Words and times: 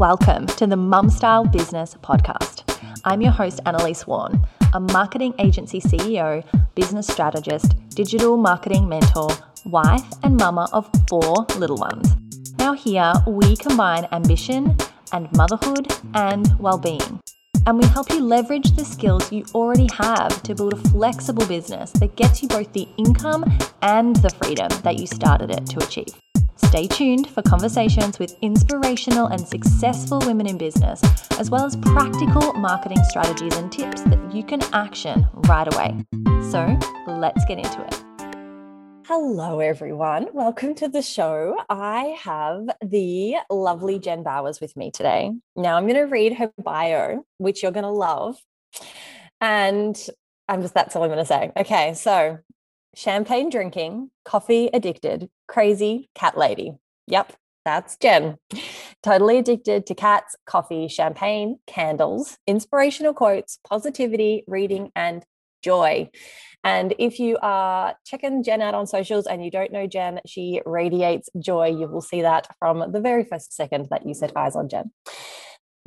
welcome 0.00 0.46
to 0.46 0.66
the 0.66 0.78
Mum 0.78 1.10
Style 1.10 1.44
Business 1.44 1.94
Podcast. 2.02 2.64
I'm 3.04 3.20
your 3.20 3.32
host, 3.32 3.60
Annalise 3.66 4.06
Warren, 4.06 4.40
a 4.72 4.80
marketing 4.80 5.34
agency 5.38 5.78
CEO, 5.78 6.42
business 6.74 7.06
strategist, 7.06 7.74
digital 7.90 8.38
marketing 8.38 8.88
mentor, 8.88 9.28
wife, 9.66 10.06
and 10.22 10.38
mama 10.38 10.70
of 10.72 10.88
four 11.06 11.44
little 11.58 11.76
ones. 11.76 12.16
Now, 12.58 12.72
here 12.72 13.12
we 13.26 13.56
combine 13.56 14.08
ambition 14.10 14.74
and 15.12 15.30
motherhood 15.36 15.92
and 16.14 16.58
well 16.58 16.78
being. 16.78 17.20
And 17.66 17.78
we 17.78 17.86
help 17.88 18.08
you 18.08 18.20
leverage 18.20 18.74
the 18.76 18.86
skills 18.86 19.30
you 19.30 19.44
already 19.54 19.88
have 19.98 20.42
to 20.44 20.54
build 20.54 20.72
a 20.72 20.88
flexible 20.88 21.44
business 21.44 21.90
that 21.92 22.16
gets 22.16 22.40
you 22.40 22.48
both 22.48 22.72
the 22.72 22.88
income 22.96 23.44
and 23.82 24.16
the 24.16 24.30
freedom 24.42 24.70
that 24.82 24.98
you 24.98 25.06
started 25.06 25.50
it 25.50 25.66
to 25.66 25.84
achieve. 25.84 26.14
Stay 26.70 26.86
tuned 26.86 27.28
for 27.30 27.42
conversations 27.42 28.20
with 28.20 28.36
inspirational 28.42 29.26
and 29.26 29.40
successful 29.40 30.20
women 30.20 30.46
in 30.46 30.56
business, 30.56 31.02
as 31.32 31.50
well 31.50 31.64
as 31.66 31.74
practical 31.74 32.52
marketing 32.52 33.02
strategies 33.08 33.56
and 33.56 33.72
tips 33.72 34.02
that 34.02 34.32
you 34.32 34.44
can 34.44 34.62
action 34.72 35.26
right 35.48 35.66
away. 35.74 35.96
So 36.48 36.78
let's 37.08 37.44
get 37.46 37.58
into 37.58 37.84
it. 37.84 38.00
Hello, 39.04 39.58
everyone. 39.58 40.28
Welcome 40.32 40.76
to 40.76 40.86
the 40.86 41.02
show. 41.02 41.60
I 41.68 42.16
have 42.20 42.68
the 42.80 43.38
lovely 43.50 43.98
Jen 43.98 44.22
Bowers 44.22 44.60
with 44.60 44.76
me 44.76 44.92
today. 44.92 45.32
Now, 45.56 45.76
I'm 45.76 45.88
going 45.88 45.96
to 45.96 46.02
read 46.02 46.34
her 46.34 46.52
bio, 46.56 47.26
which 47.38 47.64
you're 47.64 47.72
going 47.72 47.82
to 47.82 47.90
love. 47.90 48.36
And 49.40 50.00
I'm 50.48 50.62
just, 50.62 50.74
that's 50.74 50.94
all 50.94 51.02
I'm 51.02 51.08
going 51.08 51.18
to 51.18 51.24
say. 51.24 51.50
Okay. 51.56 51.94
So, 51.94 52.38
champagne 52.94 53.50
drinking, 53.50 54.10
coffee 54.24 54.70
addicted, 54.72 55.28
crazy 55.48 56.10
cat 56.14 56.36
lady. 56.36 56.72
Yep, 57.06 57.34
that's 57.64 57.96
Jen. 57.96 58.36
Totally 59.02 59.38
addicted 59.38 59.86
to 59.86 59.94
cats, 59.94 60.36
coffee, 60.46 60.88
champagne, 60.88 61.58
candles, 61.66 62.38
inspirational 62.46 63.14
quotes, 63.14 63.58
positivity, 63.68 64.44
reading, 64.46 64.90
and 64.94 65.24
joy. 65.62 66.10
And 66.62 66.94
if 66.98 67.18
you 67.18 67.38
are 67.40 67.94
checking 68.04 68.42
Jen 68.42 68.60
out 68.60 68.74
on 68.74 68.86
socials 68.86 69.26
and 69.26 69.42
you 69.44 69.50
don't 69.50 69.72
know 69.72 69.86
Jen, 69.86 70.20
she 70.26 70.60
radiates 70.66 71.30
joy. 71.38 71.68
You 71.68 71.88
will 71.88 72.02
see 72.02 72.22
that 72.22 72.48
from 72.58 72.92
the 72.92 73.00
very 73.00 73.24
first 73.24 73.52
second 73.54 73.88
that 73.90 74.06
you 74.06 74.14
set 74.14 74.36
eyes 74.36 74.56
on 74.56 74.68
Jen. 74.68 74.90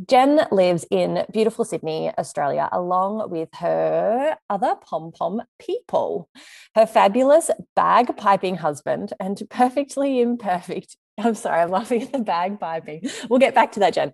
Jen 0.08 0.48
lives 0.52 0.86
in 0.90 1.24
beautiful 1.32 1.66
Sydney, 1.66 2.12
Australia, 2.18 2.68
along 2.72 3.30
with 3.30 3.50
her 3.54 4.36
other 4.50 4.76
pom 4.76 5.12
pom 5.12 5.44
people, 5.60 6.30
her 6.76 6.88
fabulous 6.88 7.52
bagpiping 7.78 8.58
husband 8.58 9.14
and 9.20 9.42
perfectly 9.50 10.20
imperfect. 10.20 10.98
I'm 11.20 11.36
sorry, 11.36 11.62
I'm 11.62 11.70
laughing 11.70 12.02
at 12.02 12.12
the 12.12 12.20
bagpiping. 12.20 13.30
We'll 13.30 13.40
get 13.40 13.54
back 13.54 13.72
to 13.74 13.80
that, 13.82 13.94
Jen. 13.94 14.14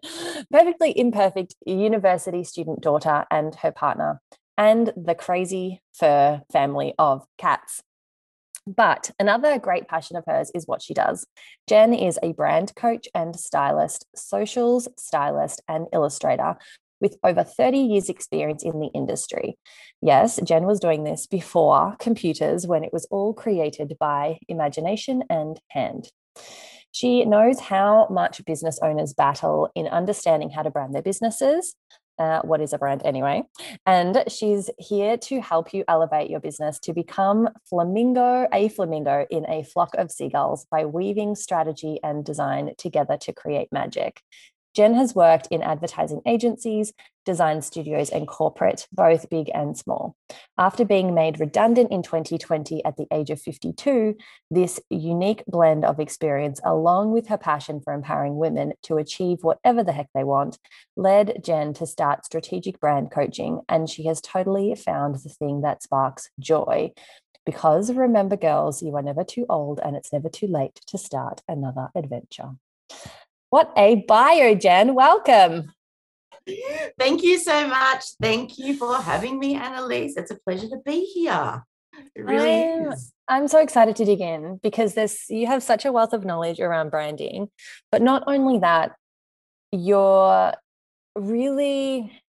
Perfectly 0.52 0.98
imperfect 0.98 1.56
university 1.66 2.44
student 2.44 2.82
daughter 2.82 3.26
and 3.32 3.56
her 3.56 3.72
partner, 3.72 4.22
and 4.58 4.92
the 4.98 5.16
crazy 5.16 5.82
fur 5.94 6.42
family 6.52 6.94
of 7.00 7.26
cats. 7.38 7.82
But 8.68 9.12
another 9.20 9.58
great 9.60 9.88
passion 9.88 10.16
of 10.16 10.26
hers 10.28 10.52
is 10.54 10.68
what 10.68 10.82
she 10.82 10.94
does. 10.94 11.26
Jen 11.68 11.94
is 11.94 12.20
a 12.22 12.34
brand 12.34 12.76
coach 12.76 13.08
and 13.14 13.36
stylist, 13.36 14.06
socials 14.16 14.88
stylist, 14.98 15.62
and 15.68 15.88
illustrator 15.94 16.58
with 17.02 17.18
over 17.24 17.44
30 17.44 17.78
years' 17.78 18.10
experience 18.10 18.64
in 18.64 18.80
the 18.80 18.90
industry. 18.94 19.58
Yes, 20.02 20.40
Jen 20.44 20.66
was 20.66 20.80
doing 20.80 21.04
this 21.04 21.28
before 21.40 21.96
computers 22.00 22.68
when 22.68 22.84
it 22.84 22.94
was 22.94 23.08
all 23.10 23.34
created 23.34 23.96
by 24.00 24.40
imagination 24.48 25.24
and 25.30 25.60
hand. 25.70 26.12
She 26.92 27.24
knows 27.24 27.60
how 27.60 28.08
much 28.10 28.44
business 28.46 28.80
owners 28.82 29.14
battle 29.14 29.70
in 29.76 29.88
understanding 29.88 30.50
how 30.50 30.64
to 30.64 30.72
brand 30.72 30.96
their 30.96 31.04
businesses, 31.04 31.76
uh, 32.20 32.42
what 32.42 32.62
is 32.62 32.74
a 32.74 32.78
brand 32.78 33.02
anyway. 33.06 33.44
And 33.86 34.24
she's 34.28 34.70
here 34.78 35.18
to 35.18 35.42
help 35.42 35.74
you 35.74 35.84
elevate 35.88 36.30
your 36.30 36.40
business 36.40 36.80
to 36.80 36.94
become 36.94 37.50
flamingo, 37.70 38.48
a 38.54 38.70
flamingo 38.70 39.26
in 39.30 39.46
a 39.50 39.64
flock 39.64 39.96
of 39.98 40.12
seagulls 40.12 40.66
by 40.70 40.86
weaving 40.86 41.36
strategy 41.36 42.00
and 42.04 42.24
design 42.26 42.74
together 42.78 43.18
to 43.22 43.34
create 43.34 43.70
magic. 43.72 44.22
Jen 44.76 44.94
has 44.94 45.16
worked 45.16 45.48
in 45.52 45.64
advertising 45.64 46.22
agencies, 46.26 46.94
design 47.26 47.62
studios, 47.62 48.10
and 48.10 48.28
corporate, 48.28 48.88
both 48.92 49.30
big 49.30 49.50
and 49.54 49.78
small. 49.78 50.16
After 50.58 50.86
being 50.86 51.14
made 51.14 51.40
redundant 51.40 51.92
in 51.92 52.02
2020 52.02 52.84
at 52.86 52.98
the 52.98 53.08
age 53.12 53.30
of 53.30 53.42
52, 53.42 54.16
this 54.50 54.80
unique 54.90 55.44
blend 55.48 55.86
of 55.86 56.00
experience, 56.00 56.60
along 56.64 57.12
with 57.12 57.28
her 57.28 57.38
passion 57.38 57.82
for 57.82 57.94
empowering 57.94 58.38
women 58.38 58.74
to 58.84 58.98
achieve 58.98 59.40
whatever 59.42 59.84
the 59.84 59.92
heck 59.92 60.10
they 60.14 60.24
want, 60.24 60.58
led 60.96 61.44
Jen 61.44 61.74
to 61.74 61.86
start 61.86 62.26
strategic 62.26 62.80
brand 62.80 63.12
coaching. 63.12 63.62
And 63.68 63.90
she 63.90 64.06
has 64.06 64.22
totally 64.22 64.76
found 64.76 65.16
the 65.16 65.30
thing 65.30 65.62
that 65.62 65.84
sparks 65.84 66.30
joy. 66.40 66.92
Because 67.46 67.92
remember, 67.92 68.38
girls, 68.38 68.84
you 68.84 68.96
are 68.96 69.02
never 69.02 69.24
too 69.24 69.46
old 69.50 69.80
and 69.84 69.96
it's 69.96 70.14
never 70.14 70.30
too 70.30 70.48
late 70.48 70.80
to 70.88 70.98
start 70.98 71.42
another 71.48 71.90
adventure. 71.96 72.52
What 73.50 73.72
a 73.76 74.04
bio, 74.08 74.54
Jen. 74.56 74.94
Welcome. 74.94 75.74
Thank 76.98 77.24
you 77.24 77.38
so 77.38 77.68
much. 77.68 78.06
Thank 78.22 78.58
you 78.58 78.76
for 78.76 78.96
having 78.98 79.40
me, 79.40 79.56
Annalise. 79.56 80.18
It's 80.18 80.32
a 80.32 80.36
pleasure 80.36 80.68
to 80.70 80.78
be 80.86 81.06
here. 81.06 81.64
It 82.16 82.26
really 82.26 82.64
I'm, 82.64 82.92
is. 82.92 83.14
I'm 83.28 83.48
so 83.48 83.60
excited 83.60 83.96
to 83.98 84.06
dig 84.06 84.22
in 84.22 84.60
because 84.62 84.94
this 84.94 85.26
you 85.30 85.48
have 85.48 85.64
such 85.64 85.86
a 85.86 85.92
wealth 85.92 86.14
of 86.14 86.26
knowledge 86.26 86.60
around 86.60 86.92
branding. 86.92 87.50
But 87.92 88.02
not 88.02 88.24
only 88.28 88.60
that, 88.60 88.94
you're 89.72 90.54
really 91.16 92.22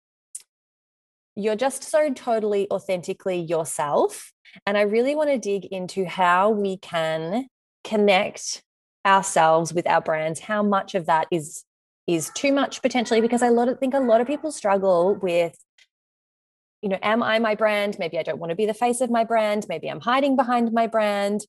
you're 1.37 1.57
just 1.57 1.85
so 1.85 2.13
totally 2.13 2.71
authentically 2.71 3.41
yourself. 3.41 4.33
And 4.67 4.77
I 4.77 4.83
really 4.83 5.15
want 5.15 5.31
to 5.31 5.39
dig 5.39 5.67
into 5.67 6.05
how 6.05 6.51
we 6.51 6.77
can 6.77 7.47
connect 7.85 8.63
ourselves 9.07 9.73
with 9.73 9.87
our 9.87 10.01
brands 10.01 10.41
how 10.41 10.63
much 10.63 10.95
of 10.95 11.07
that 11.07 11.27
is 11.31 11.65
is 12.07 12.31
too 12.35 12.53
much 12.53 12.83
potentially? 12.83 13.21
Because 13.21 13.43
i 13.43 13.49
lot 13.49 13.69
of, 13.69 13.79
think 13.79 13.95
a 13.95 14.01
lot 14.01 14.21
of 14.21 14.27
people 14.27 14.51
struggle 14.53 15.17
with 15.17 15.57
you 16.83 16.89
know 16.89 16.99
am 17.03 17.23
i 17.23 17.39
my 17.39 17.55
brand? 17.55 17.97
Maybe 17.99 18.19
i 18.19 18.23
don't 18.23 18.39
want 18.39 18.51
to 18.51 18.57
be 18.57 18.67
the 18.67 18.75
face 18.75 19.01
of 19.01 19.11
my 19.11 19.25
brand. 19.25 19.67
Maybe 19.69 19.89
i'm 19.89 20.01
hiding 20.01 20.37
behind 20.37 20.73
my 20.73 20.87
brand. 20.87 21.43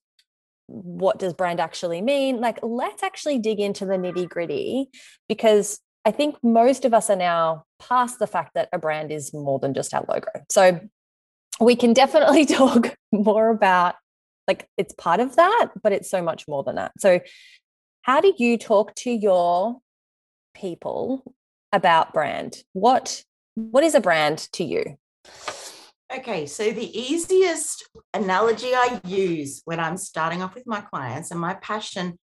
What 0.68 1.20
does 1.20 1.34
brand 1.34 1.60
actually 1.60 2.02
mean? 2.02 2.40
Like 2.40 2.60
let's 2.62 3.04
actually 3.04 3.40
dig 3.40 3.60
into 3.60 3.86
the 3.86 3.96
nitty 3.96 4.30
gritty 4.30 4.90
because 5.28 5.80
i 6.06 6.12
think 6.12 6.38
most 6.44 6.86
of 6.86 6.94
us 6.94 7.10
are 7.10 7.16
now 7.16 7.64
past 7.80 8.20
the 8.20 8.28
fact 8.28 8.52
that 8.56 8.70
a 8.72 8.80
brand 8.80 9.12
is 9.12 9.34
more 9.34 9.60
than 9.60 9.74
just 9.74 9.94
our 9.94 10.06
logo. 10.08 10.30
So 10.50 10.80
we 11.60 11.76
can 11.76 11.94
definitely 11.94 12.46
talk 12.62 12.96
more 13.12 13.50
about 13.50 13.96
like 14.48 14.68
it's 14.78 14.94
part 14.94 15.20
of 15.20 15.36
that 15.36 15.70
but 15.82 15.92
it's 15.92 16.10
so 16.10 16.22
much 16.22 16.48
more 16.48 16.64
than 16.64 16.76
that. 16.76 16.92
So 17.00 17.20
how 18.02 18.22
do 18.22 18.34
you 18.38 18.58
talk 18.58 18.96
to 18.96 19.12
your 19.12 19.78
people 20.54 21.34
about 21.72 22.14
brand? 22.14 22.64
What 22.74 23.24
what 23.56 23.84
is 23.84 23.96
a 23.96 24.02
brand 24.02 24.48
to 24.54 24.64
you? 24.64 24.98
Okay 26.14 26.46
so 26.46 26.72
the 26.72 27.00
easiest 27.00 27.88
analogy 28.14 28.74
i 28.76 29.00
use 29.06 29.62
when 29.66 29.80
i'm 29.80 29.96
starting 29.96 30.42
off 30.42 30.56
with 30.56 30.68
my 30.68 30.82
clients 30.82 31.32
and 31.32 31.40
my 31.40 31.54
passion 31.56 32.18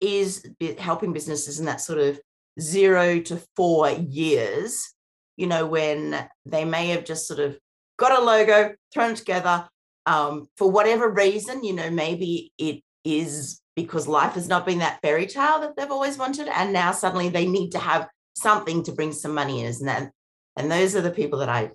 is 0.00 0.44
helping 0.78 1.12
businesses 1.12 1.60
in 1.60 1.66
that 1.66 1.80
sort 1.80 1.98
of 1.98 2.20
zero 2.60 3.20
to 3.20 3.40
four 3.54 3.90
years 3.90 4.92
you 5.36 5.46
know 5.46 5.66
when 5.66 6.28
they 6.46 6.64
may 6.64 6.88
have 6.88 7.04
just 7.04 7.28
sort 7.28 7.38
of 7.38 7.56
got 7.96 8.16
a 8.16 8.24
logo 8.24 8.74
thrown 8.92 9.14
together 9.14 9.68
um, 10.08 10.48
for 10.56 10.70
whatever 10.70 11.06
reason, 11.10 11.62
you 11.62 11.74
know, 11.74 11.90
maybe 11.90 12.50
it 12.56 12.82
is 13.04 13.60
because 13.76 14.08
life 14.08 14.32
has 14.32 14.48
not 14.48 14.64
been 14.64 14.78
that 14.78 15.00
fairy 15.02 15.26
tale 15.26 15.60
that 15.60 15.76
they've 15.76 15.90
always 15.90 16.16
wanted. 16.16 16.48
And 16.48 16.72
now 16.72 16.92
suddenly 16.92 17.28
they 17.28 17.46
need 17.46 17.72
to 17.72 17.78
have 17.78 18.08
something 18.34 18.82
to 18.84 18.92
bring 18.92 19.12
some 19.12 19.34
money 19.34 19.60
in, 19.60 19.66
isn't 19.66 19.86
that? 19.86 20.10
And 20.56 20.70
those 20.70 20.96
are 20.96 21.02
the 21.02 21.10
people 21.10 21.40
that 21.40 21.50
I 21.50 21.72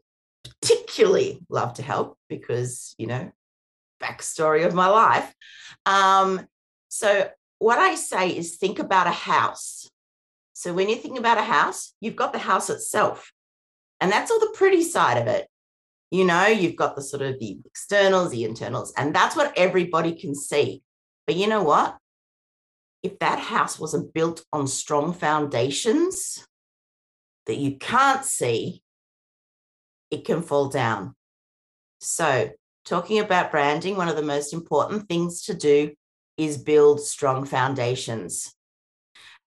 particularly 0.61 1.41
love 1.47 1.75
to 1.75 1.83
help 1.83 2.17
because, 2.27 2.95
you 2.97 3.05
know, 3.05 3.31
backstory 4.01 4.65
of 4.65 4.73
my 4.73 4.87
life. 4.87 5.31
Um, 5.85 6.47
so 6.89 7.29
what 7.59 7.77
I 7.77 7.93
say 7.93 8.35
is 8.35 8.55
think 8.55 8.79
about 8.79 9.05
a 9.05 9.11
house. 9.11 9.87
So 10.53 10.73
when 10.73 10.89
you 10.89 10.95
think 10.95 11.19
about 11.19 11.37
a 11.37 11.43
house, 11.43 11.93
you've 12.01 12.15
got 12.15 12.33
the 12.33 12.39
house 12.39 12.71
itself. 12.71 13.31
And 14.01 14.11
that's 14.11 14.31
all 14.31 14.39
the 14.39 14.55
pretty 14.55 14.81
side 14.81 15.19
of 15.19 15.27
it 15.27 15.47
you 16.13 16.23
know 16.23 16.45
you've 16.45 16.75
got 16.75 16.95
the 16.95 17.01
sort 17.01 17.23
of 17.23 17.39
the 17.39 17.57
externals 17.65 18.29
the 18.29 18.43
internals 18.43 18.93
and 18.95 19.15
that's 19.15 19.35
what 19.35 19.51
everybody 19.57 20.13
can 20.13 20.35
see. 20.35 20.83
But 21.25 21.35
you 21.35 21.47
know 21.47 21.63
what? 21.63 21.97
If 23.01 23.17
that 23.19 23.39
house 23.39 23.79
wasn't 23.79 24.13
built 24.13 24.45
on 24.53 24.67
strong 24.67 25.13
foundations 25.13 26.47
that 27.47 27.57
you 27.57 27.77
can't 27.77 28.23
see 28.23 28.83
it 30.11 30.23
can 30.23 30.43
fall 30.43 30.69
down. 30.69 31.15
So 31.99 32.51
talking 32.85 33.17
about 33.17 33.49
branding 33.49 33.97
one 33.97 34.07
of 34.07 34.15
the 34.15 34.21
most 34.21 34.53
important 34.53 35.09
things 35.09 35.41
to 35.45 35.55
do 35.55 35.93
is 36.37 36.57
build 36.57 37.01
strong 37.01 37.45
foundations. 37.45 38.53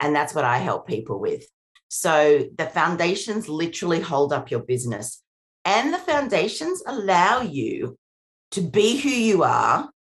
And 0.01 0.15
that's 0.15 0.35
what 0.35 0.45
i 0.45 0.59
help 0.59 0.89
people 0.89 1.21
with. 1.21 1.45
So 1.89 2.49
the 2.59 2.67
foundations 2.67 3.49
literally 3.49 4.01
hold 4.01 4.33
up 4.33 4.51
your 4.51 4.65
business. 4.65 5.23
And 5.67 5.93
the 5.93 5.99
foundations 5.99 6.81
allow 6.87 7.43
you 7.43 7.99
to 8.53 8.61
be 8.61 8.99
who 8.99 9.09
you 9.09 9.43
are 9.43 9.91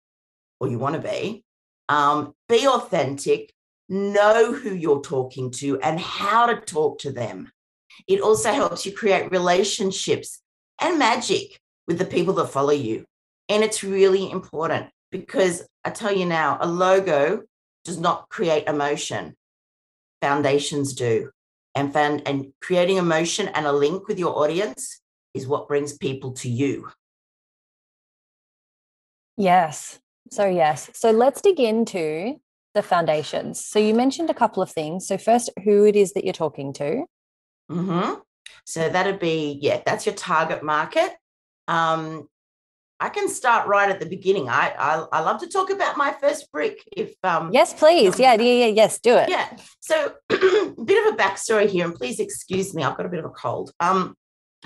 or 0.60 0.68
you 0.68 0.78
want 0.78 0.94
to 0.94 1.02
be, 1.02 1.44
um, 1.88 2.34
be 2.48 2.68
authentic, 2.68 3.52
know 3.88 4.52
who 4.52 4.72
you're 4.72 5.02
talking 5.02 5.50
to 5.50 5.80
and 5.80 5.98
how 5.98 6.46
to 6.46 6.60
talk 6.60 7.00
to 7.00 7.10
them. 7.10 7.50
It 8.06 8.20
also 8.20 8.52
helps 8.52 8.86
you 8.86 8.92
create 8.92 9.32
relationships 9.32 10.40
and 10.80 11.00
magic 11.00 11.58
with 11.88 11.98
the 11.98 12.04
people 12.04 12.34
that 12.34 12.50
follow 12.50 12.72
you. 12.72 13.04
And 13.48 13.64
it's 13.64 13.82
really 13.82 14.30
important 14.30 14.86
because 15.10 15.66
I 15.84 15.90
tell 15.90 16.14
you 16.14 16.26
now, 16.26 16.58
a 16.60 16.68
logo 16.68 17.42
does 17.84 17.98
not 17.98 18.28
create 18.28 18.68
emotion. 18.68 19.34
Foundations 20.22 20.94
do. 20.94 21.30
And, 21.74 21.92
found, 21.92 22.22
and 22.24 22.52
creating 22.62 22.96
emotion 22.96 23.48
and 23.48 23.66
a 23.66 23.72
link 23.72 24.08
with 24.08 24.18
your 24.18 24.38
audience 24.38 25.00
is 25.36 25.46
what 25.46 25.68
brings 25.68 25.96
people 25.96 26.32
to 26.32 26.48
you. 26.48 26.90
Yes. 29.36 29.98
So, 30.30 30.46
yes. 30.46 30.90
So, 30.94 31.10
let's 31.10 31.40
dig 31.40 31.60
into 31.60 32.36
the 32.74 32.82
foundations. 32.82 33.64
So, 33.64 33.78
you 33.78 33.94
mentioned 33.94 34.30
a 34.30 34.34
couple 34.34 34.62
of 34.62 34.70
things. 34.70 35.06
So, 35.06 35.18
first, 35.18 35.50
who 35.64 35.84
it 35.84 35.94
is 35.94 36.14
that 36.14 36.24
you're 36.24 36.32
talking 36.32 36.72
to. 36.74 37.04
Mm-hmm. 37.70 38.14
So, 38.64 38.88
that'd 38.88 39.20
be, 39.20 39.58
yeah, 39.60 39.82
that's 39.84 40.06
your 40.06 40.14
target 40.14 40.62
market. 40.62 41.12
Um, 41.68 42.28
I 42.98 43.10
can 43.10 43.28
start 43.28 43.68
right 43.68 43.90
at 43.90 44.00
the 44.00 44.06
beginning. 44.06 44.48
I, 44.48 44.72
I, 44.78 45.04
I 45.12 45.20
love 45.20 45.40
to 45.40 45.48
talk 45.48 45.70
about 45.70 45.98
my 45.98 46.12
first 46.12 46.50
brick. 46.50 46.82
If 46.96 47.14
um, 47.22 47.50
yes, 47.52 47.74
please, 47.74 48.18
yeah, 48.18 48.34
yeah, 48.34 48.64
yeah, 48.64 48.66
yes, 48.66 48.98
do 48.98 49.16
it. 49.16 49.28
Yeah. 49.28 49.54
So, 49.80 50.14
a 50.30 50.34
bit 50.84 51.06
of 51.06 51.14
a 51.14 51.16
backstory 51.16 51.68
here, 51.68 51.84
and 51.84 51.94
please 51.94 52.20
excuse 52.20 52.74
me. 52.74 52.82
I've 52.82 52.96
got 52.96 53.04
a 53.04 53.10
bit 53.10 53.18
of 53.18 53.26
a 53.26 53.30
cold. 53.30 53.70
Um, 53.80 54.14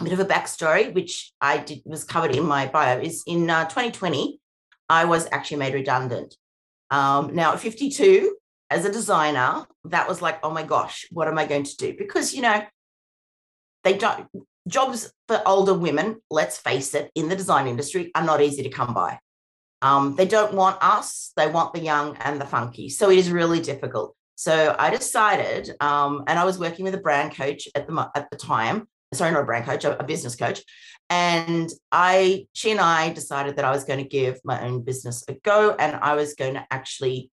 a 0.00 0.04
bit 0.04 0.12
of 0.12 0.20
a 0.20 0.24
backstory, 0.24 0.92
which 0.94 1.32
I 1.40 1.58
did 1.58 1.82
was 1.84 2.04
covered 2.04 2.34
in 2.34 2.44
my 2.44 2.66
bio, 2.66 3.00
is 3.00 3.22
in 3.26 3.48
uh, 3.48 3.64
2020, 3.64 4.40
I 4.88 5.04
was 5.04 5.28
actually 5.30 5.58
made 5.58 5.74
redundant. 5.74 6.36
Um, 6.90 7.34
now, 7.34 7.52
at 7.52 7.60
52, 7.60 8.36
as 8.70 8.84
a 8.84 8.92
designer, 8.92 9.66
that 9.84 10.08
was 10.08 10.22
like, 10.22 10.38
oh 10.42 10.50
my 10.50 10.62
gosh, 10.62 11.06
what 11.10 11.28
am 11.28 11.38
I 11.38 11.46
going 11.46 11.64
to 11.64 11.76
do? 11.76 11.94
Because 11.96 12.34
you 12.34 12.42
know, 12.42 12.62
they 13.84 13.96
don't 13.96 14.26
jobs 14.68 15.12
for 15.26 15.42
older 15.46 15.74
women, 15.74 16.20
let's 16.30 16.58
face 16.58 16.94
it, 16.94 17.10
in 17.14 17.28
the 17.28 17.36
design 17.36 17.66
industry 17.66 18.10
are 18.14 18.24
not 18.24 18.40
easy 18.40 18.62
to 18.62 18.68
come 18.68 18.94
by. 18.94 19.18
Um, 19.82 20.14
they 20.16 20.26
don't 20.26 20.54
want 20.54 20.82
us, 20.82 21.32
they 21.36 21.48
want 21.48 21.72
the 21.72 21.80
young 21.80 22.16
and 22.18 22.40
the 22.40 22.46
funky. 22.46 22.88
So 22.88 23.10
it 23.10 23.18
is 23.18 23.30
really 23.30 23.60
difficult. 23.60 24.14
So 24.36 24.74
I 24.78 24.90
decided, 24.90 25.70
um, 25.80 26.24
and 26.26 26.38
I 26.38 26.44
was 26.44 26.58
working 26.58 26.84
with 26.84 26.94
a 26.94 26.98
brand 26.98 27.34
coach 27.34 27.68
at 27.74 27.86
the, 27.86 28.10
at 28.14 28.30
the 28.30 28.36
time, 28.36 28.88
sorry, 29.12 29.32
not 29.32 29.42
a 29.42 29.44
brand 29.44 29.64
coach, 29.64 29.84
a, 29.84 30.02
business 30.04 30.36
coach. 30.36 30.62
And 31.08 31.70
I, 31.90 32.46
she 32.52 32.70
and 32.70 32.80
I 32.80 33.12
decided 33.12 33.56
that 33.56 33.64
I 33.64 33.70
was 33.70 33.84
going 33.84 34.02
to 34.02 34.08
give 34.08 34.38
my 34.44 34.64
own 34.64 34.82
business 34.82 35.24
a 35.28 35.34
go 35.34 35.74
and 35.78 35.96
I 35.96 36.14
was 36.14 36.34
going 36.34 36.54
to 36.54 36.66
actually 36.70 37.30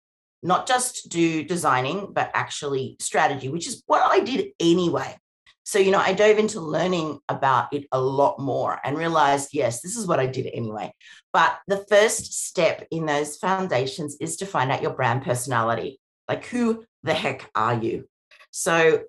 not 0.42 0.66
just 0.66 1.08
do 1.08 1.44
designing, 1.44 2.12
but 2.12 2.30
actually 2.34 2.96
strategy, 3.00 3.48
which 3.48 3.66
is 3.66 3.82
what 3.86 4.02
I 4.02 4.20
did 4.20 4.48
anyway. 4.60 5.16
So, 5.64 5.78
you 5.78 5.92
know, 5.92 6.00
I 6.00 6.12
dove 6.12 6.38
into 6.38 6.60
learning 6.60 7.20
about 7.28 7.72
it 7.72 7.86
a 7.92 8.00
lot 8.00 8.40
more 8.40 8.80
and 8.84 8.98
realized, 8.98 9.50
yes, 9.52 9.80
this 9.80 9.96
is 9.96 10.06
what 10.06 10.18
I 10.18 10.26
did 10.26 10.50
anyway. 10.52 10.92
But 11.32 11.58
the 11.68 11.84
first 11.88 12.46
step 12.46 12.86
in 12.90 13.06
those 13.06 13.36
foundations 13.36 14.16
is 14.20 14.36
to 14.38 14.46
find 14.46 14.72
out 14.72 14.82
your 14.82 14.94
brand 14.94 15.22
personality. 15.22 16.00
Like, 16.28 16.44
who 16.46 16.84
the 17.04 17.14
heck 17.14 17.48
are 17.54 17.74
you? 17.74 18.08
So, 18.50 19.04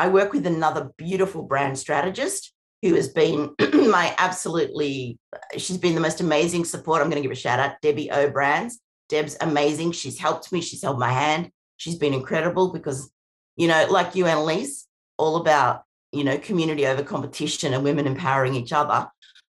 I 0.00 0.08
work 0.08 0.32
with 0.32 0.46
another 0.46 0.90
beautiful 0.96 1.42
brand 1.42 1.78
strategist 1.78 2.52
who 2.82 2.94
has 2.94 3.08
been 3.08 3.54
my 3.72 4.14
absolutely, 4.18 5.18
she's 5.56 5.78
been 5.78 5.94
the 5.94 6.00
most 6.00 6.20
amazing 6.20 6.64
support. 6.64 7.02
I'm 7.02 7.10
going 7.10 7.22
to 7.22 7.28
give 7.28 7.36
a 7.36 7.40
shout 7.40 7.60
out, 7.60 7.80
Debbie 7.82 8.10
O 8.10 8.30
Brands. 8.30 8.80
Deb's 9.08 9.36
amazing. 9.40 9.92
She's 9.92 10.18
helped 10.18 10.52
me. 10.52 10.60
She's 10.60 10.82
held 10.82 10.98
my 10.98 11.12
hand. 11.12 11.50
She's 11.76 11.96
been 11.96 12.14
incredible 12.14 12.72
because, 12.72 13.10
you 13.56 13.68
know, 13.68 13.86
like 13.90 14.14
you, 14.14 14.26
Annalise, 14.26 14.86
all 15.18 15.36
about 15.36 15.84
you 16.12 16.24
know, 16.24 16.38
community 16.38 16.86
over 16.86 17.02
competition 17.02 17.74
and 17.74 17.84
women 17.84 18.06
empowering 18.06 18.54
each 18.54 18.72
other. 18.72 19.08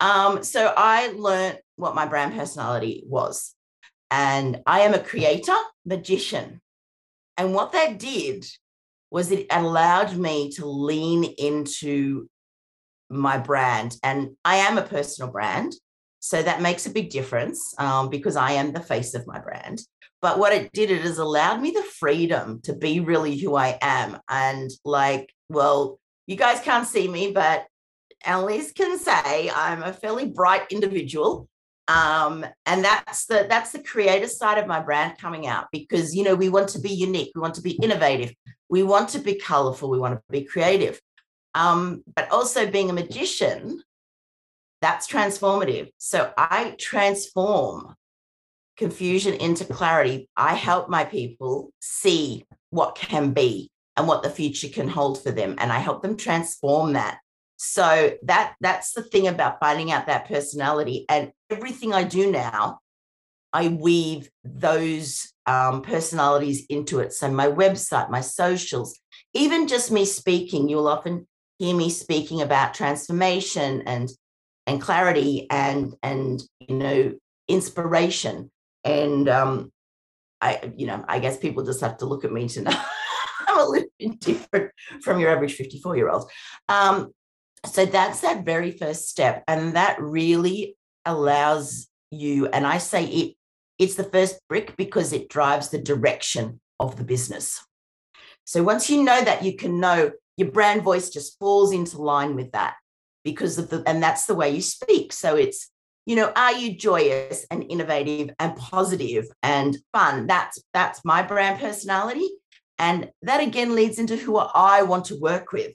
Um, 0.00 0.42
so 0.42 0.72
I 0.76 1.08
learned 1.16 1.58
what 1.76 1.94
my 1.94 2.06
brand 2.06 2.34
personality 2.34 3.04
was. 3.06 3.54
And 4.10 4.60
I 4.66 4.80
am 4.80 4.94
a 4.94 4.98
creator, 4.98 5.56
magician. 5.84 6.60
And 7.36 7.54
what 7.54 7.72
that 7.72 7.98
did 7.98 8.44
was 9.10 9.30
it 9.30 9.46
allowed 9.50 10.16
me 10.16 10.50
to 10.52 10.66
lean 10.66 11.24
into 11.24 12.28
my 13.10 13.38
brand. 13.38 13.96
And 14.02 14.36
I 14.44 14.56
am 14.56 14.78
a 14.78 14.82
personal 14.82 15.30
brand. 15.30 15.74
So 16.20 16.42
that 16.42 16.62
makes 16.62 16.86
a 16.86 16.90
big 16.90 17.10
difference 17.10 17.74
um, 17.78 18.08
because 18.08 18.36
I 18.36 18.52
am 18.52 18.72
the 18.72 18.80
face 18.80 19.14
of 19.14 19.26
my 19.26 19.40
brand. 19.40 19.82
But 20.22 20.38
what 20.38 20.52
it 20.52 20.70
did, 20.72 20.90
it 20.90 21.00
has 21.02 21.18
allowed 21.18 21.60
me 21.60 21.70
the 21.70 21.82
freedom 21.82 22.60
to 22.64 22.74
be 22.74 23.00
really 23.00 23.38
who 23.38 23.56
I 23.56 23.78
am. 23.80 24.18
And 24.28 24.70
like, 24.84 25.32
well, 25.48 25.98
you 26.26 26.36
guys 26.36 26.60
can't 26.60 26.86
see 26.86 27.08
me, 27.08 27.32
but 27.32 27.66
Annalise 28.24 28.72
can 28.72 28.98
say 28.98 29.50
I'm 29.50 29.82
a 29.82 29.94
fairly 29.94 30.26
bright 30.26 30.70
individual. 30.70 31.48
Um, 31.88 32.46
and 32.66 32.84
that's 32.84 33.26
the 33.26 33.46
that's 33.48 33.72
the 33.72 33.82
creative 33.82 34.30
side 34.30 34.58
of 34.58 34.68
my 34.68 34.78
brand 34.78 35.18
coming 35.18 35.48
out 35.48 35.66
because 35.72 36.14
you 36.14 36.22
know 36.22 36.36
we 36.36 36.48
want 36.48 36.68
to 36.68 36.78
be 36.78 36.90
unique, 36.90 37.32
we 37.34 37.40
want 37.40 37.54
to 37.54 37.62
be 37.62 37.72
innovative, 37.82 38.32
we 38.70 38.82
want 38.82 39.10
to 39.10 39.18
be 39.18 39.34
colorful, 39.34 39.90
we 39.90 39.98
want 39.98 40.14
to 40.14 40.22
be 40.30 40.44
creative. 40.44 41.00
Um, 41.54 42.04
but 42.14 42.30
also 42.30 42.70
being 42.70 42.90
a 42.90 42.92
magician, 42.92 43.82
that's 44.80 45.08
transformative. 45.08 45.90
So 45.98 46.32
I 46.36 46.76
transform 46.78 47.94
confusion 48.76 49.34
into 49.34 49.64
clarity. 49.64 50.28
I 50.36 50.54
help 50.54 50.88
my 50.88 51.04
people 51.04 51.72
see 51.80 52.46
what 52.70 52.94
can 52.94 53.32
be 53.32 53.70
and 53.96 54.08
what 54.08 54.22
the 54.22 54.30
future 54.30 54.68
can 54.68 54.88
hold 54.88 55.22
for 55.22 55.30
them 55.30 55.56
and 55.58 55.70
i 55.70 55.78
help 55.78 56.02
them 56.02 56.16
transform 56.16 56.94
that 56.94 57.18
so 57.56 58.12
that 58.22 58.54
that's 58.60 58.92
the 58.92 59.02
thing 59.02 59.28
about 59.28 59.60
finding 59.60 59.92
out 59.92 60.06
that 60.06 60.26
personality 60.26 61.04
and 61.08 61.30
everything 61.50 61.92
i 61.92 62.02
do 62.02 62.30
now 62.30 62.78
i 63.52 63.68
weave 63.68 64.30
those 64.44 65.29
um, 65.46 65.82
personalities 65.82 66.66
into 66.68 67.00
it 67.00 67.12
so 67.12 67.30
my 67.30 67.46
website 67.46 68.10
my 68.10 68.20
socials 68.20 68.98
even 69.34 69.66
just 69.66 69.90
me 69.90 70.04
speaking 70.04 70.68
you'll 70.68 70.88
often 70.88 71.26
hear 71.58 71.74
me 71.74 71.90
speaking 71.90 72.40
about 72.40 72.74
transformation 72.74 73.82
and 73.86 74.10
and 74.66 74.80
clarity 74.80 75.46
and 75.50 75.94
and 76.02 76.42
you 76.60 76.76
know 76.76 77.12
inspiration 77.48 78.50
and 78.84 79.28
um 79.28 79.72
i 80.40 80.72
you 80.76 80.86
know 80.86 81.04
i 81.08 81.18
guess 81.18 81.36
people 81.36 81.64
just 81.64 81.80
have 81.80 81.96
to 81.96 82.06
look 82.06 82.24
at 82.24 82.32
me 82.32 82.48
to 82.48 82.62
know 82.62 82.72
I'm 83.50 83.58
a 83.58 83.68
little 83.68 83.88
bit 83.98 84.20
different 84.20 84.70
from 85.02 85.18
your 85.18 85.30
average 85.30 85.54
54 85.54 85.96
year 85.96 86.08
old. 86.08 86.30
Um, 86.68 87.12
so 87.66 87.84
that's 87.84 88.20
that 88.20 88.44
very 88.44 88.70
first 88.70 89.08
step. 89.08 89.44
And 89.46 89.74
that 89.76 90.00
really 90.00 90.76
allows 91.04 91.88
you, 92.10 92.46
and 92.48 92.66
I 92.66 92.78
say 92.78 93.04
it, 93.04 93.36
it's 93.80 93.96
the 93.96 94.04
first 94.04 94.38
brick 94.48 94.76
because 94.76 95.12
it 95.12 95.30
drives 95.30 95.70
the 95.70 95.78
direction 95.78 96.60
of 96.78 96.96
the 96.96 97.04
business. 97.04 97.64
So 98.44 98.62
once 98.62 98.90
you 98.90 99.02
know 99.02 99.24
that, 99.24 99.42
you 99.42 99.56
can 99.56 99.80
know 99.80 100.12
your 100.36 100.50
brand 100.50 100.82
voice 100.82 101.10
just 101.10 101.38
falls 101.38 101.72
into 101.72 102.00
line 102.00 102.36
with 102.36 102.52
that 102.52 102.74
because 103.24 103.58
of 103.58 103.70
the, 103.70 103.82
and 103.86 104.02
that's 104.02 104.26
the 104.26 104.34
way 104.34 104.50
you 104.50 104.60
speak. 104.60 105.12
So 105.12 105.34
it's, 105.34 105.70
you 106.06 106.14
know, 106.16 106.30
are 106.36 106.52
you 106.52 106.76
joyous 106.76 107.46
and 107.50 107.64
innovative 107.70 108.30
and 108.38 108.56
positive 108.56 109.26
and 109.42 109.76
fun? 109.92 110.26
That's 110.26 110.62
that's 110.74 111.04
my 111.04 111.22
brand 111.22 111.60
personality. 111.60 112.28
And 112.78 113.10
that 113.22 113.42
again 113.42 113.74
leads 113.74 113.98
into 113.98 114.16
who 114.16 114.36
I 114.36 114.82
want 114.82 115.06
to 115.06 115.18
work 115.18 115.52
with. 115.52 115.72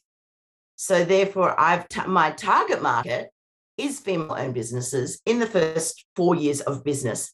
So 0.75 1.05
therefore, 1.05 1.59
I've 1.59 1.87
t- 1.87 2.01
my 2.07 2.31
target 2.31 2.81
market 2.81 3.29
is 3.77 3.99
female-owned 3.99 4.53
businesses 4.53 5.21
in 5.25 5.39
the 5.39 5.47
first 5.47 6.05
four 6.15 6.35
years 6.35 6.61
of 6.61 6.83
business, 6.83 7.31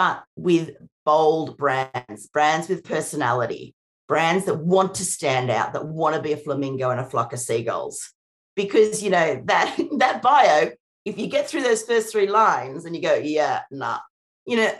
but 0.00 0.24
with 0.34 0.70
bold 1.04 1.58
brands, 1.58 2.26
brands 2.28 2.70
with 2.70 2.84
personality, 2.84 3.74
brands 4.08 4.46
that 4.46 4.56
want 4.56 4.94
to 4.94 5.04
stand 5.04 5.50
out, 5.50 5.74
that 5.74 5.84
want 5.84 6.16
to 6.16 6.22
be 6.22 6.32
a 6.32 6.38
flamingo 6.38 6.88
and 6.88 6.98
a 6.98 7.04
flock 7.04 7.34
of 7.34 7.38
seagulls. 7.38 8.14
Because 8.56 9.02
you 9.02 9.10
know 9.10 9.42
that 9.44 9.78
that 9.98 10.22
bio, 10.22 10.70
if 11.04 11.18
you 11.18 11.26
get 11.26 11.48
through 11.48 11.64
those 11.64 11.82
first 11.82 12.10
three 12.10 12.28
lines 12.28 12.86
and 12.86 12.96
you 12.96 13.02
go, 13.02 13.14
yeah, 13.16 13.60
nah, 13.70 13.98
you 14.46 14.56
know, 14.56 14.72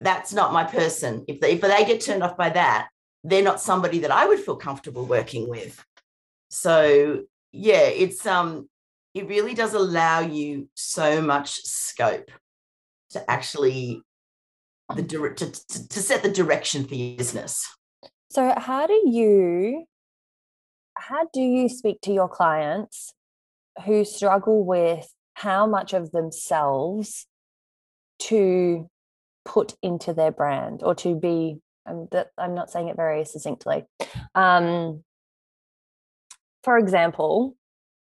that's 0.00 0.32
not 0.32 0.52
my 0.52 0.64
person. 0.64 1.24
If 1.28 1.40
they 1.40 1.52
if 1.52 1.60
they 1.60 1.84
get 1.84 2.00
turned 2.00 2.24
off 2.24 2.36
by 2.36 2.50
that, 2.50 2.88
they're 3.22 3.44
not 3.44 3.60
somebody 3.60 4.00
that 4.00 4.10
I 4.10 4.26
would 4.26 4.40
feel 4.40 4.56
comfortable 4.56 5.06
working 5.06 5.48
with. 5.48 5.80
So 6.50 7.22
yeah, 7.52 7.86
it's 7.86 8.26
um 8.26 8.68
it 9.14 9.28
really 9.28 9.54
does 9.54 9.74
allow 9.74 10.22
you 10.22 10.68
so 10.74 11.22
much 11.22 11.62
scope 11.62 12.32
to 13.10 13.30
actually 13.30 14.02
the 14.94 15.02
to, 15.02 15.88
to, 15.88 16.00
set 16.00 16.22
the 16.22 16.30
direction 16.30 16.86
for 16.86 16.94
your 16.94 17.16
business. 17.16 17.66
So 18.30 18.54
how 18.56 18.86
do 18.86 19.02
you 19.06 19.84
how 20.96 21.26
do 21.32 21.40
you 21.40 21.68
speak 21.68 22.00
to 22.02 22.12
your 22.12 22.28
clients 22.28 23.12
who 23.84 24.04
struggle 24.04 24.64
with 24.64 25.06
how 25.34 25.66
much 25.66 25.92
of 25.92 26.12
themselves 26.12 27.26
to 28.18 28.88
put 29.44 29.74
into 29.82 30.14
their 30.14 30.32
brand 30.32 30.80
or 30.82 30.94
to 30.94 31.14
be 31.14 31.58
that 32.10 32.28
I'm 32.36 32.54
not 32.54 32.70
saying 32.70 32.88
it 32.88 32.96
very 32.96 33.24
succinctly. 33.24 33.84
Um, 34.34 35.04
for 36.64 36.78
example, 36.78 37.56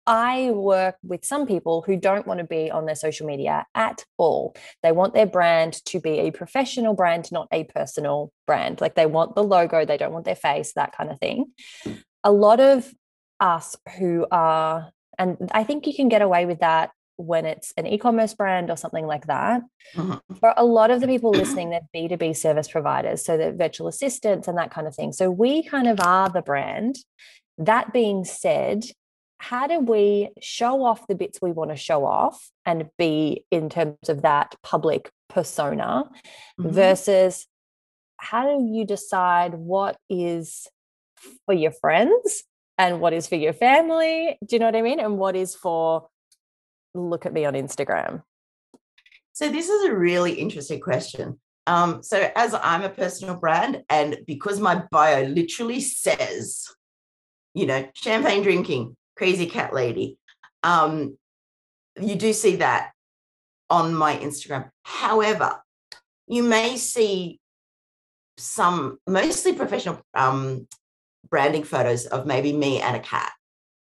I 0.07 0.51
work 0.51 0.97
with 1.03 1.25
some 1.25 1.47
people 1.47 1.83
who 1.87 1.97
don't 1.97 2.27
want 2.27 2.39
to 2.39 2.45
be 2.45 2.71
on 2.71 2.87
their 2.87 2.95
social 2.95 3.27
media 3.27 3.67
at 3.75 4.05
all. 4.19 4.55
They 4.83 4.93
want 4.93 5.15
their 5.15 5.27
brand 5.27 5.85
to 5.87 6.01
be 6.01 6.21
a 6.21 6.31
professional 6.31 6.95
brand, 6.95 7.33
not 7.33 7.49
a 7.51 7.65
personal 7.65 8.33
brand. 8.47 8.81
Like 8.81 8.95
they 8.95 9.07
want 9.07 9.35
the 9.35 9.43
logo, 9.43 9.85
they 9.85 9.97
don't 9.97 10.13
want 10.13 10.27
their 10.27 10.37
face, 10.37 10.73
that 10.75 10.97
kind 10.97 11.11
of 11.11 11.19
thing. 11.19 11.47
A 12.23 12.33
lot 12.33 12.61
of 12.61 12.93
us 13.41 13.77
who 13.99 14.27
are, 14.31 14.91
and 15.19 15.51
I 15.53 15.65
think 15.65 15.87
you 15.87 15.95
can 15.95 16.09
get 16.09 16.23
away 16.23 16.45
with 16.47 16.61
that 16.61 16.91
when 17.17 17.47
it's 17.47 17.73
an 17.77 17.87
e-commerce 17.87 18.35
brand 18.35 18.71
or 18.71 18.77
something 18.77 19.07
like 19.07 19.27
that. 19.27 19.63
Mm-hmm. 19.95 20.35
For 20.35 20.53
a 20.57 20.65
lot 20.65 20.91
of 20.91 21.01
the 21.01 21.07
people 21.07 21.31
listening, 21.31 21.71
they're 21.71 21.81
B2B 21.95 22.37
service 22.37 22.69
providers, 22.69 23.25
so 23.25 23.37
they're 23.37 23.53
virtual 23.53 23.89
assistants 23.89 24.49
and 24.49 24.59
that 24.59 24.71
kind 24.71 24.87
of 24.87 24.95
thing. 24.95 25.13
So 25.13 25.31
we 25.31 25.63
kind 25.63 25.87
of 25.87 26.01
are 26.01 26.29
the 26.29 26.43
brand. 26.43 26.97
That 27.57 27.93
being 27.93 28.25
said, 28.25 28.85
how 29.45 29.67
do 29.67 29.79
we 29.79 30.31
show 30.41 30.83
off 30.83 31.07
the 31.07 31.15
bits 31.15 31.43
we 31.43 31.53
want 31.53 31.71
to 31.71 31.77
show 31.77 32.07
off 32.07 32.51
and 32.65 32.89
be 32.97 33.45
in 33.51 33.69
terms 33.69 34.09
of 34.09 34.23
that 34.23 34.55
public 34.63 35.11
persona 35.29 36.05
mm-hmm. 36.59 36.71
versus 36.71 37.47
how 38.17 38.45
do 38.47 38.65
you 38.73 38.87
decide 38.87 39.53
what 39.53 39.99
is 40.09 40.67
for 41.45 41.55
your 41.55 41.73
friends 41.73 42.45
and 42.79 43.01
what 43.01 43.13
is 43.13 43.27
for 43.27 43.35
your 43.35 43.53
family? 43.53 44.39
Do 44.47 44.57
you 44.57 44.61
know 44.61 44.67
what 44.67 44.77
I 44.77 44.83
mean? 44.83 44.99
And 44.99 45.19
what 45.19 45.37
is 45.37 45.55
for 45.55 46.09
look 46.95 47.27
at 47.27 47.35
me 47.35 47.45
on 47.45 47.53
Instagram? 47.53 48.23
So, 49.35 49.51
this 49.51 49.69
is 49.69 49.91
a 49.91 49.95
really 49.95 50.33
interesting 50.33 50.81
question. 50.81 51.39
Um, 51.67 52.03
so, 52.03 52.31
as 52.35 52.55
I'm 52.55 52.83
a 52.83 52.89
personal 52.89 53.37
brand, 53.37 53.83
and 53.91 54.21
because 54.27 54.59
my 54.59 54.85
bio 54.91 55.25
literally 55.27 55.81
says, 55.81 56.67
you 57.53 57.67
know, 57.67 57.87
champagne 57.95 58.43
drinking, 58.43 58.97
crazy 59.17 59.47
cat 59.47 59.73
lady, 59.73 60.19
um, 60.63 61.17
you 62.01 62.17
do 62.17 62.33
see 62.33 62.57
that 62.57 62.93
on 63.71 63.95
my 63.95 64.17
Instagram. 64.17 64.71
However, 64.83 65.61
you 66.27 66.43
may 66.43 66.77
see 66.77 67.41
some 68.37 68.99
mostly 69.07 69.53
professional 69.53 70.01
um, 70.15 70.67
branding 71.29 71.65
photos 71.65 72.07
of 72.07 72.27
maybe 72.27 72.53
me 72.53 72.81
and 72.81 72.97
a 72.97 73.01
cat 73.01 73.33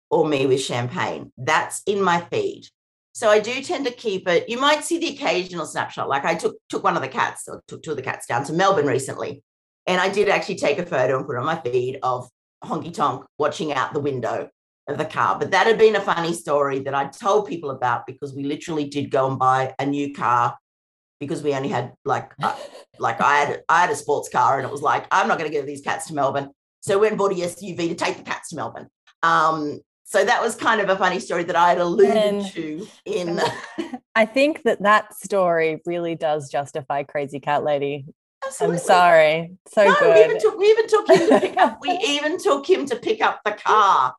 or 0.10 0.28
me 0.28 0.46
with 0.46 0.62
champagne. 0.62 1.32
That's 1.38 1.82
in 1.86 2.02
my 2.02 2.22
feed. 2.32 2.66
So 3.14 3.30
I 3.30 3.40
do 3.40 3.62
tend 3.62 3.86
to 3.86 3.92
keep 3.92 4.28
it. 4.28 4.50
You 4.50 4.60
might 4.60 4.84
see 4.84 4.98
the 4.98 5.10
occasional 5.10 5.66
snapshot. 5.66 6.08
Like 6.08 6.26
I 6.26 6.36
took 6.36 6.56
took 6.70 6.84
one 6.84 6.96
of 6.96 7.02
the 7.02 7.08
cats, 7.10 7.48
or 7.48 7.62
took 7.68 7.84
two 7.84 7.92
of 7.92 7.98
the 7.98 8.04
cats 8.04 8.26
down 8.26 8.46
to 8.46 8.54
Melbourne 8.54 8.88
recently, 8.88 9.44
and 9.86 10.00
I 10.00 10.10
did 10.10 10.30
actually 10.30 10.56
take 10.56 10.80
a 10.80 10.86
photo 10.86 11.18
and 11.18 11.26
put 11.26 11.36
on 11.36 11.46
my 11.46 11.60
feed 11.60 12.00
of 12.02 12.30
Honky 12.64 12.94
Tonk 12.94 13.26
watching 13.38 13.74
out 13.74 13.94
the 13.94 14.00
window 14.00 14.50
of 14.92 14.98
the 14.98 15.06
car. 15.06 15.38
But 15.38 15.52
that 15.52 15.68
had 15.68 15.78
been 15.78 15.96
a 15.96 16.02
funny 16.02 16.34
story 16.34 16.80
that 16.80 16.94
I 16.94 17.08
told 17.08 17.48
people 17.48 17.72
about 17.72 18.06
because 18.06 18.34
we 18.34 18.44
literally 18.44 18.88
did 18.88 19.12
go 19.12 19.28
and 19.28 19.40
buy 19.40 19.74
a 19.80 19.86
new 19.86 20.14
car 20.14 20.58
because 21.20 21.44
we 21.44 21.54
only 21.54 21.70
had 21.70 21.94
like 22.06 22.32
uh, 22.42 22.56
like 23.00 23.22
I 23.22 23.38
had 23.38 23.64
I 23.70 23.82
had 23.82 23.90
a 23.90 23.96
sports 23.96 24.30
car 24.30 24.58
and 24.58 24.68
it 24.68 24.72
was 24.72 24.82
like 24.82 25.06
I'm 25.12 25.28
not 25.28 25.38
going 25.38 25.50
to 25.50 25.56
give 25.56 25.66
these 25.66 25.82
cats 25.82 26.08
to 26.08 26.14
Melbourne. 26.14 26.50
So 26.82 26.98
we 26.98 27.02
went 27.02 27.12
and 27.14 27.20
bought 27.20 27.32
a 27.32 27.36
SUV 27.36 27.90
to 27.90 27.96
take 27.96 28.18
the 28.18 28.24
cats 28.24 28.50
to 28.50 28.56
Melbourne. 28.56 28.88
Um, 29.22 29.82
so 30.06 30.26
that 30.26 30.42
was 30.42 30.56
kind 30.56 30.82
of 30.82 30.90
a 30.90 30.96
funny 30.96 31.20
story 31.20 31.44
that 31.44 31.56
I 31.56 31.70
had 31.70 31.78
alluded 31.78 32.18
and 32.18 32.46
to 32.54 32.88
in. 33.06 33.40
I 34.16 34.26
think 34.26 34.64
that 34.64 34.82
that 34.82 35.14
story 35.14 35.82
really 35.86 36.16
does 36.16 36.50
justify 36.50 37.04
Crazy 37.04 37.40
Cat 37.40 37.64
Lady. 37.64 38.06
Absolutely. 38.44 38.78
I'm 38.78 38.84
sorry. 38.84 39.52
So 39.68 39.86
no, 39.86 39.96
good. 40.00 40.16
We 40.16 40.24
even, 40.24 40.40
took, 40.40 40.58
we 40.58 40.66
even 40.66 40.88
took 40.88 41.10
him 41.10 41.30
to 41.30 41.40
pick 41.40 41.58
up. 41.58 41.80
we 41.82 41.90
even 42.08 42.38
took 42.40 42.68
him 42.68 42.86
to 42.88 42.96
pick 42.96 43.22
up 43.22 43.42
the 43.46 43.52
car. 43.52 44.16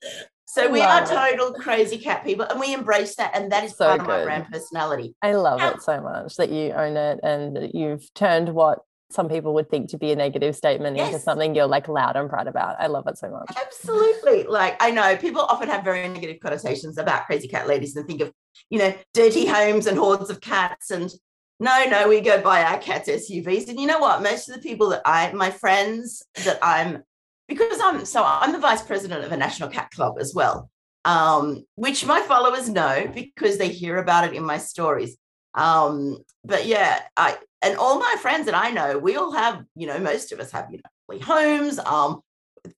So 0.52 0.68
we 0.68 0.80
are 0.80 1.06
total 1.06 1.52
crazy 1.52 1.96
cat 1.96 2.24
people, 2.24 2.44
and 2.44 2.58
we 2.58 2.74
embrace 2.74 3.14
that, 3.16 3.30
and 3.36 3.52
that 3.52 3.62
is 3.62 3.76
so 3.76 3.86
part 3.86 4.00
good. 4.00 4.02
of 4.02 4.08
my 4.08 4.24
brand 4.24 4.46
personality. 4.50 5.14
I 5.22 5.34
love 5.34 5.60
it 5.62 5.80
so 5.80 6.00
much 6.00 6.34
that 6.38 6.50
you 6.50 6.72
own 6.72 6.96
it, 6.96 7.20
and 7.22 7.70
you've 7.72 8.12
turned 8.14 8.48
what 8.48 8.80
some 9.10 9.28
people 9.28 9.54
would 9.54 9.70
think 9.70 9.90
to 9.90 9.98
be 9.98 10.10
a 10.10 10.16
negative 10.16 10.56
statement 10.56 10.96
yes. 10.96 11.12
into 11.12 11.20
something 11.20 11.54
you're 11.54 11.68
like 11.68 11.86
loud 11.86 12.16
and 12.16 12.28
proud 12.28 12.48
about. 12.48 12.74
I 12.80 12.88
love 12.88 13.06
it 13.06 13.16
so 13.16 13.30
much. 13.30 13.52
Absolutely. 13.64 14.44
Like 14.44 14.76
I 14.80 14.90
know 14.90 15.16
people 15.16 15.42
often 15.42 15.68
have 15.68 15.84
very 15.84 16.06
negative 16.08 16.38
connotations 16.40 16.98
about 16.98 17.26
crazy 17.26 17.46
cat 17.46 17.68
ladies 17.68 17.94
and 17.94 18.06
think 18.06 18.20
of, 18.20 18.32
you 18.70 18.78
know, 18.78 18.94
dirty 19.14 19.46
homes 19.46 19.86
and 19.86 19.98
hordes 19.98 20.30
of 20.30 20.40
cats. 20.40 20.90
And 20.90 21.12
no, 21.58 21.84
no, 21.86 22.08
we 22.08 22.20
go 22.20 22.40
buy 22.40 22.62
our 22.62 22.78
cats 22.78 23.08
SUVs. 23.08 23.68
And 23.68 23.78
you 23.80 23.86
know 23.86 23.98
what? 23.98 24.22
Most 24.22 24.48
of 24.48 24.54
the 24.54 24.62
people 24.62 24.88
that 24.90 25.02
I, 25.04 25.30
my 25.32 25.50
friends 25.50 26.24
that 26.44 26.58
I'm, 26.62 27.02
because 27.50 27.80
I'm 27.82 28.06
so 28.06 28.22
I'm 28.24 28.52
the 28.52 28.58
vice 28.58 28.80
president 28.80 29.24
of 29.24 29.32
a 29.32 29.36
national 29.36 29.68
cat 29.68 29.90
club 29.90 30.16
as 30.18 30.32
well. 30.34 30.70
Um, 31.04 31.64
which 31.74 32.06
my 32.06 32.20
followers 32.20 32.68
know 32.68 33.10
because 33.12 33.58
they 33.58 33.68
hear 33.68 33.96
about 33.96 34.24
it 34.24 34.34
in 34.34 34.44
my 34.44 34.58
stories. 34.58 35.16
Um, 35.54 36.18
but 36.44 36.64
yeah, 36.66 37.00
I 37.16 37.36
and 37.60 37.76
all 37.76 37.98
my 37.98 38.16
friends 38.22 38.46
that 38.46 38.54
I 38.54 38.70
know, 38.70 38.98
we 38.98 39.16
all 39.16 39.32
have, 39.32 39.64
you 39.74 39.86
know, 39.86 39.98
most 39.98 40.32
of 40.32 40.40
us 40.40 40.52
have, 40.52 40.68
you 40.70 40.78
know, 40.78 41.18
homes, 41.20 41.78
um, 41.80 42.20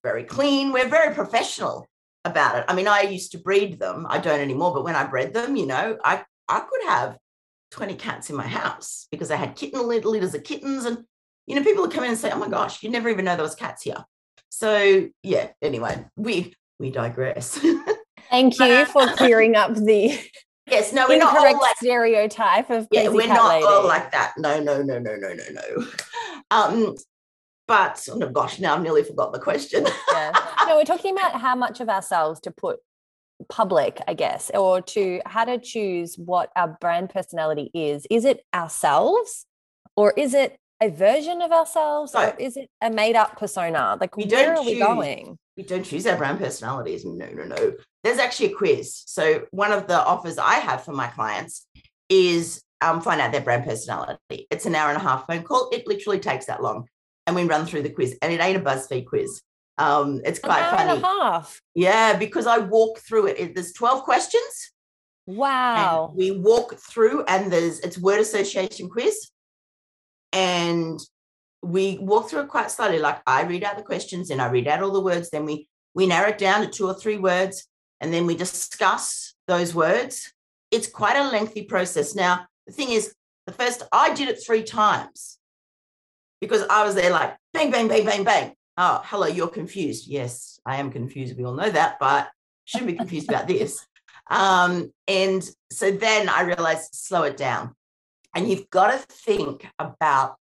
very 0.03 0.23
clean. 0.23 0.71
We're 0.71 0.89
very 0.89 1.13
professional 1.13 1.87
about 2.25 2.57
it. 2.57 2.65
I 2.67 2.73
mean, 2.73 2.87
I 2.87 3.01
used 3.01 3.31
to 3.33 3.37
breed 3.37 3.79
them. 3.79 4.07
I 4.09 4.17
don't 4.17 4.39
anymore, 4.39 4.73
but 4.73 4.83
when 4.83 4.95
I 4.95 5.05
bred 5.05 5.33
them, 5.33 5.55
you 5.55 5.67
know, 5.67 5.97
I 6.03 6.23
I 6.49 6.61
could 6.61 6.83
have 6.87 7.17
20 7.71 7.95
cats 7.95 8.29
in 8.29 8.35
my 8.35 8.47
house 8.47 9.07
because 9.11 9.29
I 9.29 9.35
had 9.35 9.55
kitten 9.55 9.85
litters 9.87 10.33
of 10.33 10.43
kittens. 10.43 10.85
And, 10.85 11.05
you 11.45 11.55
know, 11.55 11.63
people 11.63 11.83
would 11.83 11.91
come 11.91 12.03
in 12.03 12.11
and 12.11 12.19
say, 12.19 12.31
oh 12.31 12.39
my 12.39 12.49
gosh, 12.49 12.81
you 12.81 12.89
never 12.89 13.09
even 13.09 13.25
know 13.25 13.35
there 13.35 13.43
was 13.43 13.55
cats 13.55 13.83
here. 13.83 14.03
So 14.53 15.09
yeah, 15.23 15.47
anyway, 15.63 16.05
we 16.15 16.53
we 16.77 16.91
digress. 16.91 17.59
Thank 18.29 18.59
you 18.59 18.85
for 18.85 19.07
clearing 19.13 19.55
up 19.55 19.73
the 19.73 20.15
Yes, 20.67 20.93
no, 20.93 21.07
we're 21.09 21.17
not 21.17 21.35
all 21.35 21.59
like 21.59 21.75
stereotype 21.77 22.69
of 22.69 22.87
yeah, 22.91 23.09
we're 23.09 23.25
not 23.25 23.49
lady. 23.49 23.65
all 23.65 23.87
like 23.87 24.11
that. 24.11 24.33
No, 24.37 24.61
no, 24.61 24.83
no, 24.83 24.99
no, 24.99 25.15
no, 25.15 25.33
no, 25.33 25.43
no. 25.53 25.87
Um, 26.51 26.95
but 27.67 28.07
oh 28.11 28.29
gosh, 28.29 28.59
now 28.59 28.75
I've 28.75 28.83
nearly 28.83 29.03
forgot 29.03 29.33
the 29.33 29.39
question. 29.39 29.87
yeah. 30.11 30.31
No, 30.67 30.77
we're 30.77 30.85
talking 30.85 31.17
about 31.17 31.41
how 31.41 31.55
much 31.55 31.81
of 31.81 31.89
ourselves 31.89 32.39
to 32.41 32.51
put 32.51 32.77
public, 33.49 34.01
I 34.07 34.13
guess, 34.13 34.51
or 34.53 34.81
to 34.81 35.19
how 35.25 35.45
to 35.45 35.57
choose 35.57 36.15
what 36.15 36.51
our 36.55 36.77
brand 36.79 37.09
personality 37.09 37.71
is. 37.73 38.05
Is 38.11 38.23
it 38.23 38.45
ourselves, 38.53 39.47
or 39.95 40.13
is 40.15 40.35
it 40.35 40.59
a 40.83 40.89
version 40.89 41.41
of 41.41 41.51
ourselves, 41.51 42.13
or 42.15 42.35
is 42.39 42.57
it 42.57 42.69
a 42.81 42.89
made-up 42.89 43.37
persona? 43.37 43.97
Like, 43.99 44.17
we 44.17 44.25
where 44.25 44.53
are 44.53 44.57
choose, 44.57 44.65
we 44.65 44.79
going? 44.79 45.37
We 45.57 45.63
don't 45.63 45.83
choose 45.83 46.05
our 46.07 46.17
brand 46.17 46.39
personalities. 46.39 47.05
No, 47.05 47.27
no, 47.27 47.43
no 47.45 47.73
there's 48.03 48.19
actually 48.19 48.47
a 48.47 48.55
quiz. 48.55 49.01
So 49.05 49.47
one 49.51 49.71
of 49.71 49.87
the 49.87 49.97
offers 49.97 50.37
I 50.37 50.55
have 50.55 50.83
for 50.83 50.91
my 50.91 51.07
clients 51.07 51.65
is 52.09 52.61
um, 52.81 53.01
find 53.01 53.21
out 53.21 53.31
their 53.31 53.41
brand 53.41 53.63
personality. 53.63 54.47
It's 54.51 54.65
an 54.65 54.75
hour 54.75 54.89
and 54.89 54.97
a 54.97 55.03
half 55.03 55.25
phone 55.25 55.43
call. 55.43 55.69
It 55.71 55.87
literally 55.87 56.19
takes 56.19 56.45
that 56.47 56.61
long, 56.61 56.87
and 57.25 57.35
we 57.35 57.45
run 57.45 57.65
through 57.65 57.83
the 57.83 57.89
quiz. 57.89 58.17
And 58.21 58.33
it 58.33 58.41
ain't 58.41 58.57
a 58.57 58.61
BuzzFeed 58.61 59.07
quiz. 59.07 59.41
Um, 59.77 60.21
it's 60.25 60.39
quite 60.39 60.59
an 60.59 60.65
hour 60.65 60.77
funny. 60.77 60.91
And 60.91 61.03
a 61.03 61.07
half. 61.07 61.61
Yeah, 61.73 62.17
because 62.17 62.45
I 62.45 62.57
walk 62.59 62.99
through 62.99 63.27
it. 63.27 63.39
it 63.39 63.55
there's 63.55 63.73
12 63.73 64.03
questions. 64.03 64.71
Wow. 65.25 66.11
we 66.13 66.31
walk 66.31 66.75
through, 66.75 67.23
and 67.23 67.51
there's 67.51 67.79
it's 67.79 67.97
word 67.97 68.19
association 68.19 68.89
quiz, 68.89 69.29
and 70.33 70.99
we 71.61 71.97
walk 71.99 72.29
through 72.29 72.41
it 72.41 72.49
quite 72.49 72.71
slowly. 72.71 72.99
Like 72.99 73.21
I 73.25 73.43
read 73.43 73.63
out 73.63 73.77
the 73.77 73.83
questions, 73.83 74.29
and 74.29 74.41
I 74.41 74.49
read 74.49 74.67
out 74.67 74.83
all 74.83 74.91
the 74.91 74.99
words. 74.99 75.29
Then 75.29 75.45
we 75.45 75.69
we 75.93 76.07
narrow 76.07 76.29
it 76.29 76.37
down 76.37 76.61
to 76.61 76.67
two 76.67 76.87
or 76.87 76.93
three 76.93 77.17
words 77.17 77.67
and 78.03 78.13
then 78.13 78.25
we 78.25 78.35
discuss 78.35 79.33
those 79.47 79.73
words. 79.73 80.33
It's 80.71 80.87
quite 80.87 81.15
a 81.15 81.29
lengthy 81.29 81.63
process. 81.63 82.15
Now, 82.15 82.45
the 82.67 82.73
thing 82.73 82.89
is, 82.89 83.15
the 83.47 83.53
first 83.53 83.81
I 83.93 84.13
did 84.13 84.27
it 84.27 84.43
three 84.45 84.63
times 84.63 85.37
because 86.41 86.63
I 86.69 86.83
was 86.83 86.95
there 86.95 87.11
like 87.11 87.37
bang, 87.53 87.71
bang, 87.71 87.87
bang, 87.87 88.05
bang, 88.05 88.23
bang. 88.25 88.53
Oh, 88.77 89.01
hello, 89.05 89.27
you're 89.27 89.47
confused. 89.47 90.07
Yes, 90.07 90.59
I 90.65 90.77
am 90.77 90.91
confused. 90.91 91.37
We 91.37 91.45
all 91.45 91.53
know 91.53 91.69
that, 91.69 91.97
but 91.97 92.29
shouldn't 92.65 92.91
be 92.91 92.97
confused 92.97 93.29
about 93.29 93.47
this. 93.47 93.85
Um, 94.29 94.91
and 95.07 95.47
so 95.71 95.91
then 95.91 96.27
I 96.27 96.41
realized 96.41 96.95
slow 96.95 97.23
it 97.23 97.37
down. 97.37 97.73
And 98.33 98.49
you've 98.49 98.69
got 98.69 98.91
to 98.91 98.97
think 98.97 99.67
about 99.79 100.35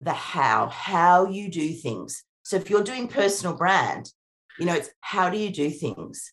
the 0.00 0.12
how, 0.12 0.68
how 0.68 1.26
you 1.26 1.50
do 1.50 1.72
things. 1.72 2.24
So 2.42 2.56
if 2.56 2.70
you're 2.70 2.82
doing 2.82 3.08
personal 3.08 3.56
brand, 3.56 4.12
you 4.58 4.66
know, 4.66 4.74
it's 4.74 4.90
how 5.00 5.30
do 5.30 5.38
you 5.38 5.50
do 5.50 5.70
things? 5.70 6.32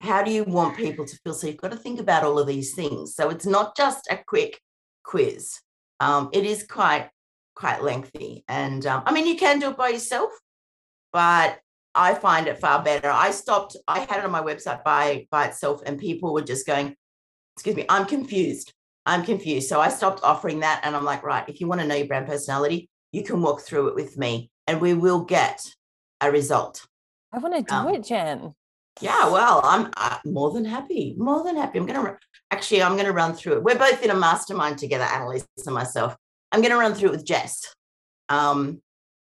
how 0.00 0.22
do 0.22 0.30
you 0.30 0.44
want 0.44 0.76
people 0.76 1.04
to 1.04 1.16
feel? 1.18 1.34
So 1.34 1.46
you've 1.46 1.56
got 1.56 1.72
to 1.72 1.76
think 1.76 2.00
about 2.00 2.24
all 2.24 2.38
of 2.38 2.46
these 2.46 2.74
things. 2.74 3.14
So 3.14 3.30
it's 3.30 3.46
not 3.46 3.76
just 3.76 4.06
a 4.10 4.18
quick 4.26 4.60
quiz. 5.04 5.58
Um, 6.00 6.30
it 6.32 6.44
is 6.44 6.66
quite 6.66 7.10
quite 7.54 7.82
lengthy, 7.82 8.44
and 8.48 8.84
um, 8.86 9.02
I 9.06 9.12
mean 9.12 9.26
you 9.26 9.36
can 9.36 9.58
do 9.58 9.70
it 9.70 9.78
by 9.78 9.88
yourself, 9.88 10.30
but 11.12 11.58
I 11.94 12.12
find 12.12 12.46
it 12.48 12.58
far 12.58 12.82
better. 12.82 13.08
I 13.08 13.30
stopped, 13.30 13.76
I 13.88 14.00
had 14.00 14.18
it 14.18 14.24
on 14.24 14.30
my 14.30 14.42
website 14.42 14.84
by 14.84 15.26
by 15.30 15.46
itself, 15.46 15.82
and 15.86 15.98
people 15.98 16.34
were 16.34 16.42
just 16.42 16.66
going, 16.66 16.94
excuse 17.54 17.76
me, 17.76 17.86
I'm 17.88 18.04
confused. 18.04 18.74
I'm 19.06 19.24
confused. 19.24 19.68
So 19.68 19.80
I 19.80 19.88
stopped 19.88 20.22
offering 20.22 20.60
that. 20.60 20.80
And 20.82 20.94
I'm 20.94 21.04
like, 21.04 21.22
right, 21.22 21.48
if 21.48 21.60
you 21.60 21.68
want 21.68 21.80
to 21.80 21.86
know 21.86 21.94
your 21.94 22.08
brand 22.08 22.26
personality, 22.26 22.90
you 23.12 23.22
can 23.22 23.40
walk 23.40 23.62
through 23.62 23.88
it 23.88 23.94
with 23.94 24.18
me 24.18 24.50
and 24.66 24.80
we 24.80 24.94
will 24.94 25.20
get 25.20 25.64
a 26.20 26.30
result. 26.30 26.84
I 27.32 27.38
want 27.38 27.54
to 27.54 27.62
do 27.62 27.74
um, 27.74 27.94
it, 27.94 28.04
Jen. 28.04 28.54
Yeah, 29.00 29.30
well, 29.30 29.60
I'm 29.62 29.92
uh, 29.96 30.18
more 30.24 30.50
than 30.50 30.64
happy. 30.64 31.14
More 31.18 31.44
than 31.44 31.56
happy. 31.56 31.78
I'm 31.78 31.86
going 31.86 32.02
to 32.02 32.18
actually, 32.50 32.82
I'm 32.82 32.94
going 32.94 33.06
to 33.06 33.12
run 33.12 33.34
through 33.34 33.54
it. 33.54 33.62
We're 33.62 33.78
both 33.78 34.02
in 34.02 34.10
a 34.10 34.14
mastermind 34.14 34.78
together, 34.78 35.04
Annalise 35.04 35.46
and 35.64 35.74
myself. 35.74 36.16
I'm 36.50 36.60
going 36.60 36.72
to 36.72 36.78
run 36.78 36.94
through 36.94 37.10
it 37.10 37.12
with 37.12 37.26
Jess 37.26 37.74
um, 38.28 38.80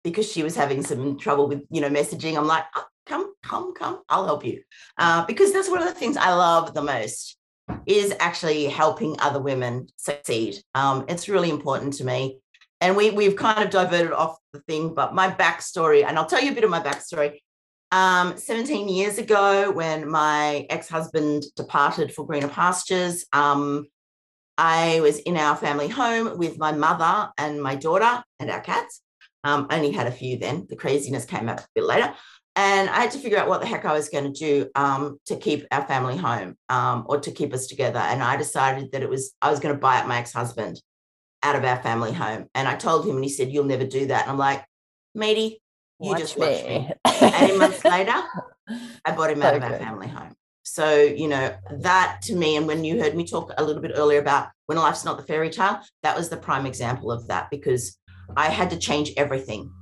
because 0.04 0.30
she 0.30 0.42
was 0.42 0.56
having 0.56 0.82
some 0.82 1.18
trouble 1.18 1.48
with, 1.48 1.62
you 1.70 1.80
know, 1.80 1.88
messaging. 1.88 2.36
I'm 2.36 2.46
like, 2.46 2.64
oh, 2.76 2.84
come, 3.06 3.32
come, 3.44 3.72
come. 3.74 4.00
I'll 4.08 4.24
help 4.24 4.44
you 4.44 4.62
uh, 4.98 5.24
because 5.26 5.52
that's 5.52 5.70
one 5.70 5.80
of 5.80 5.88
the 5.88 5.94
things 5.94 6.16
I 6.16 6.34
love 6.34 6.74
the 6.74 6.82
most 6.82 7.36
is 7.86 8.14
actually 8.20 8.66
helping 8.66 9.18
other 9.20 9.40
women 9.40 9.88
succeed. 9.96 10.62
Um, 10.74 11.04
it's 11.08 11.28
really 11.28 11.50
important 11.50 11.94
to 11.94 12.04
me. 12.04 12.40
And 12.80 12.96
we, 12.96 13.10
we've 13.10 13.36
kind 13.36 13.62
of 13.62 13.70
diverted 13.70 14.12
off 14.12 14.38
the 14.52 14.60
thing, 14.60 14.94
but 14.94 15.14
my 15.14 15.30
backstory, 15.30 16.04
and 16.04 16.18
I'll 16.18 16.26
tell 16.26 16.42
you 16.42 16.52
a 16.52 16.54
bit 16.54 16.64
of 16.64 16.70
my 16.70 16.80
backstory. 16.80 17.40
Um, 17.92 18.36
17 18.36 18.88
years 18.88 19.18
ago, 19.18 19.70
when 19.70 20.08
my 20.08 20.66
ex 20.70 20.88
husband 20.88 21.44
departed 21.56 22.14
for 22.14 22.24
greener 22.24 22.48
pastures, 22.48 23.26
um, 23.32 23.86
I 24.56 25.00
was 25.00 25.18
in 25.18 25.36
our 25.36 25.56
family 25.56 25.88
home 25.88 26.38
with 26.38 26.58
my 26.58 26.72
mother 26.72 27.30
and 27.36 27.62
my 27.62 27.74
daughter 27.74 28.22
and 28.38 28.50
our 28.50 28.60
cats. 28.60 29.02
Um, 29.42 29.66
I 29.70 29.76
only 29.76 29.90
had 29.90 30.06
a 30.06 30.12
few 30.12 30.36
then. 30.36 30.66
The 30.68 30.76
craziness 30.76 31.24
came 31.24 31.48
up 31.48 31.60
a 31.60 31.66
bit 31.74 31.84
later. 31.84 32.14
And 32.60 32.90
I 32.90 33.00
had 33.00 33.12
to 33.12 33.18
figure 33.18 33.38
out 33.38 33.48
what 33.48 33.62
the 33.62 33.66
heck 33.66 33.86
I 33.86 33.94
was 33.94 34.10
going 34.10 34.30
to 34.30 34.38
do 34.38 34.68
um, 34.74 35.18
to 35.24 35.36
keep 35.36 35.66
our 35.70 35.86
family 35.86 36.18
home 36.18 36.58
um, 36.68 37.06
or 37.08 37.18
to 37.18 37.30
keep 37.30 37.54
us 37.54 37.66
together. 37.66 38.00
And 38.00 38.22
I 38.22 38.36
decided 38.36 38.92
that 38.92 39.02
it 39.02 39.08
was, 39.08 39.32
I 39.40 39.50
was 39.50 39.60
going 39.60 39.74
to 39.74 39.80
buy 39.80 39.96
out 39.96 40.06
my 40.06 40.18
ex 40.18 40.34
husband 40.34 40.78
out 41.42 41.56
of 41.56 41.64
our 41.64 41.82
family 41.82 42.12
home. 42.12 42.50
And 42.54 42.68
I 42.68 42.76
told 42.76 43.06
him, 43.06 43.14
and 43.14 43.24
he 43.24 43.30
said, 43.30 43.50
You'll 43.50 43.64
never 43.64 43.86
do 43.86 44.08
that. 44.08 44.22
And 44.24 44.32
I'm 44.32 44.36
like, 44.36 44.62
matey, 45.14 45.62
you 46.00 46.10
watch 46.10 46.18
just 46.18 46.36
watch 46.36 46.62
me. 46.64 46.90
me. 46.90 46.92
18 47.06 47.58
months 47.58 47.82
later, 47.96 48.12
I 49.06 49.12
bought 49.16 49.30
him 49.30 49.40
out 49.40 49.56
of 49.56 49.62
our 49.62 49.78
family 49.78 50.08
home. 50.08 50.34
So, 50.62 51.00
you 51.00 51.28
know, 51.28 51.56
that 51.70 52.20
to 52.24 52.36
me, 52.36 52.56
and 52.56 52.66
when 52.66 52.84
you 52.84 53.00
heard 53.00 53.16
me 53.16 53.26
talk 53.26 53.54
a 53.56 53.64
little 53.64 53.80
bit 53.80 53.92
earlier 53.94 54.20
about 54.20 54.48
when 54.66 54.76
life's 54.76 55.06
not 55.06 55.16
the 55.16 55.24
fairy 55.24 55.48
tale, 55.48 55.80
that 56.02 56.14
was 56.14 56.28
the 56.28 56.36
prime 56.36 56.66
example 56.66 57.10
of 57.10 57.26
that 57.28 57.48
because 57.50 57.96
I 58.36 58.50
had 58.50 58.68
to 58.68 58.76
change 58.76 59.12
everything 59.16 59.72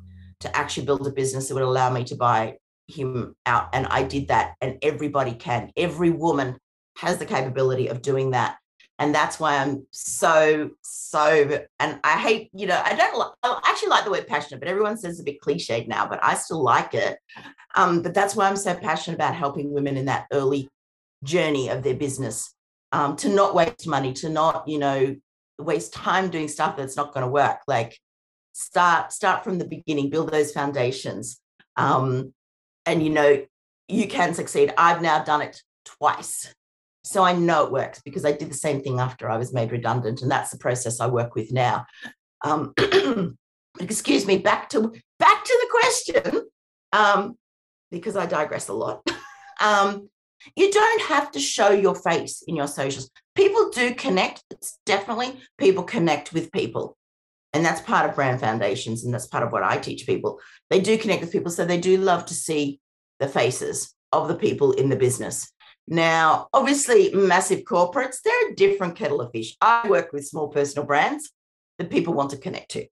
to 0.40 0.56
actually 0.56 0.86
build 0.86 1.04
a 1.08 1.10
business 1.10 1.48
that 1.48 1.54
would 1.54 1.64
allow 1.64 1.90
me 1.90 2.04
to 2.04 2.14
buy 2.14 2.54
him 2.88 3.36
out. 3.46 3.68
And 3.72 3.86
I 3.86 4.02
did 4.02 4.28
that, 4.28 4.54
and 4.60 4.78
everybody 4.82 5.34
can. 5.34 5.70
Every 5.76 6.10
woman 6.10 6.56
has 6.96 7.18
the 7.18 7.26
capability 7.26 7.88
of 7.88 8.02
doing 8.02 8.32
that. 8.32 8.56
And 9.00 9.14
that's 9.14 9.38
why 9.38 9.58
I'm 9.58 9.86
so, 9.92 10.70
so, 10.82 11.60
and 11.78 12.00
I 12.02 12.18
hate, 12.18 12.50
you 12.52 12.66
know, 12.66 12.82
I 12.84 12.96
don't 12.96 13.32
I 13.44 13.60
actually 13.64 13.90
like 13.90 14.04
the 14.04 14.10
word 14.10 14.26
passionate, 14.26 14.58
but 14.58 14.68
everyone 14.68 14.98
says 14.98 15.12
it's 15.12 15.20
a 15.20 15.24
bit 15.24 15.40
cliched 15.40 15.86
now, 15.86 16.08
but 16.08 16.18
I 16.20 16.34
still 16.34 16.60
like 16.60 16.94
it. 16.94 17.16
Um, 17.76 18.02
but 18.02 18.12
that's 18.12 18.34
why 18.34 18.48
I'm 18.48 18.56
so 18.56 18.74
passionate 18.74 19.14
about 19.14 19.36
helping 19.36 19.72
women 19.72 19.96
in 19.96 20.06
that 20.06 20.26
early 20.32 20.68
journey 21.22 21.68
of 21.68 21.84
their 21.84 21.94
business 21.94 22.52
um, 22.90 23.14
to 23.16 23.28
not 23.28 23.54
waste 23.54 23.86
money, 23.86 24.12
to 24.14 24.28
not, 24.28 24.66
you 24.66 24.80
know, 24.80 25.14
waste 25.60 25.92
time 25.92 26.28
doing 26.28 26.48
stuff 26.48 26.76
that's 26.76 26.96
not 26.96 27.14
going 27.14 27.24
to 27.24 27.30
work. 27.30 27.58
Like 27.68 27.96
start 28.52 29.12
start 29.12 29.44
from 29.44 29.58
the 29.58 29.64
beginning 29.64 30.10
build 30.10 30.32
those 30.32 30.50
foundations 30.50 31.40
um, 31.76 32.34
and 32.88 33.02
you 33.02 33.10
know 33.10 33.44
you 33.86 34.08
can 34.08 34.34
succeed. 34.34 34.72
I've 34.76 35.02
now 35.02 35.22
done 35.22 35.42
it 35.42 35.62
twice. 35.84 36.54
So 37.04 37.22
i 37.22 37.32
know 37.32 37.64
it 37.64 37.72
works 37.72 38.02
because 38.04 38.24
i 38.26 38.32
did 38.32 38.50
the 38.50 38.54
same 38.66 38.82
thing 38.82 39.00
after 39.00 39.30
i 39.30 39.38
was 39.38 39.54
made 39.54 39.72
redundant 39.72 40.20
and 40.20 40.30
that's 40.30 40.50
the 40.50 40.58
process 40.58 41.00
i 41.00 41.06
work 41.06 41.34
with 41.34 41.52
now. 41.52 41.86
Um, 42.42 42.74
excuse 43.80 44.26
me 44.26 44.38
back 44.38 44.68
to 44.70 44.92
back 45.18 45.44
to 45.44 45.58
the 45.62 45.68
question 45.70 46.42
um, 46.92 47.38
because 47.90 48.16
i 48.16 48.26
digress 48.26 48.68
a 48.68 48.74
lot. 48.74 49.08
Um, 49.60 50.08
you 50.54 50.70
don't 50.70 51.02
have 51.08 51.32
to 51.32 51.40
show 51.40 51.70
your 51.70 51.96
face 51.96 52.44
in 52.46 52.54
your 52.54 52.68
socials. 52.68 53.10
People 53.34 53.70
do 53.70 53.92
connect. 53.92 54.44
It's 54.52 54.78
definitely 54.86 55.40
people 55.58 55.82
connect 55.82 56.32
with 56.32 56.52
people 56.52 56.96
and 57.52 57.64
that's 57.64 57.80
part 57.80 58.08
of 58.08 58.14
brand 58.14 58.40
foundations 58.40 59.04
and 59.04 59.12
that's 59.12 59.26
part 59.26 59.42
of 59.42 59.52
what 59.52 59.62
i 59.62 59.76
teach 59.76 60.06
people 60.06 60.40
they 60.70 60.80
do 60.80 60.98
connect 60.98 61.20
with 61.20 61.32
people 61.32 61.50
so 61.50 61.64
they 61.64 61.80
do 61.80 61.96
love 61.96 62.24
to 62.26 62.34
see 62.34 62.80
the 63.20 63.28
faces 63.28 63.94
of 64.12 64.28
the 64.28 64.34
people 64.34 64.72
in 64.72 64.88
the 64.88 64.96
business 64.96 65.52
now 65.86 66.48
obviously 66.52 67.12
massive 67.14 67.60
corporates 67.60 68.20
they're 68.22 68.50
a 68.50 68.54
different 68.54 68.96
kettle 68.96 69.20
of 69.20 69.30
fish 69.32 69.56
i 69.60 69.86
work 69.88 70.12
with 70.12 70.26
small 70.26 70.48
personal 70.48 70.86
brands 70.86 71.30
that 71.78 71.90
people 71.90 72.14
want 72.14 72.30
to 72.30 72.36
connect 72.36 72.70
to 72.70 72.86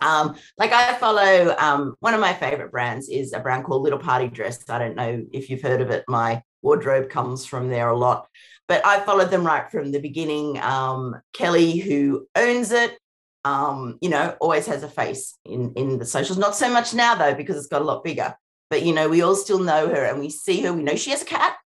um, 0.00 0.36
like 0.58 0.72
I 0.72 0.94
follow 0.94 1.54
um, 1.58 1.94
one 2.00 2.14
of 2.14 2.20
my 2.20 2.32
favorite 2.32 2.70
brands 2.70 3.08
is 3.08 3.32
a 3.32 3.40
brand 3.40 3.64
called 3.64 3.82
Little 3.82 3.98
Party 3.98 4.28
Dress. 4.28 4.68
I 4.68 4.78
don't 4.78 4.96
know 4.96 5.24
if 5.32 5.50
you've 5.50 5.62
heard 5.62 5.80
of 5.80 5.90
it. 5.90 6.04
My 6.08 6.42
wardrobe 6.62 7.10
comes 7.10 7.46
from 7.46 7.68
there 7.68 7.88
a 7.88 7.96
lot, 7.96 8.26
but 8.68 8.84
I 8.86 9.00
followed 9.00 9.30
them 9.30 9.46
right 9.46 9.70
from 9.70 9.92
the 9.92 10.00
beginning. 10.00 10.58
Um, 10.60 11.16
Kelly, 11.32 11.76
who 11.76 12.26
owns 12.34 12.72
it, 12.72 12.98
um, 13.44 13.98
you 14.00 14.08
know, 14.08 14.36
always 14.40 14.66
has 14.66 14.82
a 14.82 14.88
face 14.88 15.38
in, 15.44 15.72
in 15.74 15.98
the 15.98 16.06
socials. 16.06 16.38
Not 16.38 16.56
so 16.56 16.70
much 16.70 16.94
now, 16.94 17.14
though, 17.14 17.34
because 17.34 17.56
it's 17.56 17.66
got 17.66 17.82
a 17.82 17.84
lot 17.84 18.04
bigger. 18.04 18.34
But, 18.70 18.82
you 18.82 18.94
know, 18.94 19.08
we 19.08 19.22
all 19.22 19.36
still 19.36 19.58
know 19.58 19.88
her 19.88 20.04
and 20.04 20.18
we 20.18 20.30
see 20.30 20.62
her. 20.62 20.72
We 20.72 20.82
know 20.82 20.96
she 20.96 21.10
has 21.10 21.22
a 21.22 21.26
cat. 21.26 21.56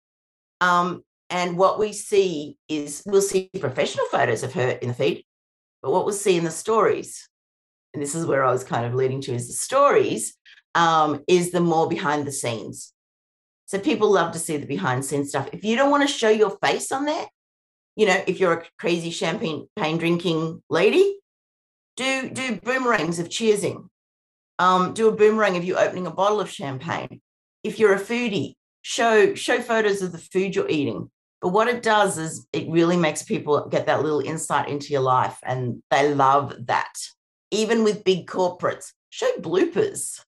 Um, 0.60 1.04
and 1.30 1.56
what 1.56 1.78
we 1.78 1.92
see 1.92 2.56
is 2.68 3.02
we'll 3.06 3.22
see 3.22 3.50
professional 3.60 4.06
photos 4.06 4.42
of 4.42 4.52
her 4.54 4.70
in 4.70 4.88
the 4.88 4.94
feed, 4.94 5.24
but 5.82 5.92
what 5.92 6.04
we'll 6.04 6.14
see 6.14 6.36
in 6.36 6.44
the 6.44 6.50
stories, 6.50 7.28
and 7.92 8.02
this 8.02 8.14
is 8.14 8.26
where 8.26 8.44
I 8.44 8.50
was 8.50 8.64
kind 8.64 8.86
of 8.86 8.94
leading 8.94 9.20
to, 9.22 9.34
is 9.34 9.46
the 9.46 9.52
stories 9.52 10.36
um, 10.74 11.22
is 11.28 11.50
the 11.50 11.60
more 11.60 11.88
behind 11.88 12.26
the 12.26 12.32
scenes. 12.32 12.92
So 13.66 13.78
people 13.78 14.10
love 14.10 14.32
to 14.32 14.38
see 14.38 14.56
the 14.56 14.66
behind 14.66 15.02
the 15.02 15.06
scenes 15.06 15.28
stuff. 15.28 15.50
If 15.52 15.64
you 15.64 15.76
don't 15.76 15.90
want 15.90 16.08
to 16.08 16.12
show 16.12 16.30
your 16.30 16.56
face 16.62 16.90
on 16.90 17.04
there, 17.04 17.26
you 17.96 18.06
know, 18.06 18.22
if 18.26 18.40
you're 18.40 18.54
a 18.54 18.64
crazy 18.78 19.10
champagne 19.10 19.68
drinking 19.76 20.62
lady, 20.70 21.17
do 21.98 22.30
do 22.30 22.56
boomerangs 22.56 23.18
of 23.18 23.28
cheersing. 23.28 23.88
Um, 24.58 24.94
do 24.94 25.08
a 25.08 25.12
boomerang 25.12 25.56
of 25.56 25.64
you 25.64 25.76
opening 25.76 26.06
a 26.06 26.12
bottle 26.12 26.40
of 26.40 26.50
champagne. 26.50 27.20
If 27.62 27.78
you're 27.78 27.94
a 27.94 28.00
foodie, 28.00 28.54
show 28.82 29.34
show 29.34 29.60
photos 29.60 30.00
of 30.00 30.12
the 30.12 30.18
food 30.18 30.54
you're 30.54 30.70
eating. 30.70 31.10
But 31.40 31.50
what 31.50 31.68
it 31.68 31.82
does 31.82 32.18
is 32.18 32.46
it 32.52 32.68
really 32.68 32.96
makes 32.96 33.22
people 33.22 33.68
get 33.68 33.86
that 33.86 34.02
little 34.02 34.20
insight 34.20 34.68
into 34.68 34.92
your 34.92 35.02
life, 35.02 35.38
and 35.44 35.82
they 35.90 36.14
love 36.14 36.54
that. 36.66 36.92
Even 37.50 37.84
with 37.84 38.04
big 38.04 38.26
corporates, 38.26 38.92
show 39.10 39.30
bloopers. 39.38 40.20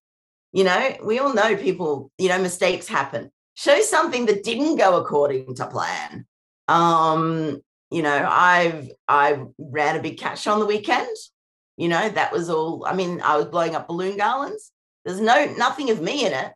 You 0.53 0.65
know, 0.65 0.95
we 1.03 1.19
all 1.19 1.33
know 1.33 1.55
people. 1.55 2.11
You 2.17 2.29
know, 2.29 2.39
mistakes 2.39 2.87
happen. 2.87 3.31
Show 3.55 3.79
something 3.81 4.25
that 4.25 4.43
didn't 4.43 4.75
go 4.75 4.97
according 4.97 5.55
to 5.55 5.67
plan. 5.67 6.25
Um, 6.67 7.61
you 7.89 8.01
know, 8.01 8.27
I've 8.29 8.91
I 9.07 9.43
ran 9.57 9.97
a 9.97 10.01
big 10.01 10.17
catch 10.17 10.47
on 10.47 10.59
the 10.59 10.65
weekend 10.65 11.15
you 11.81 11.87
know, 11.87 12.09
that 12.09 12.31
was 12.31 12.47
all. 12.47 12.85
I 12.85 12.93
mean, 12.93 13.21
I 13.21 13.37
was 13.37 13.47
blowing 13.47 13.73
up 13.73 13.87
balloon 13.87 14.15
garlands. 14.15 14.71
There's 15.03 15.19
no 15.19 15.45
nothing 15.57 15.89
of 15.89 15.99
me 15.99 16.27
in 16.27 16.31
it, 16.31 16.51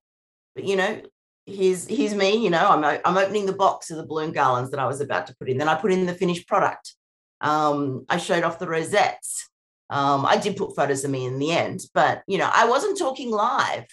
but 0.53 0.65
you 0.65 0.75
know, 0.75 1.01
here's 1.47 1.87
here's 1.87 2.13
me. 2.13 2.35
You 2.35 2.51
know, 2.51 2.67
I'm 2.69 2.83
I'm 3.03 3.17
opening 3.17 3.47
the 3.47 3.53
box 3.53 3.89
of 3.89 3.97
the 3.97 4.05
balloon 4.05 4.33
garlands 4.33 4.69
that 4.69 4.79
I 4.79 4.85
was 4.85 5.01
about 5.01 5.25
to 5.25 5.35
put 5.39 5.49
in. 5.49 5.57
Then 5.57 5.67
I 5.67 5.73
put 5.73 5.91
in 5.91 6.05
the 6.05 6.13
finished 6.13 6.47
product. 6.47 6.93
Um, 7.41 8.05
I 8.07 8.17
showed 8.17 8.43
off 8.43 8.59
the 8.59 8.67
rosettes. 8.67 9.49
Um, 9.89 10.27
I 10.27 10.37
did 10.37 10.57
put 10.57 10.75
photos 10.75 11.03
of 11.03 11.09
me 11.09 11.25
in 11.25 11.39
the 11.39 11.51
end, 11.51 11.81
but 11.95 12.21
you 12.27 12.37
know, 12.37 12.49
I 12.53 12.67
wasn't 12.67 12.99
talking 12.99 13.31
live. 13.31 13.87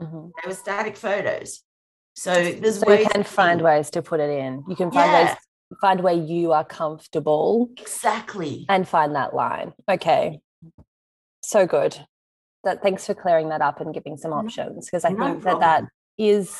Mm-hmm. 0.00 0.26
They 0.26 0.48
were 0.48 0.54
static 0.54 0.96
photos. 0.96 1.60
So 2.14 2.32
there's 2.34 2.78
so 2.78 2.92
you 2.92 3.08
can 3.08 3.24
find 3.24 3.62
ways 3.62 3.90
to 3.90 4.02
put 4.02 4.20
it 4.20 4.30
in. 4.30 4.62
You 4.68 4.76
can 4.76 4.92
find 4.92 5.10
yeah. 5.10 5.24
ways 5.24 5.36
find 5.80 6.02
where 6.02 6.14
you 6.14 6.52
are 6.52 6.64
comfortable. 6.64 7.70
Exactly. 7.78 8.66
And 8.68 8.86
find 8.86 9.14
that 9.16 9.34
line. 9.34 9.72
Okay. 9.88 10.40
So 11.52 11.66
good. 11.66 12.06
That 12.64 12.82
thanks 12.82 13.04
for 13.04 13.14
clearing 13.14 13.50
that 13.50 13.60
up 13.60 13.78
and 13.82 13.92
giving 13.92 14.16
some 14.16 14.32
options 14.32 14.86
because 14.86 15.04
I 15.04 15.10
no 15.10 15.26
think 15.26 15.42
problem. 15.42 15.60
that 15.60 15.82
that 15.82 15.88
is 16.16 16.58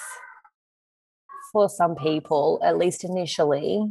for 1.50 1.70
some 1.70 1.94
people, 1.94 2.60
at 2.62 2.76
least 2.76 3.02
initially, 3.02 3.90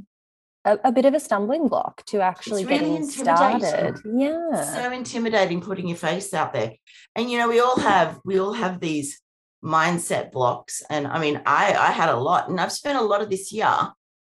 a, 0.63 0.77
a, 0.83 0.91
bit 0.91 1.05
of 1.05 1.15
a 1.15 1.19
stumbling 1.19 1.69
block 1.69 2.05
to 2.05 2.21
actually 2.21 2.65
really 2.65 2.79
getting 2.79 3.09
started. 3.09 3.97
Yeah. 4.05 4.61
So 4.61 4.91
intimidating 4.91 5.59
putting 5.61 5.87
your 5.87 5.97
face 5.97 6.35
out 6.35 6.53
there. 6.53 6.73
And 7.15 7.31
you 7.31 7.39
know, 7.39 7.49
we 7.49 7.59
all 7.59 7.79
have 7.79 8.19
we 8.23 8.39
all 8.39 8.53
have 8.53 8.79
these 8.79 9.19
mindset 9.63 10.31
blocks. 10.31 10.83
And 10.87 11.07
I 11.07 11.19
mean, 11.19 11.41
I 11.47 11.73
I 11.73 11.91
had 11.93 12.09
a 12.09 12.19
lot, 12.19 12.47
and 12.47 12.61
I've 12.61 12.71
spent 12.71 12.99
a 12.99 13.01
lot 13.01 13.23
of 13.23 13.29
this 13.31 13.51
year 13.51 13.75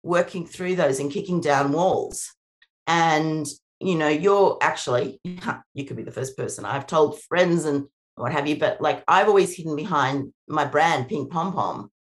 working 0.04 0.46
through 0.46 0.76
those 0.76 1.00
and 1.00 1.10
kicking 1.10 1.40
down 1.40 1.72
walls. 1.72 2.34
And 2.88 3.48
you 3.80 3.96
know, 3.96 4.08
you're 4.08 4.58
actually, 4.62 5.20
you 5.74 5.86
could 5.86 5.98
be 5.98 6.04
the 6.04 6.12
first 6.12 6.36
person 6.38 6.66
I've 6.66 6.88
told 6.88 7.22
friends 7.22 7.66
and 7.66 7.86
what 8.16 8.32
have 8.32 8.48
you. 8.48 8.58
But 8.58 8.82
like 8.82 9.04
I've 9.08 9.28
always 9.28 9.56
hidden 9.56 9.76
behind 9.76 10.34
my 10.48 10.66
brand, 10.66 11.08
Pink 11.08 11.32
Pom 11.32 11.54
Pom, 11.54 11.92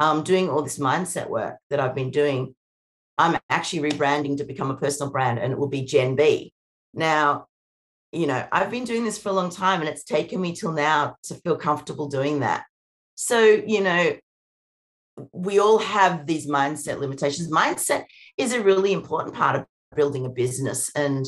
um, 0.00 0.22
doing 0.22 0.48
all 0.48 0.62
this 0.62 0.78
mindset 0.78 1.28
work 1.28 1.56
that 1.70 1.80
I've 1.80 1.94
been 1.94 2.10
doing. 2.10 2.54
I'm 3.18 3.38
actually 3.48 3.90
rebranding 3.90 4.38
to 4.38 4.44
become 4.44 4.70
a 4.70 4.76
personal 4.76 5.12
brand 5.12 5.38
and 5.38 5.52
it 5.52 5.58
will 5.58 5.68
be 5.68 5.84
Gen 5.84 6.16
B. 6.16 6.52
Now, 6.92 7.46
you 8.12 8.26
know, 8.26 8.46
I've 8.52 8.70
been 8.70 8.84
doing 8.84 9.04
this 9.04 9.18
for 9.18 9.28
a 9.30 9.32
long 9.32 9.50
time 9.50 9.80
and 9.80 9.88
it's 9.88 10.04
taken 10.04 10.40
me 10.40 10.54
till 10.54 10.72
now 10.72 11.16
to 11.24 11.34
feel 11.34 11.56
comfortable 11.56 12.08
doing 12.08 12.40
that. 12.40 12.64
So, 13.16 13.40
you 13.40 13.80
know, 13.80 14.16
we 15.32 15.60
all 15.60 15.78
have 15.78 16.26
these 16.26 16.46
mindset 16.48 16.98
limitations. 16.98 17.50
Mindset 17.50 18.04
is 18.36 18.52
a 18.52 18.62
really 18.62 18.92
important 18.92 19.34
part 19.34 19.56
of 19.56 19.66
building 19.94 20.26
a 20.26 20.30
business 20.30 20.90
and 20.94 21.26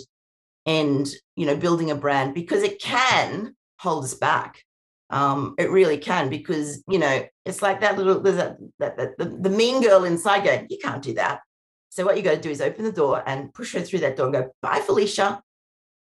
and 0.67 1.09
you 1.37 1.47
know 1.47 1.57
building 1.57 1.91
a 1.91 1.95
brand 1.95 2.35
because 2.35 2.63
it 2.63 2.81
can 2.81 3.55
hold 3.79 4.05
us 4.05 4.15
back. 4.15 4.63
Um, 5.09 5.55
it 5.57 5.71
really 5.71 5.99
can 5.99 6.29
because 6.29 6.83
you 6.89 6.99
know 6.99 7.25
it's 7.45 7.63
like 7.63 7.81
that 7.81 7.97
little 7.97 8.21
there's 8.21 8.37
that, 8.37 8.57
that, 8.79 8.97
that 8.97 9.19
the, 9.19 9.25
the 9.25 9.51
mean 9.51 9.83
girl 9.83 10.05
inside 10.05 10.45
going, 10.45 10.67
you 10.69 10.79
can't 10.83 11.03
do 11.03 11.15
that. 11.15 11.41
So 11.97 12.05
what 12.05 12.19
you 12.19 12.23
got 12.23 12.33
to 12.33 12.41
do 12.41 12.51
is 12.51 12.61
open 12.61 12.85
the 12.85 12.93
door 12.93 13.23
and 13.27 13.55
push 13.55 13.73
her 13.73 13.81
through 13.81 14.01
that 14.01 14.17
door 14.17 14.27
and 14.27 14.35
go, 14.35 14.51
bye, 14.61 14.81
Felicia, 14.81 15.41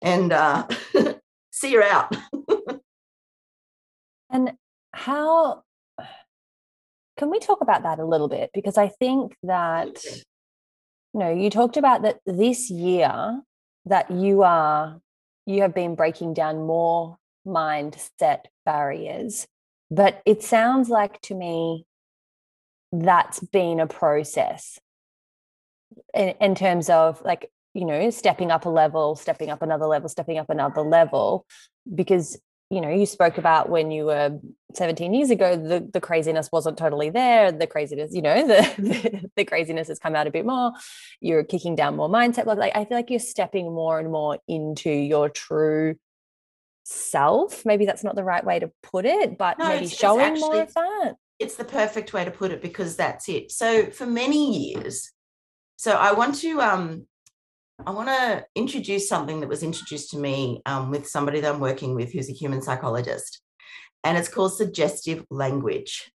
and 0.01 0.31
uh, 0.31 0.65
see 1.51 1.73
her 1.73 1.83
out. 1.83 2.15
and 4.29 4.53
how 4.93 5.63
can 7.17 7.29
we 7.29 7.39
talk 7.39 7.59
about 7.59 7.83
that 7.83 7.99
a 7.99 8.05
little 8.05 8.29
bit? 8.29 8.51
Because 8.53 8.77
I 8.77 8.87
think 8.87 9.35
that, 9.43 10.01
know, 11.19 11.33
you 11.33 11.49
talked 11.49 11.77
about 11.77 12.03
that 12.03 12.19
this 12.25 12.69
year 12.69 13.41
that 13.85 14.11
you 14.11 14.43
are, 14.43 15.01
you 15.45 15.61
have 15.61 15.73
been 15.73 15.95
breaking 15.95 16.33
down 16.33 16.65
more 16.65 17.17
mindset 17.45 18.45
barriers. 18.65 19.47
But 19.89 20.21
it 20.25 20.43
sounds 20.43 20.89
like 20.89 21.19
to 21.23 21.35
me 21.35 21.85
that's 22.91 23.39
been 23.39 23.79
a 23.79 23.87
process 23.87 24.79
in, 26.13 26.29
in 26.39 26.55
terms 26.55 26.89
of 26.89 27.21
like, 27.23 27.49
you 27.73 27.85
know, 27.85 28.09
stepping 28.09 28.51
up 28.51 28.65
a 28.65 28.69
level, 28.69 29.15
stepping 29.15 29.49
up 29.49 29.61
another 29.61 29.85
level, 29.85 30.09
stepping 30.09 30.37
up 30.37 30.49
another 30.49 30.81
level, 30.81 31.45
because 31.93 32.39
you 32.71 32.79
know 32.79 32.89
you 32.89 33.05
spoke 33.05 33.37
about 33.37 33.69
when 33.69 33.91
you 33.91 34.05
were 34.05 34.39
17 34.73 35.13
years 35.13 35.29
ago 35.29 35.55
the 35.55 35.87
the 35.93 35.99
craziness 35.99 36.49
wasn't 36.51 36.77
totally 36.77 37.09
there 37.09 37.51
the 37.51 37.67
craziness 37.67 38.15
you 38.15 38.21
know 38.21 38.47
the 38.47 38.61
the, 38.81 39.29
the 39.35 39.45
craziness 39.45 39.89
has 39.89 39.99
come 39.99 40.15
out 40.15 40.25
a 40.25 40.31
bit 40.31 40.45
more 40.45 40.71
you're 41.19 41.43
kicking 41.43 41.75
down 41.75 41.95
more 41.95 42.09
mindset 42.09 42.45
like 42.45 42.75
i 42.75 42.85
feel 42.85 42.97
like 42.97 43.09
you're 43.09 43.19
stepping 43.19 43.71
more 43.73 43.99
and 43.99 44.11
more 44.11 44.39
into 44.47 44.89
your 44.89 45.29
true 45.29 45.95
self. 46.83 47.63
Maybe 47.63 47.85
that's 47.85 48.03
not 48.03 48.15
the 48.15 48.23
right 48.23 48.43
way 48.43 48.59
to 48.59 48.71
put 48.81 49.05
it 49.05 49.37
but 49.37 49.59
no, 49.59 49.67
maybe 49.67 49.85
it's, 49.85 49.95
showing 49.95 50.33
it's 50.33 50.41
actually, 50.41 50.55
more 50.55 50.61
of 50.63 50.73
that. 50.73 51.13
it's 51.39 51.55
the 51.55 51.63
perfect 51.63 52.11
way 52.11 52.25
to 52.25 52.31
put 52.31 52.51
it 52.51 52.61
because 52.61 52.95
that's 52.95 53.29
it. 53.29 53.51
So 53.51 53.85
for 53.91 54.05
many 54.05 54.71
years 54.71 55.11
so 55.81 55.93
i 55.93 56.11
want 56.11 56.35
to 56.35 56.61
um 56.61 57.07
I 57.85 57.91
want 57.91 58.09
to 58.09 58.45
introduce 58.55 59.09
something 59.09 59.39
that 59.39 59.49
was 59.49 59.63
introduced 59.63 60.11
to 60.11 60.17
me 60.17 60.61
um, 60.65 60.91
with 60.91 61.07
somebody 61.07 61.39
that 61.39 61.53
I'm 61.53 61.59
working 61.59 61.95
with 61.95 62.11
who's 62.11 62.29
a 62.29 62.33
human 62.33 62.61
psychologist, 62.61 63.41
and 64.03 64.17
it's 64.17 64.27
called 64.27 64.55
suggestive 64.55 65.25
language. 65.31 66.11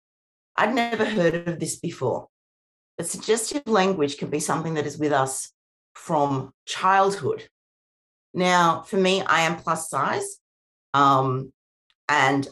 I'd 0.56 0.74
never 0.74 1.04
heard 1.04 1.48
of 1.48 1.58
this 1.58 1.76
before, 1.76 2.28
but 2.96 3.06
suggestive 3.06 3.62
language 3.66 4.16
can 4.16 4.30
be 4.30 4.38
something 4.38 4.74
that 4.74 4.86
is 4.86 4.98
with 4.98 5.12
us 5.12 5.50
from 5.94 6.52
childhood. 6.66 7.48
Now, 8.32 8.82
for 8.82 8.96
me, 8.96 9.22
I 9.22 9.40
am 9.40 9.56
plus 9.56 9.90
size, 9.90 10.38
um, 10.94 11.52
and 12.08 12.48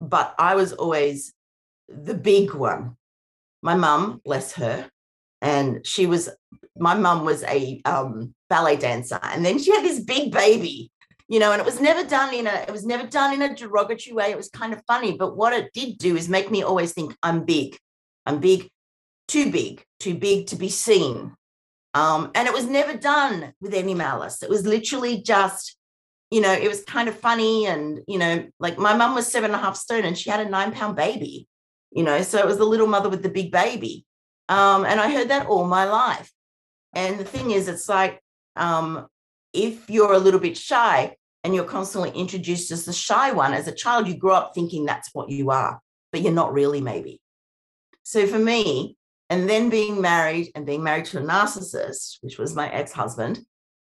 but 0.00 0.34
I 0.38 0.56
was 0.56 0.72
always 0.74 1.32
the 1.88 2.14
big 2.14 2.54
one. 2.54 2.96
My 3.62 3.74
mum, 3.74 4.20
bless 4.24 4.52
her, 4.52 4.90
and 5.40 5.86
she 5.86 6.06
was 6.06 6.28
my 6.76 6.94
mum 6.94 7.24
was 7.24 7.42
a 7.44 7.80
um, 7.84 8.34
ballet 8.48 8.76
dancer 8.76 9.18
and 9.22 9.44
then 9.44 9.58
she 9.58 9.72
had 9.72 9.84
this 9.84 10.00
big 10.00 10.32
baby 10.32 10.90
you 11.28 11.38
know 11.38 11.52
and 11.52 11.60
it 11.60 11.64
was 11.64 11.80
never 11.80 12.08
done 12.08 12.32
in 12.34 12.46
a 12.46 12.64
it 12.66 12.70
was 12.70 12.86
never 12.86 13.06
done 13.06 13.34
in 13.34 13.42
a 13.42 13.54
derogatory 13.54 14.14
way. 14.14 14.30
It 14.30 14.36
was 14.36 14.48
kind 14.48 14.72
of 14.72 14.82
funny 14.86 15.16
but 15.16 15.36
what 15.36 15.52
it 15.52 15.72
did 15.72 15.98
do 15.98 16.16
is 16.16 16.28
make 16.28 16.50
me 16.50 16.62
always 16.62 16.92
think 16.92 17.16
i'm 17.22 17.44
big. 17.44 17.76
I'm 18.26 18.40
big. 18.40 18.68
Too 19.26 19.50
big. 19.50 19.82
Too 20.00 20.14
big 20.14 20.48
to 20.48 20.56
be 20.56 20.68
seen. 20.68 21.34
Um, 21.94 22.30
and 22.34 22.46
it 22.46 22.52
was 22.52 22.66
never 22.66 22.94
done 22.94 23.54
with 23.60 23.72
any 23.72 23.94
malice. 23.94 24.42
It 24.42 24.50
was 24.50 24.66
literally 24.66 25.22
just 25.22 25.78
you 26.30 26.40
know 26.40 26.52
it 26.52 26.68
was 26.68 26.84
kind 26.84 27.08
of 27.08 27.18
funny 27.18 27.66
and 27.66 28.00
you 28.06 28.18
know 28.18 28.46
like 28.58 28.78
my 28.78 28.94
mum 28.94 29.14
was 29.14 29.26
seven 29.26 29.50
and 29.50 29.60
a 29.60 29.64
half 29.64 29.76
stone 29.76 30.04
and 30.04 30.16
she 30.16 30.30
had 30.30 30.40
a 30.40 30.48
nine 30.48 30.72
pound 30.72 30.96
baby 30.96 31.46
you 31.90 32.02
know 32.02 32.22
so 32.22 32.38
it 32.38 32.46
was 32.46 32.58
the 32.58 32.64
little 32.64 32.86
mother 32.86 33.08
with 33.08 33.22
the 33.22 33.28
big 33.28 33.50
baby 33.50 34.04
um, 34.48 34.84
and 34.84 35.00
i 35.00 35.10
heard 35.10 35.28
that 35.28 35.46
all 35.46 35.66
my 35.66 35.84
life 35.84 36.30
and 36.94 37.18
the 37.18 37.24
thing 37.24 37.50
is 37.50 37.68
it's 37.68 37.88
like 37.88 38.20
um, 38.56 39.06
if 39.52 39.88
you're 39.88 40.12
a 40.12 40.18
little 40.18 40.40
bit 40.40 40.56
shy 40.56 41.16
and 41.44 41.54
you're 41.54 41.64
constantly 41.64 42.10
introduced 42.10 42.70
as 42.70 42.84
the 42.84 42.92
shy 42.92 43.32
one 43.32 43.54
as 43.54 43.68
a 43.68 43.72
child, 43.72 44.08
you 44.08 44.16
grow 44.16 44.34
up 44.34 44.52
thinking 44.54 44.84
that's 44.84 45.10
what 45.14 45.30
you 45.30 45.50
are, 45.50 45.80
but 46.12 46.20
you're 46.20 46.32
not 46.32 46.52
really, 46.52 46.80
maybe. 46.80 47.20
So 48.02 48.26
for 48.26 48.38
me, 48.38 48.96
and 49.30 49.48
then 49.48 49.68
being 49.68 50.00
married 50.00 50.50
and 50.54 50.66
being 50.66 50.82
married 50.82 51.04
to 51.06 51.18
a 51.18 51.22
narcissist, 51.22 52.18
which 52.22 52.38
was 52.38 52.54
my 52.54 52.70
ex 52.72 52.92
husband, 52.92 53.40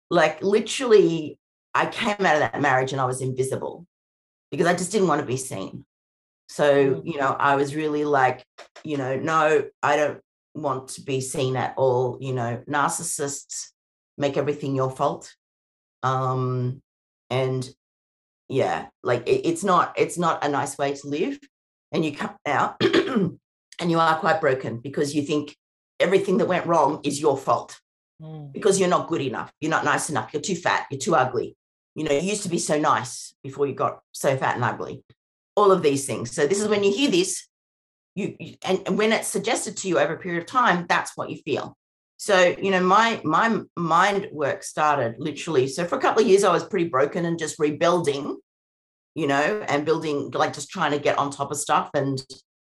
like 0.09 0.41
literally, 0.43 1.39
I 1.73 1.87
came 1.87 2.15
out 2.19 2.35
of 2.35 2.39
that 2.41 2.61
marriage 2.61 2.91
and 2.91 3.01
I 3.01 3.05
was 3.05 3.21
invisible 3.21 3.87
because 4.51 4.67
I 4.67 4.73
just 4.73 4.91
didn't 4.91 5.07
want 5.07 5.21
to 5.21 5.27
be 5.27 5.37
seen. 5.37 5.85
So, 6.47 6.95
mm. 6.95 7.05
you 7.05 7.17
know, 7.17 7.35
I 7.39 7.55
was 7.55 7.75
really 7.75 8.05
like, 8.05 8.45
you 8.83 8.97
know, 8.97 9.15
no, 9.15 9.63
I 9.81 9.95
don't 9.95 10.21
want 10.53 10.89
to 10.89 11.01
be 11.01 11.21
seen 11.21 11.55
at 11.55 11.73
all. 11.77 12.17
You 12.21 12.33
know, 12.33 12.63
narcissists 12.67 13.69
make 14.17 14.37
everything 14.37 14.75
your 14.75 14.91
fault 14.91 15.33
um 16.03 16.81
and 17.29 17.69
yeah 18.49 18.87
like 19.03 19.27
it, 19.27 19.45
it's 19.45 19.63
not 19.63 19.93
it's 19.97 20.17
not 20.17 20.43
a 20.43 20.49
nice 20.49 20.77
way 20.77 20.93
to 20.93 21.07
live 21.07 21.39
and 21.91 22.03
you 22.03 22.15
come 22.15 22.35
out 22.45 22.75
and 22.81 23.37
you 23.79 23.99
are 23.99 24.19
quite 24.19 24.41
broken 24.41 24.77
because 24.77 25.15
you 25.15 25.21
think 25.21 25.55
everything 25.99 26.37
that 26.37 26.47
went 26.47 26.65
wrong 26.65 26.99
is 27.03 27.21
your 27.21 27.37
fault 27.37 27.79
mm. 28.21 28.51
because 28.51 28.79
you're 28.79 28.89
not 28.89 29.07
good 29.07 29.21
enough 29.21 29.51
you're 29.61 29.71
not 29.71 29.85
nice 29.85 30.09
enough 30.09 30.31
you're 30.33 30.41
too 30.41 30.55
fat 30.55 30.85
you're 30.89 30.99
too 30.99 31.15
ugly 31.15 31.55
you 31.95 32.03
know 32.03 32.11
you 32.11 32.21
used 32.21 32.43
to 32.43 32.49
be 32.49 32.59
so 32.59 32.79
nice 32.79 33.33
before 33.43 33.67
you 33.67 33.73
got 33.73 34.01
so 34.11 34.35
fat 34.35 34.55
and 34.55 34.63
ugly 34.63 35.03
all 35.55 35.71
of 35.71 35.83
these 35.83 36.05
things 36.05 36.31
so 36.31 36.47
this 36.47 36.61
is 36.61 36.67
when 36.67 36.83
you 36.83 36.91
hear 36.91 37.11
this 37.11 37.47
you, 38.15 38.35
you 38.39 38.55
and, 38.65 38.81
and 38.85 38.97
when 38.97 39.13
it's 39.13 39.27
suggested 39.27 39.77
to 39.77 39.87
you 39.87 39.99
over 39.99 40.13
a 40.13 40.19
period 40.19 40.41
of 40.41 40.47
time 40.47 40.85
that's 40.87 41.15
what 41.15 41.29
you 41.29 41.37
feel 41.37 41.77
so, 42.21 42.55
you 42.61 42.69
know, 42.69 42.81
my 42.81 43.19
my 43.23 43.61
mind 43.75 44.27
work 44.31 44.61
started 44.61 45.15
literally. 45.17 45.65
So 45.67 45.85
for 45.85 45.95
a 45.95 45.99
couple 45.99 46.21
of 46.21 46.27
years, 46.27 46.43
I 46.43 46.53
was 46.53 46.63
pretty 46.63 46.87
broken 46.87 47.25
and 47.25 47.39
just 47.39 47.57
rebuilding, 47.57 48.37
you 49.15 49.25
know, 49.25 49.65
and 49.67 49.87
building 49.87 50.29
like 50.29 50.53
just 50.53 50.69
trying 50.69 50.91
to 50.91 50.99
get 50.99 51.17
on 51.17 51.31
top 51.31 51.49
of 51.49 51.57
stuff 51.57 51.89
and 51.95 52.23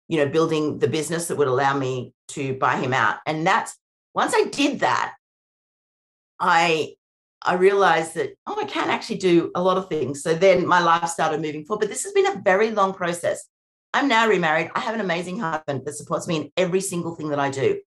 you 0.09 0.17
know, 0.17 0.31
building 0.31 0.79
the 0.79 0.89
business 0.89 1.29
that 1.29 1.37
would 1.37 1.49
allow 1.49 1.77
me 1.77 2.15
to 2.29 2.55
buy 2.55 2.77
him 2.77 2.95
out. 2.95 3.19
And 3.27 3.47
that's 3.47 3.77
once 4.15 4.33
I 4.35 4.45
did 4.45 4.81
that, 4.81 5.15
I 6.41 6.95
I 7.45 7.57
realized 7.57 8.15
that 8.15 8.31
oh, 8.47 8.59
I 8.59 8.65
can 8.65 8.89
actually 8.89 9.19
do 9.19 9.51
a 9.55 9.63
lot 9.63 9.77
of 9.77 9.91
things. 9.91 10.23
So 10.23 10.35
then 10.35 10.67
my 10.67 10.81
life 10.81 11.11
started 11.11 11.43
moving 11.43 11.67
forward. 11.67 11.81
But 11.81 11.91
this 11.91 12.05
has 12.05 12.15
been 12.15 12.35
a 12.35 12.41
very 12.43 12.71
long 12.71 12.95
process. 12.95 13.47
I'm 13.95 14.09
now 14.09 14.29
remarried. 14.29 14.71
I 14.75 14.81
have 14.81 14.95
an 14.95 15.01
amazing 15.01 15.39
husband 15.39 15.83
that 15.87 15.95
supports 15.95 16.29
me 16.29 16.37
in 16.37 16.51
every 16.57 16.81
single 16.81 17.15
thing 17.15 17.31
that 17.31 17.39
I 17.39 17.51
do 17.51 17.81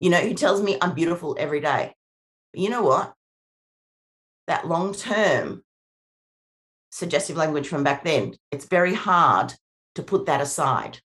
you 0.00 0.08
know, 0.08 0.18
who 0.18 0.34
tells 0.34 0.62
me 0.62 0.78
I'm 0.80 0.94
beautiful 0.94 1.36
every 1.38 1.60
day. 1.60 1.94
But 2.52 2.60
you 2.60 2.70
know 2.70 2.82
what? 2.82 3.12
That 4.48 4.66
long 4.66 4.94
term 4.94 5.62
suggestive 6.90 7.36
language 7.36 7.68
from 7.68 7.84
back 7.84 8.02
then, 8.02 8.34
it's 8.50 8.64
very 8.64 8.94
hard 8.94 9.54
to 9.94 10.02
put 10.02 10.26
that 10.26 10.40
aside. 10.40 10.98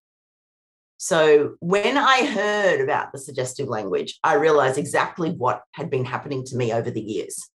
So 0.98 1.56
when 1.60 1.98
I 1.98 2.26
heard 2.26 2.82
about 2.82 3.12
the 3.12 3.20
suggestive 3.20 3.68
language, 3.68 4.18
I 4.24 4.36
realized 4.36 4.78
exactly 4.78 5.30
what 5.30 5.62
had 5.74 5.90
been 5.90 6.06
happening 6.06 6.46
to 6.46 6.56
me 6.56 6.74
over 6.74 6.90
the 6.90 7.02
years. 7.02 7.50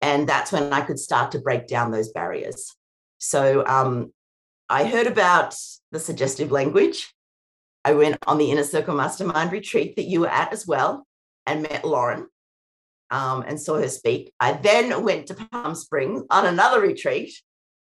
And 0.00 0.28
that's 0.28 0.52
when 0.52 0.72
I 0.72 0.82
could 0.82 1.00
start 1.00 1.32
to 1.32 1.40
break 1.40 1.66
down 1.66 1.90
those 1.90 2.12
barriers. 2.12 2.72
So 3.18 3.66
um, 3.66 4.12
I 4.68 4.84
heard 4.84 5.06
about 5.06 5.54
the 5.92 5.98
suggestive 5.98 6.50
language 6.50 7.12
I 7.84 7.92
went 7.92 8.18
on 8.26 8.36
the 8.36 8.50
Inner 8.50 8.64
Circle 8.64 8.94
Mastermind 8.94 9.50
retreat 9.50 9.96
that 9.96 10.04
you 10.04 10.20
were 10.20 10.28
at 10.28 10.52
as 10.52 10.66
well 10.66 11.06
and 11.46 11.62
met 11.62 11.86
Lauren 11.86 12.28
um, 13.10 13.44
and 13.46 13.58
saw 13.58 13.78
her 13.78 13.88
speak. 13.88 14.32
I 14.40 14.52
then 14.52 15.04
went 15.04 15.28
to 15.28 15.34
Palm 15.34 15.74
Springs 15.74 16.22
on 16.28 16.44
another 16.44 16.80
retreat 16.80 17.32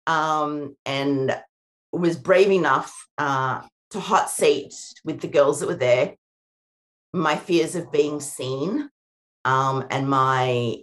um, 0.05 0.75
and 0.85 1.35
was 1.91 2.17
brave 2.17 2.51
enough 2.51 3.07
uh, 3.17 3.63
to 3.91 3.99
hot 3.99 4.29
seat 4.29 4.75
with 5.03 5.21
the 5.21 5.27
girls 5.27 5.59
that 5.61 5.67
were 5.67 5.75
there. 5.75 6.13
My 7.11 7.35
fears 7.35 7.75
of 7.75 7.91
being 7.91 8.19
seen 8.19 8.89
um, 9.43 9.87
and 9.89 10.07
my 10.07 10.77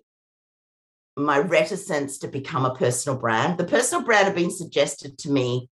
my 1.15 1.38
reticence 1.38 2.19
to 2.19 2.27
become 2.27 2.65
a 2.65 2.75
personal 2.75 3.19
brand. 3.19 3.59
The 3.59 3.65
personal 3.65 4.03
brand 4.03 4.25
had 4.25 4.35
been 4.35 4.51
suggested 4.51 5.19
to 5.19 5.31
me 5.31 5.69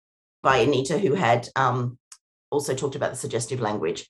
by 0.47 0.59
Anita, 0.59 0.97
who 0.97 1.15
had 1.15 1.49
um, 1.57 1.99
also 2.51 2.73
talked 2.73 2.95
about 2.95 3.11
the 3.11 3.17
suggestive 3.17 3.61
language. 3.61 4.09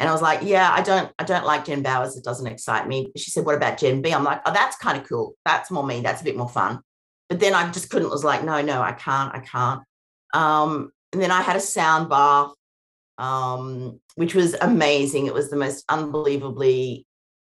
And 0.00 0.08
I 0.08 0.12
was 0.12 0.22
like, 0.22 0.40
yeah, 0.42 0.70
I 0.72 0.80
don't, 0.80 1.12
I 1.18 1.24
don't 1.24 1.44
like 1.44 1.66
Jen 1.66 1.82
Bowers. 1.82 2.16
It 2.16 2.24
doesn't 2.24 2.46
excite 2.46 2.88
me. 2.88 3.12
She 3.14 3.30
said, 3.30 3.44
what 3.44 3.54
about 3.54 3.76
Gen 3.76 4.00
B? 4.00 4.10
I'm 4.10 4.24
like, 4.24 4.40
oh, 4.46 4.54
that's 4.54 4.78
kind 4.78 4.98
of 4.98 5.06
cool. 5.06 5.34
That's 5.44 5.70
more 5.70 5.86
me. 5.86 6.00
That's 6.00 6.22
a 6.22 6.24
bit 6.24 6.36
more 6.36 6.48
fun. 6.48 6.80
But 7.28 7.40
then 7.40 7.54
I 7.54 7.70
just 7.72 7.90
couldn't, 7.90 8.08
was 8.08 8.24
like, 8.24 8.42
no, 8.42 8.62
no, 8.62 8.80
I 8.80 8.92
can't, 8.92 9.34
I 9.34 9.40
can't. 9.40 9.82
Um, 10.32 10.92
and 11.12 11.20
then 11.20 11.30
I 11.30 11.42
had 11.42 11.56
a 11.56 11.60
sound 11.60 12.08
bath, 12.08 12.52
um, 13.18 14.00
which 14.14 14.34
was 14.34 14.54
amazing. 14.54 15.26
It 15.26 15.34
was 15.34 15.50
the 15.50 15.56
most 15.56 15.84
unbelievably, 15.90 17.06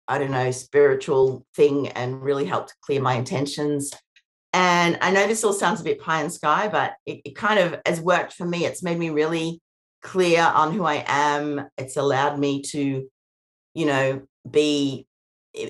I 0.08 0.18
don't 0.18 0.32
know, 0.32 0.50
spiritual 0.50 1.46
thing 1.54 1.88
and 1.90 2.20
really 2.20 2.46
helped 2.46 2.74
clear 2.82 3.00
my 3.00 3.14
intentions. 3.14 3.92
And 4.52 4.98
I 5.02 5.10
know 5.10 5.26
this 5.26 5.44
all 5.44 5.52
sounds 5.52 5.80
a 5.80 5.84
bit 5.84 6.00
pie 6.00 6.22
in 6.22 6.30
sky, 6.30 6.68
but 6.68 6.94
it, 7.04 7.20
it 7.24 7.36
kind 7.36 7.58
of 7.58 7.80
has 7.84 8.00
worked 8.00 8.32
for 8.32 8.46
me. 8.46 8.64
It's 8.64 8.82
made 8.82 8.98
me 8.98 9.10
really 9.10 9.60
clear 10.02 10.42
on 10.42 10.72
who 10.72 10.84
I 10.84 11.04
am. 11.06 11.68
It's 11.76 11.96
allowed 11.96 12.38
me 12.38 12.62
to, 12.62 13.08
you 13.74 13.86
know, 13.86 14.22
be 14.50 15.06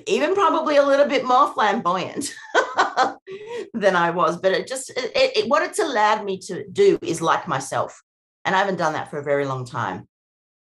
even 0.07 0.35
probably 0.35 0.77
a 0.77 0.87
little 0.87 1.07
bit 1.07 1.25
more 1.25 1.53
flamboyant 1.53 2.35
than 3.75 3.97
I 3.97 4.11
was. 4.11 4.37
But 4.37 4.53
it 4.53 4.69
just, 4.69 4.91
it, 4.91 5.13
it, 5.15 5.49
what 5.49 5.63
it's 5.63 5.79
allowed 5.79 6.25
me 6.25 6.39
to 6.41 6.67
do 6.69 6.99
is 7.03 7.21
like 7.21 7.49
myself. 7.49 8.01
And 8.45 8.55
I 8.55 8.59
haven't 8.59 8.77
done 8.77 8.93
that 8.93 9.11
for 9.11 9.19
a 9.19 9.25
very 9.25 9.45
long 9.45 9.65
time. 9.65 10.07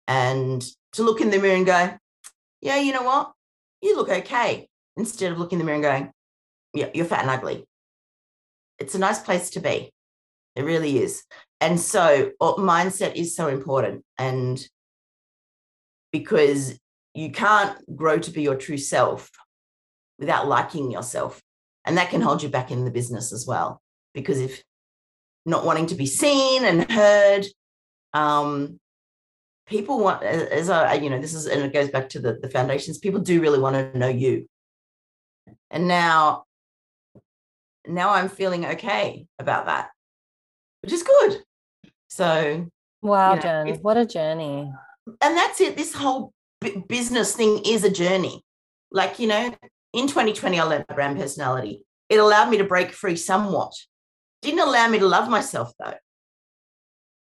And 0.06 0.64
to 0.92 1.02
look 1.02 1.20
in 1.20 1.30
the 1.30 1.38
mirror 1.38 1.56
and 1.56 1.66
go, 1.66 1.98
yeah, 2.60 2.78
you 2.78 2.92
know 2.92 3.02
what? 3.02 3.32
You 3.82 3.96
look 3.96 4.08
okay. 4.08 4.68
Instead 4.96 5.32
of 5.32 5.38
looking 5.38 5.60
in 5.60 5.60
the 5.60 5.64
mirror 5.64 5.76
and 5.76 5.84
going, 5.84 6.12
yeah, 6.74 6.90
you're 6.94 7.04
fat 7.04 7.20
and 7.20 7.30
ugly. 7.30 7.66
It's 8.78 8.94
a 8.94 8.98
nice 8.98 9.18
place 9.18 9.50
to 9.50 9.60
be. 9.60 9.92
It 10.54 10.62
really 10.62 10.98
is. 10.98 11.22
And 11.60 11.78
so 11.80 12.30
uh, 12.40 12.54
mindset 12.54 13.16
is 13.16 13.34
so 13.34 13.48
important. 13.48 14.04
And 14.16 14.60
because 16.12 16.78
you 17.14 17.30
can't 17.30 17.76
grow 17.96 18.18
to 18.18 18.30
be 18.30 18.42
your 18.42 18.56
true 18.56 18.78
self 18.78 19.30
without 20.18 20.48
liking 20.48 20.90
yourself. 20.90 21.42
And 21.84 21.96
that 21.96 22.10
can 22.10 22.20
hold 22.20 22.42
you 22.42 22.48
back 22.48 22.70
in 22.70 22.84
the 22.84 22.90
business 22.90 23.32
as 23.32 23.46
well. 23.46 23.80
Because 24.14 24.40
if 24.40 24.62
not 25.46 25.64
wanting 25.64 25.86
to 25.86 25.94
be 25.94 26.06
seen 26.06 26.64
and 26.64 26.90
heard, 26.90 27.46
um, 28.12 28.78
people 29.66 29.98
want, 30.00 30.22
as 30.22 30.70
I, 30.70 30.94
you 30.94 31.10
know, 31.10 31.20
this 31.20 31.34
is, 31.34 31.46
and 31.46 31.62
it 31.62 31.72
goes 31.72 31.90
back 31.90 32.08
to 32.10 32.20
the, 32.20 32.34
the 32.34 32.50
foundations, 32.50 32.98
people 32.98 33.20
do 33.20 33.40
really 33.40 33.58
want 33.58 33.74
to 33.76 33.98
know 33.98 34.08
you. 34.08 34.48
And 35.70 35.88
now, 35.88 36.44
now 37.86 38.10
I'm 38.10 38.28
feeling 38.28 38.66
okay 38.66 39.26
about 39.38 39.66
that 39.66 39.90
which 40.82 40.92
is 40.92 41.02
good. 41.02 41.42
So, 42.08 42.66
wow, 43.02 43.30
you 43.30 43.36
know, 43.36 43.42
Jen, 43.42 43.78
what 43.82 43.96
a 43.96 44.06
journey. 44.06 44.72
And 45.20 45.36
that's 45.36 45.60
it. 45.60 45.76
This 45.76 45.94
whole 45.94 46.32
b- 46.60 46.82
business 46.88 47.34
thing 47.34 47.62
is 47.66 47.84
a 47.84 47.90
journey. 47.90 48.42
Like, 48.90 49.18
you 49.18 49.28
know, 49.28 49.54
in 49.92 50.06
2020, 50.06 50.58
I 50.58 50.62
learned 50.62 50.86
brand 50.86 51.18
personality. 51.18 51.84
It 52.08 52.18
allowed 52.18 52.50
me 52.50 52.58
to 52.58 52.64
break 52.64 52.92
free 52.92 53.16
somewhat. 53.16 53.72
Didn't 54.42 54.60
allow 54.60 54.88
me 54.88 54.98
to 54.98 55.06
love 55.06 55.28
myself 55.28 55.72
though. 55.78 55.94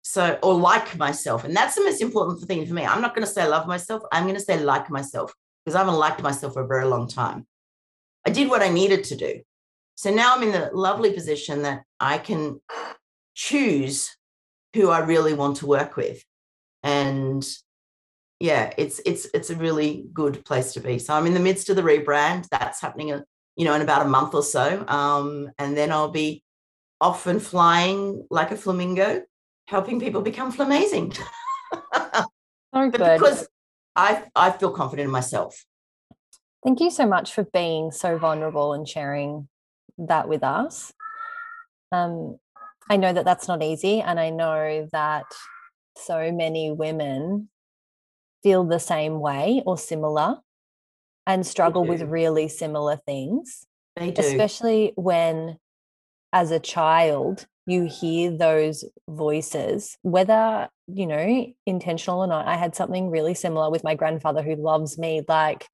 So, 0.03 0.39
or 0.43 0.55
like 0.55 0.97
myself. 0.97 1.45
And 1.45 1.55
that's 1.55 1.75
the 1.75 1.85
most 1.85 2.01
important 2.01 2.41
thing 2.47 2.67
for 2.67 2.75
me. 2.75 2.85
I'm 2.85 3.03
not 3.03 3.15
going 3.15 3.27
to 3.27 3.33
say 3.33 3.47
love 3.47 3.67
myself. 3.67 4.03
I'm 4.11 4.25
going 4.25 4.37
to 4.37 4.41
say 4.41 4.59
like 4.59 4.91
myself 4.91 5.33
because 5.65 5.75
I 5.75 5.81
haven't 5.81 5.97
liked 5.97 6.23
myself 6.23 6.55
for 6.55 6.63
a 6.63 6.67
very 6.67 6.87
long 6.87 7.07
time. 7.07 7.47
I 8.27 8.31
did 8.31 8.49
what 8.49 8.63
I 8.63 8.69
needed 8.69 9.05
to 9.05 9.17
do. 9.17 9.41
So 10.01 10.11
now 10.11 10.35
I'm 10.35 10.43
in 10.43 10.53
the 10.53 10.71
lovely 10.73 11.13
position 11.13 11.61
that 11.61 11.83
I 12.01 12.17
can 12.17 12.59
choose 13.35 14.17
who 14.73 14.89
I 14.89 15.01
really 15.01 15.35
want 15.35 15.59
to 15.59 15.67
work 15.67 15.95
with. 15.95 16.25
And 16.83 17.47
yeah, 18.39 18.73
it's 18.79 19.03
it's 19.05 19.29
it's 19.35 19.51
a 19.51 19.57
really 19.57 20.07
good 20.15 20.43
place 20.47 20.73
to 20.73 20.81
be. 20.81 20.99
So 20.99 21.13
I'm 21.13 21.27
in 21.27 21.35
the 21.35 21.39
midst 21.39 21.69
of 21.69 21.77
the 21.77 21.83
rebrand. 21.83 22.49
That's 22.49 22.81
happening, 22.81 23.13
uh, 23.13 23.21
you 23.57 23.67
know, 23.67 23.75
in 23.75 23.83
about 23.83 24.01
a 24.01 24.09
month 24.09 24.35
or 24.35 24.43
so. 24.43 24.87
Um, 24.89 25.51
and 25.59 25.77
then 25.77 25.93
I'll 25.93 26.11
be 26.11 26.43
off 26.99 27.27
and 27.27 27.43
flying 27.43 28.27
like 28.31 28.53
a 28.53 28.57
flamingo, 28.57 29.21
helping 29.67 30.01
people 30.01 30.23
become 30.23 30.51
flamazing. 30.51 31.15
Good. 32.73 32.93
because 32.93 33.47
I 33.95 34.25
I 34.35 34.51
feel 34.53 34.71
confident 34.71 35.09
in 35.09 35.13
myself. 35.13 35.63
Thank 36.65 36.81
you 36.81 36.91
so 36.91 37.05
much 37.05 37.35
for 37.35 37.45
being 37.45 37.91
so 37.93 38.17
vulnerable 38.17 38.73
and 38.73 38.89
sharing 38.89 39.49
that 40.09 40.29
with 40.29 40.43
us. 40.43 40.93
Um, 41.93 42.39
I 42.89 42.97
know 42.97 43.13
that 43.13 43.25
that's 43.25 43.49
not 43.49 43.63
easy. 43.63 44.01
And 44.01 44.19
I 44.19 44.31
know 44.31 44.89
that 44.93 45.27
so 45.97 46.33
many 46.33 46.73
women 46.73 47.49
feel 48.43 48.65
the 48.65 48.81
same 48.81 49.21
way 49.21 49.63
or 49.67 49.77
similar 49.77 50.39
and 51.27 51.47
struggle 51.47 51.85
with 51.85 52.03
really 52.03 52.49
similar 52.49 52.97
things. 52.97 53.67
They 53.97 54.11
do. 54.11 54.23
Especially 54.23 54.93
when, 54.97 55.59
as 56.33 56.51
a 56.51 56.59
child, 56.59 57.47
you 57.67 57.85
hear 57.85 58.37
those 58.37 58.85
voices, 59.09 59.97
whether, 60.03 60.69
you 60.89 61.07
know, 61.07 61.47
intentional 61.67 62.21
or 62.21 62.27
not. 62.27 62.49
I 62.49 62.57
had 62.57 62.75
something 62.75 63.11
really 63.11 63.35
similar 63.35 63.71
with 63.71 63.85
my 63.85 63.95
grandfather 63.95 64.43
who 64.43 64.57
loves 64.57 64.99
me 64.99 65.23
like 65.29 65.69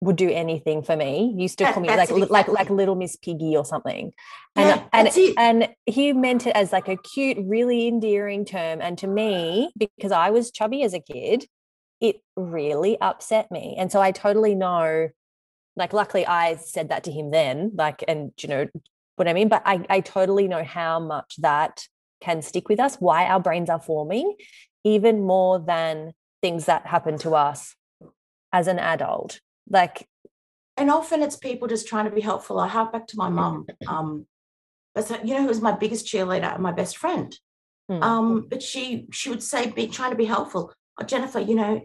would 0.00 0.16
do 0.16 0.30
anything 0.30 0.82
for 0.82 0.96
me. 0.96 1.34
Used 1.36 1.58
to 1.58 1.72
call 1.72 1.82
me 1.82 1.88
like 1.88 2.10
exactly. 2.10 2.26
like 2.28 2.48
like 2.48 2.70
little 2.70 2.94
Miss 2.94 3.16
Piggy 3.16 3.56
or 3.56 3.64
something. 3.64 4.12
And 4.54 4.68
yeah, 4.68 4.84
and 4.92 5.34
and 5.36 5.68
he 5.86 6.12
meant 6.12 6.46
it 6.46 6.54
as 6.54 6.72
like 6.72 6.88
a 6.88 6.96
cute, 6.96 7.38
really 7.40 7.88
endearing 7.88 8.44
term. 8.44 8.80
And 8.80 8.96
to 8.98 9.06
me, 9.06 9.72
because 9.76 10.12
I 10.12 10.30
was 10.30 10.50
chubby 10.50 10.82
as 10.82 10.94
a 10.94 11.00
kid, 11.00 11.46
it 12.00 12.20
really 12.36 13.00
upset 13.00 13.50
me. 13.50 13.76
And 13.78 13.90
so 13.90 14.00
I 14.00 14.12
totally 14.12 14.54
know, 14.54 15.08
like 15.76 15.92
luckily 15.92 16.26
I 16.26 16.56
said 16.56 16.90
that 16.90 17.04
to 17.04 17.12
him 17.12 17.30
then, 17.30 17.72
like, 17.74 18.04
and 18.06 18.32
you 18.38 18.48
know 18.48 18.66
what 19.16 19.26
I 19.26 19.32
mean? 19.32 19.48
But 19.48 19.62
I, 19.66 19.84
I 19.90 20.00
totally 20.00 20.46
know 20.46 20.62
how 20.62 21.00
much 21.00 21.34
that 21.38 21.86
can 22.20 22.42
stick 22.42 22.68
with 22.68 22.78
us, 22.78 22.96
why 22.96 23.26
our 23.26 23.40
brains 23.40 23.68
are 23.68 23.80
forming, 23.80 24.36
even 24.84 25.22
more 25.22 25.58
than 25.58 26.12
things 26.40 26.66
that 26.66 26.86
happen 26.86 27.18
to 27.18 27.34
us 27.34 27.74
as 28.52 28.68
an 28.68 28.78
adult 28.78 29.40
like 29.70 30.06
and 30.76 30.90
often 30.90 31.22
it's 31.22 31.36
people 31.36 31.66
just 31.68 31.88
trying 31.88 32.04
to 32.04 32.14
be 32.14 32.20
helpful. 32.20 32.58
I 32.58 32.68
hark 32.68 32.92
back 32.92 33.06
to 33.08 33.16
my 33.16 33.28
mum 33.28 33.66
um 33.88 34.26
but 34.94 35.08
you 35.26 35.34
know 35.34 35.42
who 35.42 35.48
was 35.48 35.60
my 35.60 35.72
biggest 35.72 36.06
cheerleader? 36.06 36.54
And 36.54 36.62
my 36.62 36.72
best 36.72 36.96
friend. 36.96 37.36
Mm. 37.90 38.02
um 38.02 38.46
but 38.48 38.62
she 38.62 39.06
she 39.12 39.30
would 39.30 39.42
say 39.42 39.70
be 39.70 39.86
trying 39.88 40.10
to 40.10 40.16
be 40.16 40.26
helpful. 40.26 40.72
Oh, 41.00 41.04
jennifer 41.04 41.40
you 41.40 41.54
know 41.54 41.80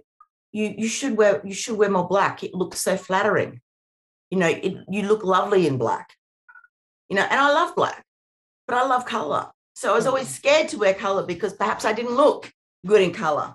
you 0.51 0.73
you 0.77 0.87
should 0.87 1.17
wear 1.17 1.41
you 1.45 1.53
should 1.53 1.77
wear 1.77 1.89
more 1.89 2.07
black. 2.07 2.43
It 2.43 2.53
looks 2.53 2.79
so 2.79 2.97
flattering. 2.97 3.61
You 4.29 4.39
know 4.39 4.47
it, 4.47 4.75
you 4.89 5.03
look 5.03 5.23
lovely 5.23 5.67
in 5.67 5.77
black. 5.77 6.13
You 7.09 7.17
know 7.17 7.27
and 7.29 7.39
i 7.39 7.51
love 7.51 7.75
black 7.75 8.03
but 8.67 8.75
i 8.75 8.85
love 8.87 9.05
color 9.05 9.51
so 9.75 9.91
i 9.91 9.95
was 9.95 10.07
always 10.07 10.27
hmm. 10.27 10.33
scared 10.33 10.69
to 10.69 10.77
wear 10.77 10.93
color 10.93 11.23
because 11.25 11.53
perhaps 11.53 11.85
i 11.85 11.93
didn't 11.93 12.15
look 12.15 12.51
good 12.85 13.01
in 13.01 13.11
color 13.11 13.53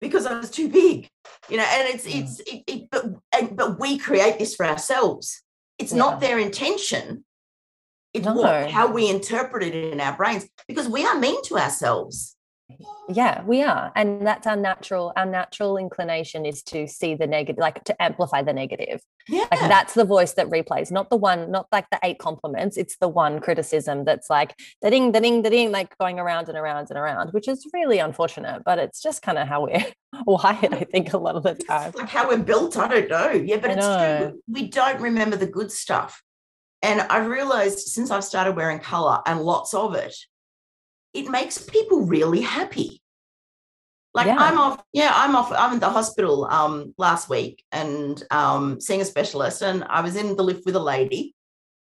because 0.00 0.26
I 0.26 0.38
was 0.38 0.50
too 0.50 0.68
big, 0.68 1.08
you 1.48 1.56
know. 1.56 1.64
And 1.64 1.88
it's 1.88 2.06
mm. 2.06 2.22
it's 2.22 2.40
it, 2.40 2.62
it, 2.66 2.88
but 2.90 3.04
and, 3.36 3.56
but 3.56 3.78
we 3.78 3.98
create 3.98 4.38
this 4.38 4.54
for 4.54 4.66
ourselves. 4.66 5.42
It's 5.78 5.92
yeah. 5.92 5.98
not 5.98 6.20
their 6.20 6.38
intention. 6.38 7.24
It's 8.12 8.26
no. 8.26 8.34
what, 8.34 8.70
how 8.70 8.92
we 8.92 9.08
interpret 9.08 9.62
it 9.62 9.74
in 9.74 10.00
our 10.00 10.16
brains 10.16 10.48
because 10.66 10.88
we 10.88 11.06
are 11.06 11.18
mean 11.18 11.42
to 11.44 11.58
ourselves 11.58 12.36
yeah 13.08 13.42
we 13.44 13.62
are 13.62 13.92
and 13.96 14.26
that's 14.26 14.46
our 14.46 14.56
natural 14.56 15.12
our 15.16 15.26
natural 15.26 15.76
inclination 15.76 16.46
is 16.46 16.62
to 16.62 16.86
see 16.86 17.14
the 17.14 17.26
negative 17.26 17.58
like 17.58 17.82
to 17.84 18.02
amplify 18.02 18.42
the 18.42 18.52
negative. 18.52 19.00
Yeah. 19.28 19.46
like 19.50 19.60
that's 19.60 19.94
the 19.94 20.04
voice 20.04 20.32
that 20.34 20.48
replays 20.48 20.90
not 20.90 21.10
the 21.10 21.16
one 21.16 21.50
not 21.50 21.66
like 21.70 21.88
the 21.90 21.98
eight 22.02 22.18
compliments 22.18 22.76
it's 22.76 22.96
the 22.96 23.08
one 23.08 23.40
criticism 23.40 24.04
that's 24.04 24.30
like 24.30 24.54
the 24.82 24.90
ding 24.90 25.12
the 25.12 25.20
ding 25.20 25.42
the 25.42 25.50
ding 25.50 25.70
like 25.70 25.96
going 25.98 26.18
around 26.18 26.48
and 26.48 26.56
around 26.56 26.88
and 26.90 26.98
around 26.98 27.30
which 27.30 27.46
is 27.46 27.66
really 27.72 27.98
unfortunate 27.98 28.62
but 28.64 28.78
it's 28.78 29.00
just 29.02 29.22
kind 29.22 29.38
of 29.38 29.46
how 29.46 29.64
we're 29.64 29.84
wired 30.26 30.74
i 30.74 30.84
think 30.84 31.12
a 31.12 31.18
lot 31.18 31.36
of 31.36 31.42
the 31.42 31.54
time. 31.54 31.88
it's 31.88 31.98
like 31.98 32.08
how 32.08 32.28
we're 32.28 32.38
built 32.38 32.76
i 32.76 32.88
don't 32.88 33.08
know. 33.08 33.30
Yeah 33.30 33.58
but 33.58 33.70
it's 33.70 33.86
true 33.86 34.40
we 34.48 34.68
don't 34.68 35.00
remember 35.00 35.36
the 35.36 35.46
good 35.46 35.70
stuff 35.70 36.22
and 36.82 37.00
i've 37.02 37.26
realized 37.26 37.78
since 37.78 38.10
i've 38.10 38.24
started 38.24 38.56
wearing 38.56 38.78
color 38.78 39.20
and 39.26 39.42
lots 39.42 39.74
of 39.74 39.94
it 39.94 40.14
it 41.12 41.28
makes 41.28 41.58
people 41.58 42.02
really 42.02 42.40
happy. 42.40 43.00
Like 44.12 44.26
yeah. 44.26 44.36
I'm 44.38 44.58
off, 44.58 44.82
yeah, 44.92 45.12
I'm 45.14 45.36
off. 45.36 45.52
I'm 45.52 45.74
in 45.74 45.78
the 45.78 45.88
hospital 45.88 46.44
um, 46.46 46.94
last 46.98 47.28
week 47.28 47.64
and 47.70 48.20
um, 48.32 48.80
seeing 48.80 49.00
a 49.00 49.04
specialist, 49.04 49.62
and 49.62 49.84
I 49.84 50.00
was 50.00 50.16
in 50.16 50.36
the 50.36 50.42
lift 50.42 50.66
with 50.66 50.74
a 50.74 50.80
lady, 50.80 51.34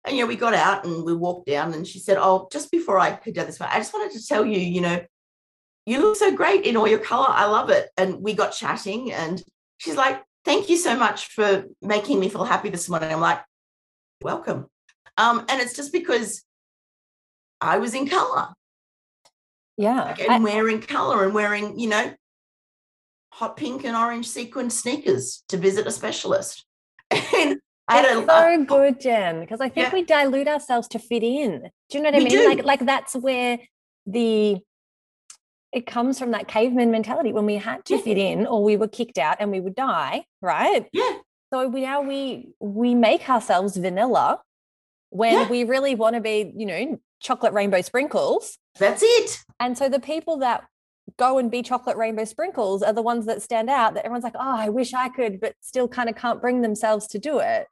and 0.04 0.16
yeah, 0.16 0.24
we 0.24 0.34
got 0.34 0.52
out 0.52 0.84
and 0.84 1.04
we 1.04 1.14
walked 1.14 1.46
down, 1.46 1.72
and 1.72 1.86
she 1.86 2.00
said, 2.00 2.16
"Oh, 2.18 2.48
just 2.50 2.72
before 2.72 2.98
I 2.98 3.12
could 3.12 3.34
do 3.34 3.44
this, 3.44 3.60
I 3.60 3.78
just 3.78 3.94
wanted 3.94 4.12
to 4.18 4.26
tell 4.26 4.44
you, 4.44 4.58
you 4.58 4.80
know, 4.80 5.04
you 5.84 6.00
look 6.00 6.16
so 6.16 6.34
great 6.34 6.64
in 6.64 6.76
all 6.76 6.88
your 6.88 6.98
color. 6.98 7.28
I 7.28 7.44
love 7.44 7.70
it." 7.70 7.90
And 7.96 8.20
we 8.20 8.34
got 8.34 8.50
chatting, 8.50 9.12
and 9.12 9.40
she's 9.78 9.96
like, 9.96 10.20
"Thank 10.44 10.68
you 10.68 10.76
so 10.76 10.96
much 10.96 11.28
for 11.28 11.66
making 11.80 12.18
me 12.18 12.28
feel 12.28 12.44
happy 12.44 12.70
this 12.70 12.88
morning." 12.88 13.12
I'm 13.12 13.20
like, 13.20 13.40
"Welcome," 14.20 14.66
um, 15.16 15.44
and 15.48 15.62
it's 15.62 15.76
just 15.76 15.92
because 15.92 16.42
I 17.60 17.78
was 17.78 17.94
in 17.94 18.08
color 18.08 18.48
Yeah. 19.76 20.04
Like, 20.04 20.20
and 20.20 20.32
I, 20.32 20.38
wearing 20.38 20.80
color 20.80 21.24
and 21.24 21.34
wearing, 21.34 21.78
you 21.78 21.88
know, 21.88 22.12
hot 23.32 23.56
pink 23.56 23.84
and 23.84 23.96
orange 23.96 24.26
sequin 24.26 24.70
sneakers 24.70 25.44
to 25.48 25.56
visit 25.56 25.86
a 25.86 25.90
specialist. 25.90 26.64
And 27.34 27.60
I 27.88 27.98
had 27.98 28.18
a, 28.18 28.26
so 28.26 28.64
good, 28.64 29.00
Jen, 29.00 29.40
because 29.40 29.60
I 29.60 29.68
think 29.68 29.86
yeah. 29.88 29.92
we 29.92 30.02
dilute 30.02 30.48
ourselves 30.48 30.88
to 30.88 30.98
fit 30.98 31.22
in. 31.22 31.70
Do 31.88 31.98
you 31.98 32.02
know 32.02 32.10
what 32.10 32.16
I 32.16 32.18
mean? 32.18 32.28
Do. 32.28 32.48
Like, 32.48 32.64
like 32.64 32.84
that's 32.84 33.14
where 33.14 33.60
the 34.06 34.58
it 35.72 35.86
comes 35.86 36.18
from 36.18 36.32
that 36.32 36.48
caveman 36.48 36.90
mentality 36.90 37.32
when 37.32 37.46
we 37.46 37.56
had 37.56 37.84
to 37.84 37.96
yeah. 37.96 38.00
fit 38.00 38.18
in 38.18 38.46
or 38.46 38.64
we 38.64 38.76
were 38.76 38.88
kicked 38.88 39.18
out 39.18 39.36
and 39.38 39.52
we 39.52 39.60
would 39.60 39.74
die, 39.76 40.24
right? 40.42 40.88
Yeah. 40.92 41.18
So 41.52 41.68
we 41.68 41.82
now 41.82 42.00
we 42.00 42.48
we 42.58 42.94
make 42.94 43.28
ourselves 43.28 43.76
vanilla 43.76 44.40
when 45.10 45.34
yeah. 45.34 45.48
we 45.48 45.62
really 45.64 45.94
want 45.94 46.14
to 46.16 46.20
be, 46.20 46.52
you 46.56 46.66
know, 46.66 47.00
chocolate 47.20 47.52
rainbow 47.52 47.82
sprinkles. 47.82 48.58
That's 48.78 49.02
it. 49.04 49.44
And 49.60 49.76
so 49.76 49.88
the 49.88 50.00
people 50.00 50.38
that 50.38 50.64
go 51.18 51.38
and 51.38 51.50
be 51.50 51.62
chocolate 51.62 51.96
rainbow 51.96 52.24
sprinkles 52.24 52.82
are 52.82 52.92
the 52.92 53.02
ones 53.02 53.26
that 53.26 53.42
stand 53.42 53.70
out 53.70 53.94
that 53.94 54.04
everyone's 54.04 54.24
like, 54.24 54.34
oh, 54.34 54.56
I 54.58 54.68
wish 54.68 54.92
I 54.92 55.08
could, 55.08 55.40
but 55.40 55.54
still 55.60 55.88
kind 55.88 56.08
of 56.08 56.16
can't 56.16 56.40
bring 56.40 56.62
themselves 56.62 57.06
to 57.08 57.18
do 57.18 57.38
it. 57.38 57.66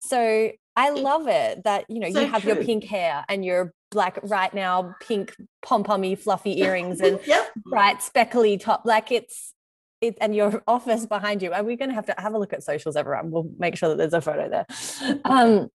So 0.00 0.50
I 0.76 0.90
love 0.90 1.28
it 1.28 1.64
that, 1.64 1.84
you 1.88 2.00
know, 2.00 2.10
so 2.10 2.20
you 2.20 2.26
have 2.26 2.42
true. 2.42 2.54
your 2.54 2.64
pink 2.64 2.84
hair 2.84 3.24
and 3.28 3.44
your 3.44 3.72
black 3.90 4.18
right 4.22 4.52
now, 4.54 4.94
pink 5.00 5.34
pom-pommy 5.62 6.14
fluffy 6.14 6.60
earrings 6.60 7.00
and 7.00 7.20
yep. 7.26 7.50
bright 7.66 8.02
speckly 8.02 8.56
top. 8.56 8.82
Like 8.84 9.12
it's 9.12 9.54
it, 10.00 10.16
and 10.20 10.34
your 10.34 10.62
office 10.66 11.06
behind 11.06 11.42
you. 11.42 11.52
Are 11.52 11.62
we 11.62 11.76
going 11.76 11.90
to 11.90 11.94
have 11.94 12.06
to 12.06 12.14
have 12.16 12.34
a 12.34 12.38
look 12.38 12.52
at 12.52 12.62
socials, 12.62 12.96
everyone? 12.96 13.30
We'll 13.30 13.50
make 13.58 13.76
sure 13.76 13.90
that 13.90 13.98
there's 13.98 14.14
a 14.14 14.20
photo 14.20 14.48
there 14.48 15.18
um, 15.24 15.68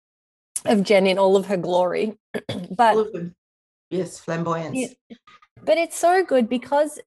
of 0.66 0.84
Jen 0.84 1.08
in 1.08 1.18
all 1.18 1.36
of 1.36 1.48
her 1.48 1.58
glory. 1.58 2.18
but 2.72 3.08
yes, 3.90 4.20
flamboyance. 4.20 4.96
But 5.62 5.78
it's 5.78 5.98
so 5.98 6.24
good 6.24 6.50
because 6.50 7.00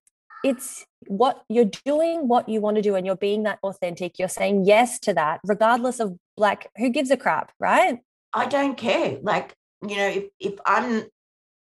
it's 0.44 0.86
what 1.08 1.42
you're 1.48 1.70
doing 1.84 2.28
what 2.28 2.48
you 2.48 2.60
want 2.60 2.76
to 2.76 2.82
do 2.82 2.94
and 2.94 3.04
you're 3.06 3.16
being 3.16 3.44
that 3.44 3.58
authentic. 3.62 4.18
You're 4.18 4.28
saying 4.28 4.64
yes 4.64 4.98
to 5.00 5.14
that 5.14 5.40
regardless 5.44 6.00
of 6.00 6.16
like 6.36 6.68
who 6.76 6.90
gives 6.90 7.10
a 7.10 7.16
crap 7.16 7.52
right? 7.58 7.98
I 8.32 8.46
don't 8.46 8.76
care. 8.76 9.18
Like 9.22 9.54
you 9.82 9.96
know 9.96 10.08
if, 10.08 10.24
if 10.40 10.54
i'm 10.64 11.04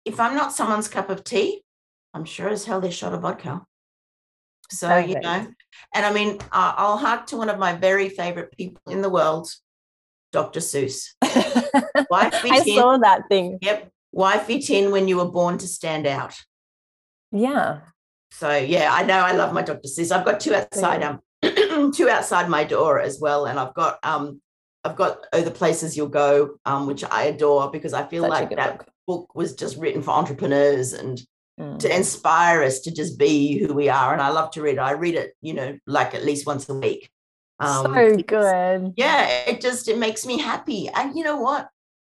if 0.05 0.21
i'm 0.21 0.35
not 0.35 0.53
someone's 0.53 0.89
cup 0.89 1.11
of 1.11 1.25
tea 1.25 1.63
i'm 2.15 2.25
sure 2.25 2.49
as 2.49 2.65
hell 2.65 2.81
they're 2.81 2.91
shot 2.91 3.15
a 3.15 3.19
vodka. 3.19 3.63
So 4.71 4.89
Perfect. 4.89 5.09
you 5.09 5.21
know 5.21 5.47
and 5.95 6.07
i 6.07 6.13
mean 6.13 6.39
i'll 6.53 6.97
hark 6.97 7.27
to 7.27 7.37
one 7.37 7.49
of 7.49 7.59
my 7.59 7.75
very 7.75 8.09
favorite 8.09 8.53
people 8.57 8.83
in 8.89 9.01
the 9.01 9.11
world 9.11 9.49
dr 10.33 10.59
seuss. 10.59 11.15
Why 12.09 12.31
fit 12.31 12.53
i 12.53 12.59
in, 12.59 12.77
saw 12.77 12.99
that 12.99 13.23
thing. 13.29 13.59
Yep. 13.63 13.91
Why 14.11 14.39
fit 14.39 14.71
in 14.71 14.91
when 14.91 15.09
you 15.09 15.19
were 15.19 15.31
born 15.31 15.59
to 15.59 15.69
stand 15.69 16.07
out 16.07 16.35
yeah. 17.33 17.81
So 18.33 18.55
yeah, 18.57 18.91
I 18.93 19.03
know 19.05 19.19
I 19.19 19.33
love 19.33 19.53
my 19.53 19.63
Dr. 19.63 19.89
Seuss. 19.89 20.13
I've 20.13 20.25
got 20.25 20.41
two 20.41 20.55
outside 20.55 21.03
um 21.03 21.21
two 21.93 22.09
outside 22.09 22.49
my 22.49 22.65
door 22.65 23.01
as 23.01 23.19
well. 23.21 23.47
And 23.47 23.59
I've 23.59 23.75
got 23.75 23.99
um 24.03 24.41
I've 24.85 24.97
got 24.97 25.27
Oh 25.33 25.43
the 25.43 25.51
Places 25.51 25.97
You'll 25.97 26.09
Go, 26.09 26.59
um, 26.65 26.87
which 26.87 27.03
I 27.05 27.25
adore 27.25 27.71
because 27.71 27.93
I 27.93 28.07
feel 28.07 28.23
Such 28.25 28.31
like 28.31 28.51
that 28.57 28.79
book. 28.79 28.89
book. 29.07 29.35
was 29.35 29.55
just 29.55 29.77
written 29.79 30.03
for 30.03 30.13
entrepreneurs 30.13 30.93
and 30.93 31.21
mm. 31.59 31.79
to 31.79 31.95
inspire 31.95 32.63
us 32.63 32.81
to 32.81 32.93
just 32.93 33.19
be 33.19 33.59
who 33.59 33.75
we 33.75 33.89
are. 33.89 34.13
And 34.13 34.23
I 34.23 34.29
love 34.29 34.53
to 34.53 34.63
read 34.63 34.77
it. 34.77 34.81
I 34.81 34.93
read 34.93 35.15
it, 35.15 35.33
you 35.41 35.55
know, 35.55 35.79
like 35.87 36.15
at 36.15 36.25
least 36.25 36.47
once 36.47 36.69
a 36.69 36.75
week. 36.75 37.11
Um, 37.59 37.87
so 37.87 38.17
good. 38.17 38.93
Yeah, 38.97 39.27
it 39.47 39.61
just 39.61 39.89
it 39.89 39.99
makes 39.99 40.27
me 40.27 40.39
happy. 40.39 40.89
And 40.89 41.17
you 41.17 41.25
know 41.25 41.39
what? 41.39 41.69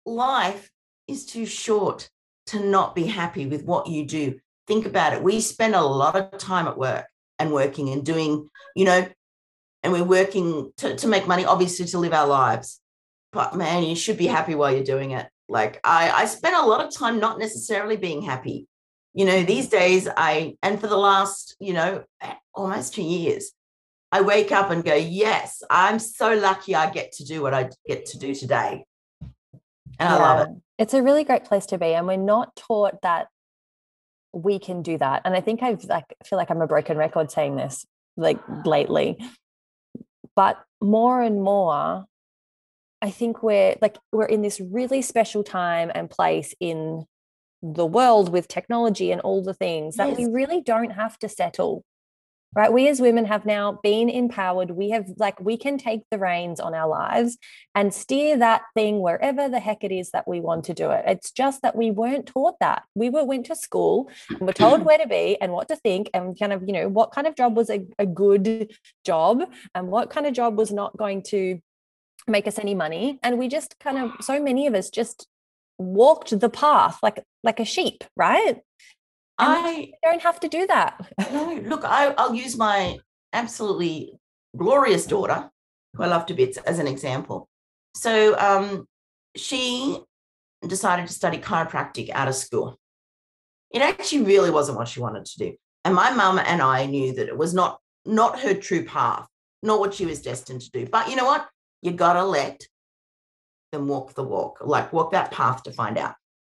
Life 0.06 0.70
is 1.08 1.26
too 1.26 1.46
short 1.46 2.08
to 2.46 2.60
not 2.60 2.94
be 2.94 3.06
happy 3.06 3.46
with 3.46 3.64
what 3.64 3.86
you 3.86 4.06
do 4.06 4.38
think 4.70 4.86
about 4.86 5.12
it. 5.12 5.20
We 5.20 5.40
spend 5.40 5.74
a 5.74 5.82
lot 5.82 6.14
of 6.14 6.38
time 6.38 6.68
at 6.68 6.78
work 6.78 7.06
and 7.40 7.52
working 7.52 7.88
and 7.88 8.06
doing, 8.06 8.48
you 8.76 8.84
know, 8.84 9.04
and 9.82 9.92
we're 9.92 10.04
working 10.04 10.72
to, 10.76 10.94
to 10.94 11.08
make 11.08 11.26
money, 11.26 11.44
obviously 11.44 11.86
to 11.86 11.98
live 11.98 12.12
our 12.12 12.28
lives. 12.28 12.80
But 13.32 13.56
man, 13.56 13.82
you 13.82 13.96
should 13.96 14.16
be 14.16 14.28
happy 14.28 14.54
while 14.54 14.72
you're 14.72 14.84
doing 14.84 15.10
it. 15.10 15.26
Like 15.48 15.80
I, 15.82 16.10
I 16.10 16.26
spent 16.26 16.54
a 16.54 16.64
lot 16.64 16.84
of 16.84 16.94
time 16.94 17.18
not 17.18 17.40
necessarily 17.40 17.96
being 17.96 18.22
happy. 18.22 18.68
You 19.12 19.24
know, 19.24 19.42
these 19.42 19.66
days 19.66 20.08
I, 20.16 20.54
and 20.62 20.80
for 20.80 20.86
the 20.86 20.96
last, 20.96 21.56
you 21.58 21.72
know, 21.72 22.04
almost 22.54 22.94
two 22.94 23.02
years, 23.02 23.50
I 24.12 24.20
wake 24.20 24.52
up 24.52 24.70
and 24.70 24.84
go, 24.84 24.94
yes, 24.94 25.64
I'm 25.68 25.98
so 25.98 26.34
lucky 26.34 26.76
I 26.76 26.90
get 26.90 27.10
to 27.14 27.24
do 27.24 27.42
what 27.42 27.54
I 27.54 27.70
get 27.88 28.06
to 28.06 28.18
do 28.18 28.36
today. 28.36 28.84
And 29.20 29.30
yeah. 29.98 30.16
I 30.16 30.18
love 30.18 30.46
it. 30.46 30.54
It's 30.78 30.94
a 30.94 31.02
really 31.02 31.24
great 31.24 31.44
place 31.44 31.66
to 31.66 31.78
be. 31.78 31.86
And 31.86 32.06
we're 32.06 32.16
not 32.16 32.54
taught 32.54 33.02
that 33.02 33.26
we 34.32 34.58
can 34.58 34.82
do 34.82 34.98
that. 34.98 35.22
And 35.24 35.34
i 35.34 35.40
think 35.40 35.62
i've 35.62 35.84
like 35.84 36.04
feel 36.24 36.38
like 36.38 36.50
i'm 36.50 36.62
a 36.62 36.66
broken 36.66 36.96
record 36.96 37.30
saying 37.30 37.56
this 37.56 37.86
like 38.16 38.38
lately. 38.64 39.18
But 40.36 40.62
more 40.80 41.20
and 41.20 41.42
more 41.42 42.06
i 43.02 43.10
think 43.10 43.42
we're 43.42 43.76
like 43.82 43.98
we're 44.12 44.24
in 44.24 44.42
this 44.42 44.60
really 44.60 45.02
special 45.02 45.42
time 45.42 45.90
and 45.94 46.08
place 46.08 46.54
in 46.60 47.04
the 47.62 47.84
world 47.84 48.32
with 48.32 48.48
technology 48.48 49.12
and 49.12 49.20
all 49.20 49.42
the 49.42 49.52
things 49.52 49.96
that 49.96 50.16
we 50.16 50.24
really 50.24 50.62
don't 50.62 50.90
have 50.90 51.18
to 51.18 51.28
settle 51.28 51.84
right? 52.54 52.72
We 52.72 52.88
as 52.88 53.00
women 53.00 53.24
have 53.26 53.46
now 53.46 53.78
been 53.82 54.08
empowered. 54.08 54.72
We 54.72 54.90
have 54.90 55.06
like 55.16 55.40
we 55.40 55.56
can 55.56 55.78
take 55.78 56.02
the 56.10 56.18
reins 56.18 56.58
on 56.58 56.74
our 56.74 56.88
lives 56.88 57.38
and 57.74 57.94
steer 57.94 58.36
that 58.38 58.62
thing 58.74 59.00
wherever 59.00 59.48
the 59.48 59.60
heck 59.60 59.84
it 59.84 59.92
is 59.92 60.10
that 60.10 60.26
we 60.26 60.40
want 60.40 60.64
to 60.64 60.74
do 60.74 60.90
it. 60.90 61.04
It's 61.06 61.30
just 61.30 61.62
that 61.62 61.76
we 61.76 61.90
weren't 61.90 62.26
taught 62.26 62.56
that. 62.60 62.82
We 62.94 63.10
were 63.10 63.24
went 63.24 63.46
to 63.46 63.56
school 63.56 64.10
and 64.28 64.40
were 64.40 64.52
told 64.52 64.84
where 64.84 64.98
to 64.98 65.06
be 65.06 65.40
and 65.40 65.52
what 65.52 65.68
to 65.68 65.76
think 65.76 66.10
and 66.12 66.38
kind 66.38 66.52
of 66.52 66.64
you 66.66 66.72
know 66.72 66.88
what 66.88 67.12
kind 67.12 67.26
of 67.26 67.36
job 67.36 67.56
was 67.56 67.70
a, 67.70 67.86
a 67.98 68.06
good 68.06 68.72
job 69.04 69.42
and 69.74 69.88
what 69.88 70.10
kind 70.10 70.26
of 70.26 70.32
job 70.32 70.56
was 70.56 70.72
not 70.72 70.96
going 70.96 71.22
to 71.28 71.60
make 72.26 72.46
us 72.46 72.58
any 72.58 72.74
money. 72.74 73.18
And 73.22 73.38
we 73.38 73.48
just 73.48 73.78
kind 73.78 73.98
of 73.98 74.24
so 74.24 74.42
many 74.42 74.66
of 74.66 74.74
us 74.74 74.90
just 74.90 75.26
walked 75.78 76.38
the 76.38 76.50
path 76.50 76.98
like 77.02 77.24
like 77.42 77.58
a 77.58 77.64
sheep 77.64 78.04
right 78.14 78.60
I 79.40 79.92
don't 80.02 80.22
have 80.22 80.40
to 80.40 80.48
do 80.48 80.66
that. 80.66 81.00
no, 81.32 81.60
look, 81.64 81.82
I, 81.84 82.14
I'll 82.18 82.34
use 82.34 82.56
my 82.56 82.98
absolutely 83.32 84.12
glorious 84.56 85.06
daughter, 85.06 85.50
who 85.94 86.02
I 86.02 86.06
love 86.06 86.26
to 86.26 86.34
bits, 86.34 86.58
as 86.58 86.78
an 86.78 86.86
example. 86.86 87.48
So 87.94 88.38
um, 88.38 88.86
she 89.36 89.98
decided 90.66 91.06
to 91.06 91.12
study 91.12 91.38
chiropractic 91.38 92.10
out 92.10 92.28
of 92.28 92.34
school. 92.34 92.78
It 93.70 93.82
actually 93.82 94.22
really 94.22 94.50
wasn't 94.50 94.78
what 94.78 94.88
she 94.88 95.00
wanted 95.00 95.24
to 95.24 95.38
do. 95.38 95.54
And 95.84 95.94
my 95.94 96.10
mum 96.10 96.38
and 96.38 96.60
I 96.60 96.86
knew 96.86 97.14
that 97.14 97.28
it 97.28 97.36
was 97.36 97.54
not 97.54 97.78
not 98.04 98.40
her 98.40 98.54
true 98.54 98.84
path, 98.84 99.26
not 99.62 99.80
what 99.80 99.94
she 99.94 100.06
was 100.06 100.22
destined 100.22 100.62
to 100.62 100.70
do. 100.70 100.86
But 100.86 101.08
you 101.08 101.16
know 101.16 101.24
what? 101.24 101.48
You 101.82 101.92
gotta 101.92 102.24
let 102.24 102.66
them 103.72 103.88
walk 103.88 104.14
the 104.14 104.24
walk, 104.24 104.58
like 104.64 104.92
walk 104.92 105.12
that 105.12 105.30
path 105.30 105.62
to 105.64 105.72
find 105.72 105.96
out. 105.96 106.14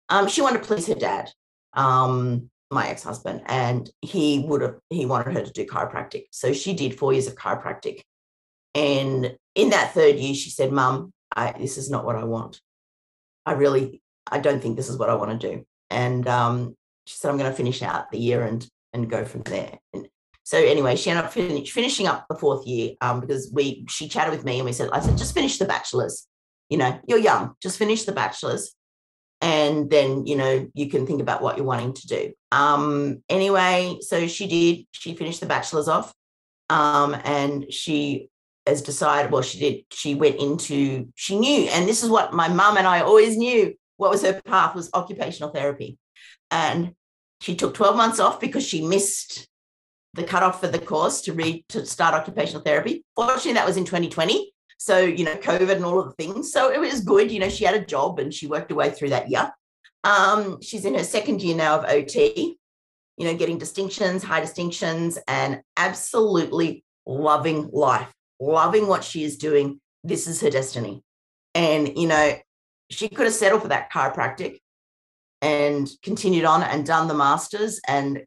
Um, 0.10 0.28
she 0.28 0.42
wanted 0.42 0.62
to 0.62 0.68
please 0.68 0.88
her 0.88 0.96
dad. 0.96 1.30
Um, 1.74 2.50
my 2.74 2.88
ex-husband 2.88 3.42
and 3.46 3.90
he 4.02 4.40
would 4.48 4.62
have 4.62 4.76
he 4.90 5.06
wanted 5.06 5.34
her 5.34 5.44
to 5.44 5.52
do 5.52 5.66
chiropractic. 5.66 6.26
So 6.32 6.54
she 6.54 6.74
did 6.74 6.98
four 6.98 7.14
years 7.14 7.28
of 7.28 7.36
chiropractic. 7.36 8.02
And 8.76 9.36
in 9.56 9.70
that 9.70 9.94
third 9.94 10.16
year 10.16 10.34
she 10.34 10.50
said 10.50 10.72
mum 10.72 11.14
this 11.58 11.78
is 11.78 11.90
not 11.90 12.06
what 12.06 12.16
i 12.16 12.24
want. 12.24 12.60
I 13.46 13.54
really 13.54 14.02
i 14.32 14.40
don't 14.40 14.62
think 14.62 14.78
this 14.78 14.90
is 14.90 14.98
what 14.98 15.10
i 15.10 15.16
want 15.16 15.40
to 15.40 15.56
do. 15.56 15.66
And 15.90 16.28
um, 16.28 16.76
she 17.06 17.16
said 17.16 17.30
i'm 17.30 17.38
going 17.38 17.50
to 17.50 17.56
finish 17.56 17.82
out 17.82 18.12
the 18.12 18.20
year 18.20 18.44
and 18.44 18.68
and 18.94 19.10
go 19.10 19.26
from 19.26 19.44
there. 19.44 19.80
And 19.94 20.08
so 20.44 20.58
anyway 20.58 20.96
she 20.96 21.10
ended 21.10 21.26
up 21.26 21.34
finish, 21.34 21.72
finishing 21.72 22.08
up 22.08 22.26
the 22.30 22.36
fourth 22.36 22.68
year 22.68 22.92
um, 23.02 23.20
because 23.20 23.52
we 23.54 23.86
she 23.90 24.08
chatted 24.08 24.34
with 24.34 24.46
me 24.46 24.58
and 24.58 24.66
we 24.66 24.74
said 24.74 24.90
i 24.92 25.00
said 25.00 25.18
just 25.18 25.34
finish 25.34 25.58
the 25.58 25.66
bachelor's. 25.66 26.28
You 26.70 26.78
know 26.78 27.00
you're 27.08 27.20
young 27.20 27.56
just 27.62 27.78
finish 27.78 28.04
the 28.04 28.14
bachelor's 28.14 28.74
and 29.44 29.90
then 29.90 30.26
you 30.26 30.36
know 30.36 30.68
you 30.74 30.90
can 30.90 31.06
think 31.06 31.22
about 31.22 31.42
what 31.42 31.58
you're 31.58 31.66
wanting 31.66 31.94
to 31.94 32.08
do. 32.08 32.34
Um 32.52 33.22
anyway 33.30 33.98
so 34.02 34.28
she 34.28 34.48
did 34.48 34.86
she 34.92 35.16
finished 35.16 35.42
the 35.42 35.46
bachelor's 35.46 35.88
off 35.88 36.14
um 36.70 37.16
and 37.24 37.72
she 37.72 38.30
has 38.66 38.82
decided 38.82 39.32
well 39.32 39.42
she 39.42 39.60
did 39.60 39.84
she 39.92 40.16
went 40.16 40.38
into 40.38 41.08
she 41.16 41.38
knew 41.38 41.68
and 41.70 41.88
this 41.88 42.02
is 42.02 42.10
what 42.10 42.34
my 42.34 42.48
mum 42.48 42.78
and 42.78 42.88
i 42.88 43.02
always 43.02 43.36
knew 43.36 43.74
what 43.98 44.12
was 44.12 44.22
her 44.24 44.42
path 44.42 44.76
was 44.76 44.90
occupational 44.94 45.52
therapy. 45.52 45.98
And 46.52 46.94
she 47.42 47.56
took 47.56 47.74
12 47.74 47.96
months 47.96 48.20
off 48.20 48.40
because 48.40 48.68
she 48.68 48.86
missed 48.86 49.48
the 50.14 50.24
cutoff 50.24 50.60
for 50.60 50.68
the 50.68 50.80
course 50.80 51.22
to 51.22 51.34
read 51.34 51.66
to 51.70 51.86
start 51.86 52.14
occupational 52.14 52.62
therapy. 52.62 53.04
Fortunately 53.16 53.54
that 53.54 53.66
was 53.66 53.78
in 53.78 53.86
2020 53.86 54.52
so, 54.78 55.00
you 55.00 55.26
know, 55.26 55.36
COVID 55.36 55.76
and 55.76 55.86
all 55.86 56.00
of 56.00 56.06
the 56.08 56.24
things. 56.24 56.52
So 56.52 56.72
it 56.72 56.80
was 56.80 57.02
good. 57.02 57.32
You 57.32 57.40
know, 57.40 57.50
she 57.50 57.66
had 57.66 57.76
a 57.76 57.86
job 57.86 58.20
and 58.20 58.34
she 58.34 58.48
worked 58.48 58.70
her 58.72 58.76
way 58.76 58.92
through 58.92 59.10
that 59.10 59.30
year. 59.30 59.52
Um, 60.04 60.62
she's 60.62 60.86
in 60.86 60.96
her 60.96 61.04
second 61.04 61.42
year 61.42 61.56
now 61.56 61.80
of 61.80 61.86
OT, 61.86 62.58
you 63.18 63.26
know, 63.26 63.36
getting 63.36 63.58
distinctions, 63.58 64.24
high 64.24 64.42
distinctions, 64.42 65.18
and 65.28 65.62
absolutely 65.78 66.84
loving 67.06 67.70
life, 67.72 68.12
loving 68.40 68.88
what 68.88 69.04
she 69.04 69.24
is 69.24 69.38
doing. 69.38 69.80
This 70.04 70.28
is 70.28 70.42
her 70.42 70.50
destiny. 70.50 71.04
And, 71.56 71.98
you 71.98 72.08
know, 72.08 72.34
she 72.90 73.08
could 73.08 73.26
have 73.26 73.34
settled 73.34 73.62
for 73.62 73.70
that 73.70 73.92
chiropractic 73.92 74.60
and 75.42 75.90
continued 76.02 76.46
on 76.46 76.64
and 76.64 76.86
done 76.86 77.08
the 77.08 77.14
masters 77.14 77.80
and 77.88 78.24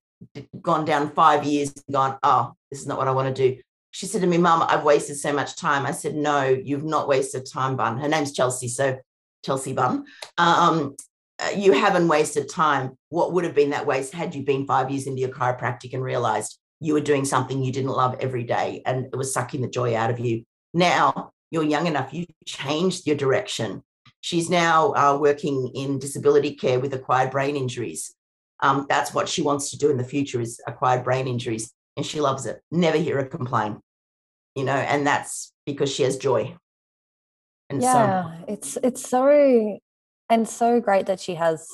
gone 0.61 0.85
down 0.85 1.11
five 1.11 1.45
years 1.45 1.73
and 1.75 1.95
gone, 1.95 2.19
oh, 2.23 2.53
this 2.71 2.81
is 2.81 2.87
not 2.87 2.99
what 2.99 3.09
I 3.09 3.13
want 3.13 3.35
to 3.35 3.51
do. 3.51 3.61
She 3.97 4.05
said 4.05 4.21
to 4.21 4.27
me, 4.27 4.37
Mum, 4.37 4.63
I've 4.69 4.85
wasted 4.85 5.17
so 5.17 5.33
much 5.33 5.57
time. 5.57 5.87
I 5.87 5.91
said, 5.91 6.15
No, 6.15 6.45
you've 6.45 6.85
not 6.85 7.09
wasted 7.09 7.47
time, 7.51 7.77
Bun. 7.77 7.97
Her 7.97 8.09
name's 8.09 8.33
Chelsea. 8.33 8.69
So, 8.69 8.99
Chelsea 9.43 9.73
Bun. 9.73 10.05
Um, 10.37 10.97
uh, 11.43 11.53
you 11.57 11.73
haven't 11.73 12.07
wasted 12.07 12.47
time. 12.47 12.99
What 13.09 13.33
would 13.33 13.45
have 13.45 13.55
been 13.55 13.71
that 13.71 13.87
waste 13.87 14.13
had 14.13 14.35
you 14.35 14.43
been 14.43 14.67
five 14.67 14.91
years 14.91 15.07
into 15.07 15.23
your 15.23 15.31
chiropractic 15.31 15.95
and 15.95 16.03
realized 16.03 16.59
you 16.79 16.93
were 16.93 17.01
doing 17.01 17.25
something 17.25 17.65
you 17.65 17.73
didn't 17.73 17.89
love 17.89 18.17
every 18.21 18.45
day 18.45 18.83
and 18.85 19.07
it 19.07 19.17
was 19.17 19.33
sucking 19.33 19.63
the 19.63 19.69
joy 19.69 19.97
out 19.97 20.11
of 20.11 20.21
you? 20.21 20.45
Now 20.75 21.31
you're 21.51 21.63
young 21.63 21.87
enough, 21.87 22.13
you 22.13 22.27
changed 22.45 23.07
your 23.07 23.17
direction. 23.17 23.83
She's 24.21 24.51
now 24.51 24.93
uh, 24.93 25.17
working 25.19 25.71
in 25.75 25.99
disability 25.99 26.55
care 26.55 26.81
with 26.81 26.93
acquired 26.93 27.31
brain 27.31 27.57
injuries. 27.57 28.15
Um, 28.61 28.85
that's 28.91 29.15
what 29.15 29.27
she 29.27 29.41
wants 29.41 29.71
to 29.71 29.79
do 29.79 29.89
in 29.89 29.97
the 29.97 30.05
future 30.05 30.43
is 30.43 30.61
acquired 30.67 31.03
brain 31.03 31.27
injuries, 31.27 31.73
and 31.97 32.05
she 32.05 32.21
loves 32.21 32.45
it. 32.45 32.61
Never 32.71 32.99
hear 32.99 33.17
her 33.17 33.25
complain, 33.25 33.81
you 34.57 34.65
know, 34.65 34.73
and 34.73 35.07
that's 35.07 35.53
because 35.67 35.93
she 35.93 36.03
has 36.03 36.17
joy. 36.17 36.57
And 37.69 37.83
yeah, 37.83 38.25
so, 38.25 38.45
it's 38.49 38.79
it's 38.83 39.09
so 39.09 39.79
and 40.29 40.49
so 40.49 40.81
great 40.81 41.07
that 41.07 41.21
she 41.21 41.35
has 41.35 41.69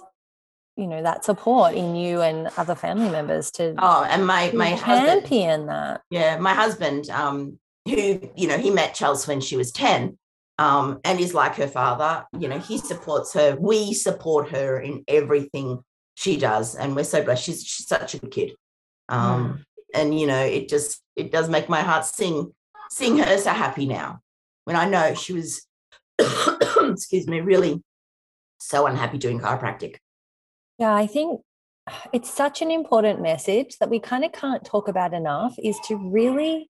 you 0.76 0.86
know 0.86 1.02
that 1.02 1.24
support 1.24 1.74
in 1.74 1.94
you 1.94 2.22
and 2.22 2.48
other 2.56 2.74
family 2.74 3.10
members 3.10 3.50
to 3.50 3.74
oh 3.78 4.04
and 4.08 4.26
my 4.26 4.50
my 4.52 4.74
champion 4.76 5.60
husband, 5.60 5.68
that 5.68 6.00
yeah 6.10 6.38
my 6.38 6.54
husband 6.54 7.10
um 7.10 7.58
who 7.84 8.30
you 8.34 8.48
know 8.48 8.56
he 8.56 8.70
met 8.70 8.94
Chelsea 8.94 9.30
when 9.30 9.42
she 9.42 9.56
was 9.56 9.70
10 9.70 10.16
um 10.58 10.98
and 11.04 11.20
is 11.20 11.34
like 11.34 11.56
her 11.56 11.66
father 11.68 12.24
you 12.38 12.48
know 12.48 12.58
he 12.58 12.78
supports 12.78 13.34
her 13.34 13.54
we 13.60 13.92
support 13.92 14.48
her 14.48 14.80
in 14.80 15.04
everything 15.08 15.82
she 16.14 16.38
does 16.38 16.74
and 16.74 16.96
we're 16.96 17.04
so 17.04 17.22
blessed 17.22 17.44
she's, 17.44 17.64
she's 17.64 17.86
such 17.86 18.14
a 18.14 18.18
good 18.18 18.30
kid 18.30 18.52
um 19.10 19.44
mm. 19.44 19.64
and 19.94 20.18
you 20.18 20.26
know 20.26 20.42
it 20.42 20.70
just 20.70 21.02
it 21.16 21.30
does 21.30 21.50
make 21.50 21.68
my 21.68 21.82
heart 21.82 22.06
sing 22.06 22.50
seeing 22.92 23.18
her 23.18 23.38
so 23.38 23.50
happy 23.50 23.86
now 23.86 24.20
when 24.64 24.76
i 24.76 24.88
know 24.88 25.14
she 25.14 25.32
was 25.32 25.66
excuse 26.82 27.26
me 27.26 27.40
really 27.40 27.82
so 28.62 28.86
unhappy 28.86 29.18
doing 29.18 29.40
chiropractic. 29.40 29.96
Yeah, 30.78 30.94
I 30.94 31.06
think 31.06 31.40
it's 32.12 32.30
such 32.30 32.62
an 32.62 32.70
important 32.70 33.20
message 33.20 33.78
that 33.78 33.90
we 33.90 34.00
kind 34.00 34.24
of 34.24 34.32
can't 34.32 34.64
talk 34.64 34.88
about 34.88 35.14
enough 35.14 35.54
is 35.62 35.78
to 35.88 35.96
really 35.96 36.68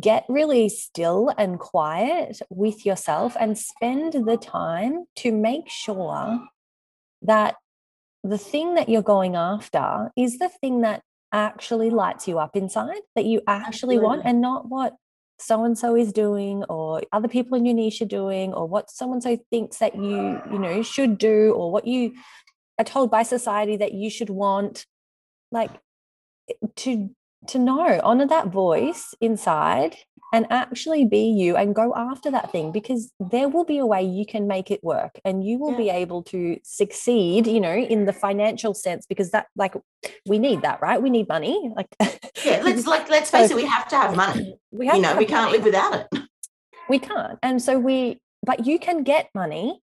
get 0.00 0.24
really 0.28 0.68
still 0.68 1.30
and 1.36 1.58
quiet 1.58 2.40
with 2.48 2.86
yourself 2.86 3.36
and 3.38 3.58
spend 3.58 4.14
the 4.14 4.38
time 4.38 5.04
to 5.16 5.30
make 5.30 5.68
sure 5.68 6.40
that 7.20 7.56
the 8.22 8.38
thing 8.38 8.76
that 8.76 8.88
you're 8.88 9.02
going 9.02 9.36
after 9.36 10.10
is 10.16 10.38
the 10.38 10.48
thing 10.48 10.80
that 10.80 11.02
actually 11.34 11.90
lights 11.90 12.28
you 12.28 12.38
up 12.38 12.56
inside 12.56 13.00
that 13.16 13.24
you 13.24 13.42
actually 13.46 13.96
Absolutely. 13.96 13.98
want 13.98 14.22
and 14.24 14.40
not 14.40 14.68
what 14.68 14.94
so 15.38 15.64
and 15.64 15.76
so 15.76 15.96
is 15.96 16.12
doing 16.12 16.62
or 16.64 17.02
other 17.12 17.26
people 17.26 17.58
in 17.58 17.66
your 17.66 17.74
niche 17.74 18.00
are 18.00 18.06
doing 18.06 18.54
or 18.54 18.68
what 18.68 18.88
so 18.88 19.12
and 19.12 19.22
so 19.22 19.36
thinks 19.50 19.78
that 19.78 19.96
you 19.96 20.40
you 20.50 20.58
know 20.58 20.80
should 20.82 21.18
do 21.18 21.52
or 21.52 21.72
what 21.72 21.86
you 21.86 22.14
are 22.78 22.84
told 22.84 23.10
by 23.10 23.24
society 23.24 23.76
that 23.76 23.92
you 23.92 24.08
should 24.08 24.30
want 24.30 24.86
like 25.50 25.72
to 26.76 27.10
to 27.48 27.58
know 27.58 28.00
honor 28.04 28.26
that 28.26 28.46
voice 28.46 29.12
inside 29.20 29.96
and 30.34 30.48
actually 30.50 31.04
be 31.04 31.26
you 31.26 31.56
and 31.56 31.76
go 31.76 31.94
after 31.94 32.28
that 32.28 32.50
thing 32.50 32.72
because 32.72 33.12
there 33.20 33.48
will 33.48 33.64
be 33.64 33.78
a 33.78 33.86
way 33.86 34.02
you 34.02 34.26
can 34.26 34.48
make 34.48 34.68
it 34.68 34.82
work 34.82 35.20
and 35.24 35.46
you 35.46 35.58
will 35.58 35.70
yeah. 35.70 35.76
be 35.76 35.90
able 35.90 36.24
to 36.24 36.58
succeed 36.64 37.46
you 37.46 37.60
know 37.60 37.72
in 37.72 38.04
the 38.04 38.12
financial 38.12 38.74
sense 38.74 39.06
because 39.06 39.30
that 39.30 39.46
like 39.54 39.74
we 40.26 40.38
need 40.40 40.60
that 40.62 40.82
right? 40.82 41.00
We 41.00 41.08
need 41.08 41.28
money 41.28 41.72
like 41.76 41.86
yeah 42.44 42.60
let's 42.64 42.84
like 42.84 43.08
let's 43.08 43.30
face 43.30 43.48
so, 43.48 43.56
it 43.56 43.62
we 43.62 43.68
have 43.68 43.88
to 43.88 43.96
have 43.96 44.16
money. 44.16 44.58
We 44.72 44.88
have 44.88 44.96
you 44.96 45.02
know 45.02 45.16
we 45.16 45.24
can't 45.24 45.52
money. 45.52 45.58
live 45.58 45.64
without 45.64 45.94
it. 45.94 46.06
We 46.88 46.98
can't 46.98 47.38
and 47.42 47.62
so 47.62 47.78
we 47.78 48.18
but 48.44 48.66
you 48.66 48.78
can 48.78 49.04
get 49.04 49.30
money 49.34 49.80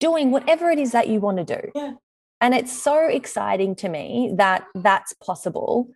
doing 0.00 0.32
whatever 0.32 0.70
it 0.70 0.78
is 0.78 0.90
that 0.92 1.08
you 1.08 1.20
want 1.20 1.38
to 1.38 1.44
do. 1.44 1.70
Yeah. 1.74 1.92
And 2.40 2.52
it's 2.52 2.76
so 2.76 3.06
exciting 3.06 3.76
to 3.76 3.88
me 3.88 4.32
that 4.36 4.66
that's 4.74 5.14
possible. 5.14 5.88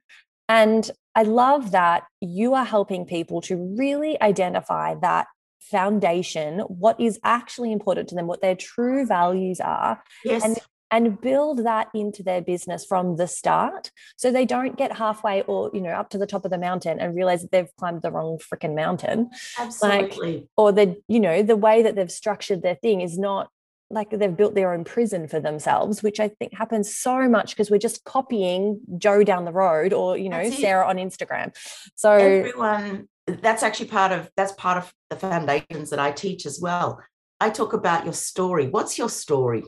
And 0.49 0.90
I 1.18 1.22
love 1.22 1.72
that 1.72 2.04
you 2.20 2.54
are 2.54 2.64
helping 2.64 3.04
people 3.04 3.40
to 3.40 3.56
really 3.76 4.20
identify 4.22 4.94
that 5.02 5.26
foundation, 5.58 6.60
what 6.60 7.00
is 7.00 7.18
actually 7.24 7.72
important 7.72 8.08
to 8.10 8.14
them, 8.14 8.28
what 8.28 8.40
their 8.40 8.54
true 8.54 9.04
values 9.04 9.58
are. 9.58 10.00
Yes. 10.24 10.44
And 10.44 10.58
and 10.90 11.20
build 11.20 11.64
that 11.64 11.88
into 11.92 12.22
their 12.22 12.40
business 12.40 12.86
from 12.86 13.16
the 13.16 13.26
start 13.26 13.90
so 14.16 14.32
they 14.32 14.46
don't 14.46 14.78
get 14.78 14.96
halfway 14.96 15.42
or 15.42 15.70
you 15.74 15.82
know 15.82 15.90
up 15.90 16.08
to 16.08 16.16
the 16.16 16.26
top 16.26 16.46
of 16.46 16.50
the 16.50 16.56
mountain 16.56 16.98
and 16.98 17.14
realize 17.14 17.42
that 17.42 17.50
they've 17.50 17.76
climbed 17.76 18.00
the 18.00 18.10
wrong 18.10 18.38
freaking 18.38 18.74
mountain 18.74 19.28
absolutely 19.58 20.32
like, 20.32 20.48
or 20.56 20.72
the 20.72 20.96
you 21.06 21.20
know 21.20 21.42
the 21.42 21.56
way 21.56 21.82
that 21.82 21.94
they've 21.94 22.10
structured 22.10 22.62
their 22.62 22.76
thing 22.76 23.02
is 23.02 23.18
not 23.18 23.50
like 23.91 24.11
they've 24.11 24.36
built 24.36 24.55
their 24.55 24.72
own 24.72 24.84
prison 24.84 25.28
for 25.28 25.41
themselves, 25.41 26.03
which 26.03 26.20
I 26.20 26.28
think 26.28 26.53
happens 26.55 26.95
so 26.95 27.28
much 27.28 27.51
because 27.51 27.70
we're 27.70 27.78
just 27.78 28.05
copying 28.05 28.80
Joe 28.99 29.24
down 29.24 29.45
the 29.45 29.53
road 29.53 29.93
or, 29.93 30.16
you 30.18 30.28
know, 30.28 30.51
Sarah 30.51 30.86
on 30.86 30.97
Instagram. 30.97 31.57
So 31.95 32.12
everyone, 32.12 33.09
that's 33.26 33.62
actually 33.62 33.89
part 33.89 34.12
of 34.12 34.30
that's 34.36 34.53
part 34.53 34.78
of 34.78 34.93
the 35.11 35.16
foundations 35.16 35.91
that 35.91 35.99
I 35.99 36.12
teach 36.12 36.45
as 36.45 36.61
well. 36.61 37.01
I 37.41 37.51
talk 37.51 37.72
about 37.72 38.05
your 38.05 38.14
story. 38.14 38.68
What's 38.68 38.99
your 38.99 39.09
story? 39.09 39.64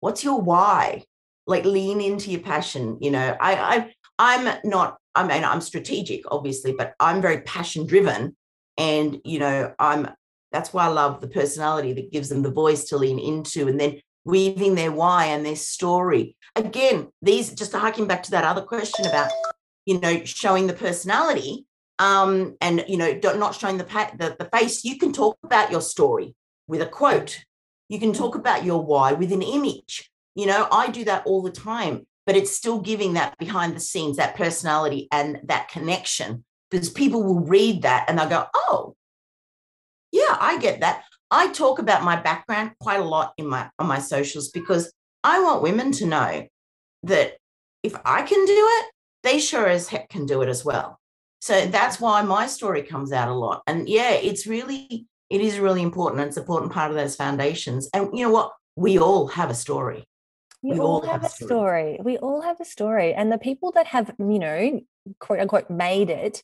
What's 0.00 0.24
your 0.24 0.40
why? 0.40 1.04
Like 1.46 1.64
lean 1.64 2.00
into 2.00 2.30
your 2.30 2.40
passion. 2.40 2.98
You 3.00 3.10
know, 3.10 3.36
I, 3.40 3.54
I 3.54 3.92
I'm 4.18 4.58
not, 4.64 4.98
I 5.14 5.26
mean, 5.26 5.44
I'm 5.44 5.60
strategic, 5.60 6.22
obviously, 6.30 6.72
but 6.72 6.94
I'm 7.00 7.20
very 7.20 7.42
passion 7.42 7.86
driven. 7.86 8.36
And, 8.78 9.20
you 9.24 9.38
know, 9.38 9.74
I'm 9.78 10.08
that's 10.52 10.72
why 10.72 10.84
I 10.84 10.88
love 10.88 11.20
the 11.20 11.28
personality 11.28 11.92
that 11.94 12.12
gives 12.12 12.28
them 12.28 12.42
the 12.42 12.50
voice 12.50 12.84
to 12.84 12.96
lean 12.96 13.18
into 13.18 13.68
and 13.68 13.78
then 13.78 14.00
weaving 14.24 14.74
their 14.74 14.92
why 14.92 15.26
and 15.26 15.44
their 15.44 15.56
story. 15.56 16.36
Again, 16.54 17.08
these 17.22 17.52
just 17.52 17.72
harking 17.72 18.06
back 18.06 18.22
to 18.24 18.30
that 18.32 18.44
other 18.44 18.62
question 18.62 19.06
about, 19.06 19.30
you 19.84 20.00
know, 20.00 20.24
showing 20.24 20.66
the 20.66 20.72
personality 20.72 21.66
um, 21.98 22.56
and, 22.60 22.84
you 22.88 22.96
know, 22.96 23.18
not 23.22 23.54
showing 23.54 23.78
the, 23.78 23.84
the, 23.84 24.36
the 24.38 24.48
face. 24.56 24.84
You 24.84 24.98
can 24.98 25.12
talk 25.12 25.38
about 25.44 25.70
your 25.70 25.80
story 25.80 26.34
with 26.66 26.82
a 26.82 26.86
quote. 26.86 27.44
You 27.88 28.00
can 28.00 28.12
talk 28.12 28.34
about 28.34 28.64
your 28.64 28.84
why 28.84 29.12
with 29.12 29.32
an 29.32 29.42
image. 29.42 30.10
You 30.34 30.46
know, 30.46 30.68
I 30.70 30.88
do 30.88 31.04
that 31.04 31.24
all 31.24 31.42
the 31.42 31.50
time, 31.50 32.06
but 32.26 32.36
it's 32.36 32.54
still 32.54 32.80
giving 32.80 33.14
that 33.14 33.38
behind 33.38 33.76
the 33.76 33.80
scenes, 33.80 34.16
that 34.16 34.36
personality 34.36 35.08
and 35.12 35.40
that 35.44 35.68
connection 35.68 36.44
because 36.70 36.90
people 36.90 37.22
will 37.22 37.40
read 37.40 37.82
that 37.82 38.06
and 38.08 38.18
they'll 38.18 38.28
go, 38.28 38.46
oh, 38.54 38.96
yeah, 40.16 40.36
I 40.40 40.58
get 40.58 40.80
that. 40.80 41.04
I 41.30 41.52
talk 41.52 41.78
about 41.78 42.04
my 42.04 42.16
background 42.16 42.72
quite 42.80 43.00
a 43.00 43.04
lot 43.04 43.34
in 43.36 43.46
my 43.48 43.68
on 43.78 43.86
my 43.86 43.98
socials 43.98 44.50
because 44.50 44.92
I 45.24 45.42
want 45.42 45.62
women 45.62 45.92
to 45.92 46.06
know 46.06 46.46
that 47.02 47.36
if 47.82 47.94
I 48.04 48.22
can 48.22 48.44
do 48.44 48.68
it, 48.78 48.86
they 49.22 49.38
sure 49.40 49.66
as 49.66 49.88
heck 49.88 50.08
can 50.08 50.26
do 50.26 50.42
it 50.42 50.48
as 50.48 50.64
well. 50.64 50.98
So 51.40 51.66
that's 51.66 52.00
why 52.00 52.22
my 52.22 52.46
story 52.46 52.82
comes 52.82 53.12
out 53.12 53.28
a 53.28 53.34
lot. 53.34 53.62
And 53.66 53.88
yeah, 53.88 54.12
it's 54.12 54.46
really, 54.46 55.06
it 55.30 55.40
is 55.40 55.58
really 55.58 55.82
important. 55.82 56.22
It's 56.22 56.36
an 56.36 56.42
important 56.42 56.72
part 56.72 56.90
of 56.90 56.96
those 56.96 57.16
foundations. 57.16 57.88
And 57.92 58.16
you 58.16 58.24
know 58.24 58.32
what? 58.32 58.52
We 58.76 58.98
all 58.98 59.28
have 59.28 59.50
a 59.50 59.54
story. 59.54 60.04
We, 60.62 60.72
we 60.72 60.80
all, 60.80 60.86
all, 60.86 61.02
have, 61.02 61.22
have 61.22 61.24
a 61.24 61.34
story. 61.34 61.48
story. 61.48 61.98
We 62.02 62.18
all 62.18 62.40
have 62.42 62.60
a 62.60 62.64
story. 62.64 63.14
And 63.14 63.30
the 63.30 63.38
people 63.38 63.72
that 63.72 63.86
have, 63.88 64.12
you 64.18 64.38
know, 64.38 64.80
quote 65.20 65.40
unquote, 65.40 65.70
made 65.70 66.10
it, 66.10 66.42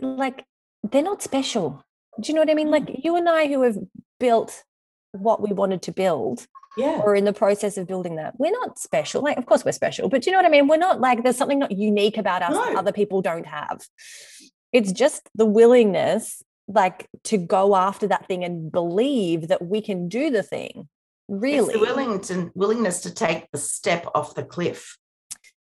like 0.00 0.44
they're 0.82 1.02
not 1.02 1.22
special. 1.22 1.84
Do 2.20 2.28
you 2.28 2.34
know 2.34 2.42
what 2.42 2.50
I 2.50 2.54
mean? 2.54 2.70
Like 2.70 2.86
mm. 2.86 3.04
you 3.04 3.16
and 3.16 3.28
I 3.28 3.46
who 3.46 3.62
have 3.62 3.78
built 4.18 4.64
what 5.12 5.40
we 5.40 5.52
wanted 5.52 5.82
to 5.82 5.92
build 5.92 6.46
yeah. 6.76 7.00
or 7.04 7.14
in 7.14 7.24
the 7.24 7.32
process 7.32 7.76
of 7.76 7.86
building 7.86 8.16
that 8.16 8.34
we're 8.38 8.52
not 8.52 8.78
special 8.78 9.22
like 9.22 9.36
of 9.36 9.46
course 9.46 9.64
we're 9.64 9.72
special 9.72 10.08
but 10.08 10.22
do 10.22 10.30
you 10.30 10.32
know 10.32 10.38
what 10.38 10.46
i 10.46 10.50
mean 10.50 10.68
we're 10.68 10.76
not 10.76 11.00
like 11.00 11.22
there's 11.22 11.36
something 11.36 11.58
not 11.58 11.72
unique 11.72 12.16
about 12.16 12.42
us 12.42 12.52
no. 12.52 12.64
that 12.64 12.76
other 12.76 12.92
people 12.92 13.22
don't 13.22 13.46
have 13.46 13.80
it's 14.72 14.92
just 14.92 15.28
the 15.34 15.46
willingness 15.46 16.42
like 16.68 17.08
to 17.24 17.38
go 17.38 17.74
after 17.74 18.06
that 18.06 18.26
thing 18.26 18.44
and 18.44 18.70
believe 18.70 19.48
that 19.48 19.64
we 19.64 19.80
can 19.80 20.08
do 20.08 20.30
the 20.30 20.42
thing 20.42 20.88
really 21.28 21.72
it's 21.74 21.80
the 21.80 21.80
willing 21.80 22.20
to, 22.20 22.50
willingness 22.54 23.00
to 23.00 23.12
take 23.12 23.50
the 23.50 23.58
step 23.58 24.06
off 24.14 24.34
the 24.34 24.44
cliff 24.44 24.98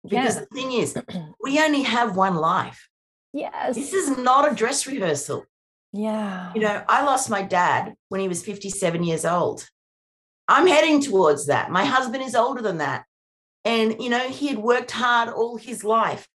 because 0.03 0.35
yeah. 0.35 0.41
the 0.41 0.47
thing 0.47 0.71
is 0.73 0.97
we 1.43 1.59
only 1.59 1.83
have 1.83 2.15
one 2.15 2.35
life 2.35 2.88
Yes. 3.33 3.75
This 3.75 3.93
is 3.93 4.17
not 4.17 4.51
a 4.51 4.55
dress 4.55 4.87
rehearsal. 4.87 5.45
Yeah. 5.93 6.51
You 6.53 6.61
know, 6.61 6.83
I 6.87 7.03
lost 7.03 7.29
my 7.29 7.41
dad 7.41 7.95
when 8.09 8.21
he 8.21 8.27
was 8.27 8.43
57 8.43 9.03
years 9.03 9.25
old. 9.25 9.67
I'm 10.47 10.67
heading 10.67 11.01
towards 11.01 11.47
that. 11.47 11.71
My 11.71 11.85
husband 11.85 12.23
is 12.23 12.35
older 12.35 12.61
than 12.61 12.77
that. 12.79 13.05
And, 13.65 14.01
you 14.01 14.09
know, 14.09 14.27
he 14.29 14.47
had 14.47 14.57
worked 14.57 14.91
hard 14.91 15.29
all 15.29 15.57
his 15.57 15.83
life 15.83 16.27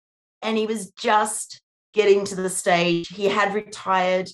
and 0.42 0.56
he 0.56 0.66
was 0.66 0.90
just 0.92 1.60
getting 1.94 2.24
to 2.26 2.34
the 2.34 2.50
stage. 2.50 3.08
He 3.08 3.26
had 3.26 3.54
retired. 3.54 4.28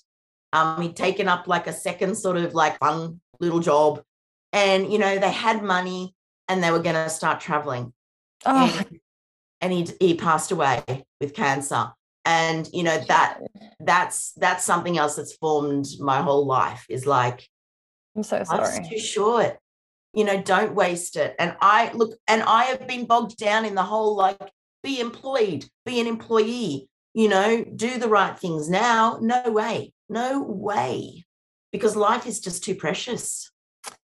Um, 0.53 0.83
he'd 0.83 0.97
taken 0.97 1.29
up 1.29 1.47
like 1.47 1.67
a 1.67 1.73
second 1.73 2.17
sort 2.17 2.37
of 2.37 2.55
like 2.55 2.79
fun 2.79 3.21
little 3.39 3.61
job. 3.61 4.03
and 4.53 4.93
you 4.93 4.99
know 4.99 5.17
they 5.19 5.31
had 5.31 5.63
money 5.63 6.13
and 6.49 6.63
they 6.63 6.73
were 6.73 6.83
going 6.83 6.97
to 6.97 7.09
start 7.09 7.41
traveling 7.41 7.93
Oh, 8.45 8.85
and, 8.91 8.99
and 9.61 9.73
he 9.73 9.87
he 10.01 10.15
passed 10.15 10.51
away 10.51 10.83
with 11.21 11.35
cancer 11.35 11.93
and 12.25 12.69
you 12.73 12.83
know 12.83 12.99
that 13.09 13.39
that's 13.81 14.33
that's 14.33 14.65
something 14.65 14.99
else 14.99 15.17
that's 15.17 15.35
formed 15.37 15.87
my 15.99 16.21
whole 16.21 16.47
life 16.47 16.85
is 16.89 17.07
like 17.07 17.49
I'm 18.17 18.23
so 18.23 18.37
life's 18.37 18.77
sorry. 18.77 18.89
too 18.89 18.99
short 18.99 19.59
you 20.13 20.25
know 20.25 20.43
don't 20.43 20.75
waste 20.75 21.17
it 21.17 21.35
and 21.39 21.57
i 21.61 21.91
look 21.93 22.19
and 22.29 22.43
i 22.43 22.65
have 22.65 22.87
been 22.87 23.07
bogged 23.07 23.37
down 23.37 23.65
in 23.65 23.75
the 23.75 23.83
whole 23.83 24.17
like 24.17 24.51
be 24.83 25.01
employed 25.01 25.65
be 25.87 26.01
an 26.01 26.07
employee 26.07 26.89
you 27.15 27.29
know 27.29 27.65
do 27.77 27.99
the 27.99 28.09
right 28.09 28.39
things 28.39 28.69
now 28.69 29.19
no 29.23 29.43
way 29.51 29.93
no 30.09 30.43
way 30.43 31.25
because 31.73 31.97
life 31.97 32.27
is 32.27 32.41
just 32.41 32.65
too 32.65 32.75
precious 32.75 33.51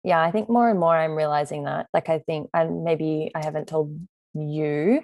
Yeah, 0.07 0.23
I 0.23 0.31
think 0.31 0.49
more 0.49 0.71
and 0.71 0.79
more 0.79 0.95
I'm 0.95 1.17
realizing 1.17 1.65
that. 1.65 1.89
Like, 1.93 2.09
I 2.09 2.21
think, 2.21 2.49
and 2.55 2.85
maybe 2.85 3.33
I 3.35 3.45
haven't 3.45 3.67
told 3.67 4.07
you, 4.35 5.03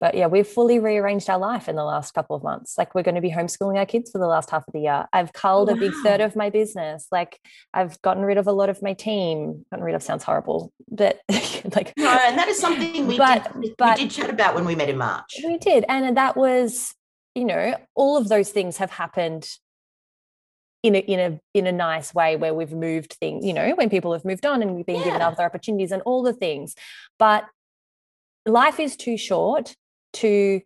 but 0.00 0.14
yeah, 0.14 0.26
we've 0.26 0.46
fully 0.46 0.78
rearranged 0.78 1.28
our 1.28 1.38
life 1.38 1.68
in 1.68 1.76
the 1.76 1.84
last 1.84 2.14
couple 2.14 2.34
of 2.34 2.42
months. 2.42 2.78
Like, 2.78 2.94
we're 2.94 3.02
going 3.02 3.16
to 3.16 3.20
be 3.20 3.30
homeschooling 3.30 3.76
our 3.76 3.84
kids 3.84 4.10
for 4.10 4.18
the 4.18 4.26
last 4.26 4.50
half 4.50 4.66
of 4.66 4.72
the 4.72 4.80
year. 4.80 5.06
I've 5.12 5.32
culled 5.34 5.68
a 5.68 5.76
big 5.76 5.92
third 6.02 6.22
of 6.22 6.34
my 6.34 6.48
business. 6.48 7.06
Like, 7.12 7.38
I've 7.74 8.00
gotten 8.00 8.22
rid 8.24 8.38
of 8.38 8.46
a 8.46 8.52
lot 8.52 8.70
of 8.70 8.82
my 8.82 8.94
team. 8.94 9.66
Gotten 9.70 9.84
rid 9.84 9.94
of 9.94 10.02
sounds 10.02 10.24
horrible, 10.24 10.72
but 10.90 11.20
like, 11.28 11.92
no 11.98 12.08
and 12.08 12.38
that 12.38 12.48
is 12.48 12.58
something 12.58 13.06
we 13.06 13.18
But- 13.18 13.52
did 13.60 13.74
but- 13.76 13.98
we 13.98 14.04
did 14.04 14.10
chat 14.10 14.30
about 14.30 14.54
when 14.54 14.64
we 14.64 14.74
met 14.74 14.88
in 14.88 14.96
march 14.96 15.36
we 15.44 15.58
did. 15.58 15.84
And 15.88 16.16
that 16.16 16.36
was, 16.36 16.94
you 17.34 17.44
know, 17.44 17.76
all 17.94 18.16
of 18.16 18.28
those 18.28 18.50
things 18.50 18.78
have 18.78 18.90
happened 18.90 19.48
in 20.82 20.94
a 20.94 20.98
in 21.00 21.20
a 21.20 21.40
in 21.52 21.66
a 21.66 21.72
nice 21.72 22.14
way 22.14 22.36
where 22.36 22.54
we've 22.54 22.72
moved 22.72 23.12
things, 23.20 23.44
you 23.44 23.52
know, 23.52 23.74
when 23.74 23.90
people 23.90 24.14
have 24.14 24.24
moved 24.24 24.46
on 24.46 24.62
and 24.62 24.74
we've 24.74 24.86
been 24.86 25.02
given 25.04 25.20
other 25.20 25.42
opportunities 25.42 25.92
and 25.92 26.00
all 26.06 26.22
the 26.22 26.32
things. 26.32 26.74
But 27.18 27.44
life 28.46 28.80
is 28.80 28.96
too 28.96 29.18
short 29.18 29.76
to 30.14 30.60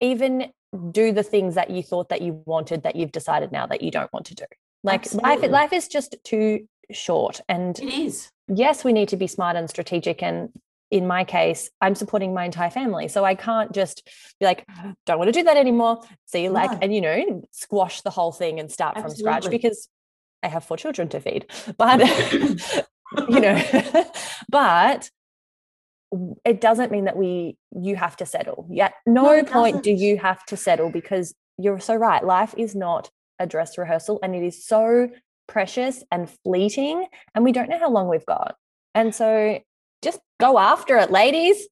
even 0.00 0.52
do 0.90 1.12
the 1.12 1.22
things 1.22 1.54
that 1.54 1.70
you 1.70 1.82
thought 1.82 2.08
that 2.10 2.22
you 2.22 2.42
wanted 2.44 2.82
that 2.82 2.96
you've 2.96 3.12
decided 3.12 3.52
now 3.52 3.66
that 3.66 3.82
you 3.82 3.90
don't 3.90 4.12
want 4.12 4.26
to 4.26 4.34
do. 4.34 4.44
Like 4.82 5.04
life 5.14 5.24
Absolutely. 5.24 5.48
life 5.48 5.72
is 5.72 5.88
just 5.88 6.16
too 6.22 6.68
short 6.92 7.40
and 7.48 7.78
it 7.78 7.92
is 7.92 8.30
yes, 8.48 8.84
we 8.84 8.92
need 8.92 9.08
to 9.10 9.16
be 9.16 9.26
smart 9.26 9.56
and 9.56 9.68
strategic. 9.68 10.22
And 10.22 10.50
in 10.90 11.06
my 11.06 11.24
case, 11.24 11.70
I'm 11.80 11.94
supporting 11.94 12.32
my 12.32 12.44
entire 12.44 12.70
family. 12.70 13.08
So 13.08 13.24
I 13.24 13.34
can't 13.34 13.72
just 13.72 14.08
be 14.38 14.46
like, 14.46 14.66
don't 15.04 15.18
want 15.18 15.28
to 15.28 15.32
do 15.32 15.44
that 15.44 15.56
anymore. 15.56 16.02
See 16.26 16.48
like, 16.48 16.70
No. 16.70 16.78
and 16.82 16.94
you 16.94 17.00
know, 17.00 17.42
squash 17.50 18.02
the 18.02 18.10
whole 18.10 18.32
thing 18.32 18.60
and 18.60 18.70
start 18.70 18.98
from 18.98 19.10
scratch 19.10 19.50
because 19.50 19.88
I 20.42 20.48
have 20.48 20.64
four 20.64 20.76
children 20.76 21.08
to 21.08 21.20
feed. 21.20 21.46
But, 21.76 22.00
you 23.28 23.40
know, 23.40 24.04
but 24.48 25.10
it 26.44 26.60
doesn't 26.60 26.90
mean 26.92 27.04
that 27.04 27.16
we 27.16 27.56
you 27.72 27.96
have 27.96 28.16
to 28.16 28.26
settle. 28.26 28.66
Yet 28.70 28.94
no, 29.06 29.22
No, 29.40 29.44
point 29.44 29.82
do 29.82 29.90
doesn't. 29.90 30.06
you 30.06 30.18
have 30.18 30.44
to 30.46 30.56
settle 30.56 30.90
because 30.90 31.34
you're 31.58 31.80
so 31.80 31.94
right. 31.94 32.24
Life 32.24 32.54
is 32.56 32.74
not 32.74 33.10
a 33.38 33.46
dress 33.46 33.76
rehearsal 33.78 34.18
and 34.22 34.34
it 34.34 34.42
is 34.42 34.64
so 34.66 35.08
precious 35.48 36.02
and 36.10 36.28
fleeting 36.44 37.06
and 37.34 37.44
we 37.44 37.52
don't 37.52 37.68
know 37.68 37.78
how 37.78 37.90
long 37.90 38.08
we've 38.08 38.26
got. 38.26 38.56
And 38.94 39.14
so 39.14 39.58
just 40.02 40.20
go 40.40 40.58
after 40.58 40.96
it, 40.98 41.10
ladies. 41.10 41.66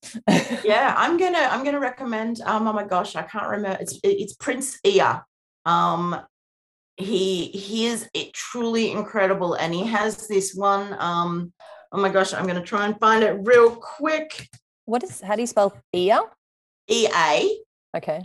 yeah 0.65 0.95
i'm 0.99 1.17
gonna 1.19 1.39
i'm 1.51 1.63
gonna 1.65 1.79
recommend 1.81 2.41
um 2.47 2.67
oh 2.67 2.73
my 2.73 2.83
gosh 2.85 3.15
i 3.17 3.23
can't 3.23 3.49
remember 3.49 3.79
it's 3.81 3.99
it's 4.03 4.35
Prince 4.35 4.79
Ea. 4.85 5.03
um 5.67 6.17
he 6.97 7.47
he 7.49 7.87
is 7.87 8.09
it 8.15 8.33
truly 8.33 8.91
incredible 8.93 9.55
and 9.55 9.75
he 9.75 9.85
has 9.85 10.27
this 10.29 10.55
one 10.55 10.95
um 10.99 11.53
oh 11.95 12.01
my 12.01 12.09
gosh 12.09 12.35
i'm 12.35 12.47
gonna 12.47 12.61
try 12.61 12.85
and 12.87 12.99
find 12.99 13.23
it 13.23 13.39
real 13.45 13.71
quick. 13.71 14.49
What 14.85 15.03
is 15.05 15.21
how 15.21 15.37
do 15.37 15.41
you 15.41 15.47
spell 15.47 15.79
ea? 15.95 16.19
Okay. 17.97 18.21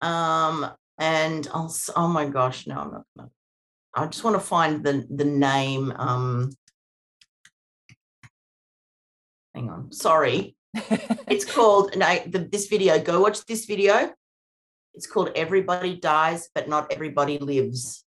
um 0.00 0.70
and 0.98 1.48
I'll, 1.52 1.74
oh 1.96 2.08
my 2.08 2.26
gosh 2.26 2.66
no 2.66 2.76
i'm 2.78 2.92
not 2.92 3.04
gonna 3.16 3.30
i 3.94 4.06
just 4.06 4.24
want 4.24 4.36
to 4.36 4.40
find 4.40 4.84
the 4.84 5.06
the 5.10 5.24
name 5.24 5.92
um. 5.96 6.50
Hang 9.54 9.68
on 9.70 9.92
sorry. 9.92 10.54
It's 11.34 11.44
called 11.44 11.96
no 11.96 12.06
the, 12.26 12.38
this 12.38 12.68
video 12.68 12.98
go 13.00 13.20
watch 13.20 13.44
this 13.44 13.64
video. 13.64 14.14
It's 14.94 15.06
called 15.06 15.30
everybody 15.34 15.96
dies 15.96 16.48
but 16.54 16.68
not 16.68 16.92
everybody 16.92 17.38
lives 17.38 18.04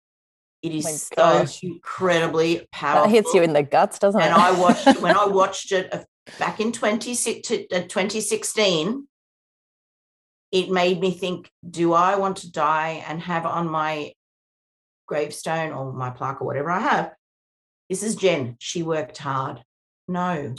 it 0.66 0.74
is 0.74 1.10
so 1.16 1.46
incredibly 1.62 2.68
powerful 2.72 3.04
that 3.04 3.12
hits 3.12 3.34
you 3.34 3.44
in 3.44 3.54
the 3.54 3.64
guts, 3.64 4.00
doesn't 4.00 4.20
and 4.20 4.32
it? 4.32 4.34
And 4.34 4.42
I 4.42 4.60
watched 4.60 5.02
when 5.02 5.16
i 5.16 5.26
watched 5.42 5.72
it 5.72 5.94
uh, 5.94 6.04
back 6.40 6.60
in 6.60 6.72
26 6.72 7.52
uh, 7.52 7.56
2016 7.70 9.08
it 10.52 10.70
made 10.70 11.00
me 11.00 11.12
think 11.12 11.52
do 11.70 11.94
i 11.94 12.16
want 12.16 12.38
to 12.38 12.52
die 12.52 13.04
and 13.08 13.22
have 13.22 13.46
on 13.46 13.70
my 13.70 14.12
gravestone 15.08 15.72
or 15.72 15.94
my 15.94 16.10
plaque 16.10 16.42
or 16.42 16.48
whatever 16.48 16.72
i 16.72 16.80
have 16.80 17.12
this 17.90 18.02
is 18.02 18.16
jen 18.16 18.56
she 18.60 18.82
worked 18.82 19.18
hard 19.20 19.62
no 20.08 20.56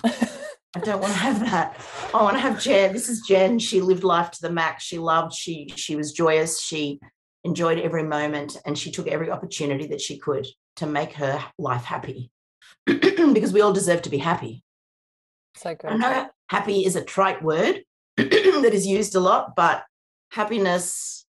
I 0.77 0.81
don't 0.81 1.01
want 1.01 1.15
to 1.15 1.19
have 1.19 1.41
that. 1.51 1.81
I 2.13 2.23
want 2.23 2.37
to 2.37 2.41
have 2.41 2.61
Jen. 2.61 2.93
This 2.93 3.09
is 3.09 3.23
Jen. 3.23 3.59
She 3.59 3.81
lived 3.81 4.05
life 4.05 4.31
to 4.33 4.43
the 4.43 4.51
max. 4.51 4.85
She 4.85 4.99
loved. 4.99 5.33
She 5.33 5.73
she 5.75 5.97
was 5.97 6.13
joyous. 6.13 6.61
She 6.61 7.01
enjoyed 7.47 7.79
every 7.79 8.03
moment, 8.03 8.59
and 8.67 8.77
she 8.77 8.91
took 8.91 9.07
every 9.07 9.31
opportunity 9.31 9.87
that 9.87 10.01
she 10.01 10.19
could 10.19 10.47
to 10.77 10.87
make 10.87 11.15
her 11.15 11.43
life 11.59 11.85
happy. 11.85 12.31
because 12.87 13.53
we 13.53 13.61
all 13.61 13.73
deserve 13.73 14.03
to 14.03 14.11
be 14.11 14.19
happy. 14.19 14.63
so 15.57 15.75
good. 15.75 15.91
I 15.91 15.97
know 15.97 16.29
happy 16.49 16.85
is 16.85 16.97
a 16.97 17.05
trite 17.05 17.43
word 17.43 17.83
that 18.17 18.71
is 18.73 18.87
used 18.87 19.15
a 19.15 19.21
lot, 19.21 19.57
but 19.57 19.85
happiness 20.31 21.25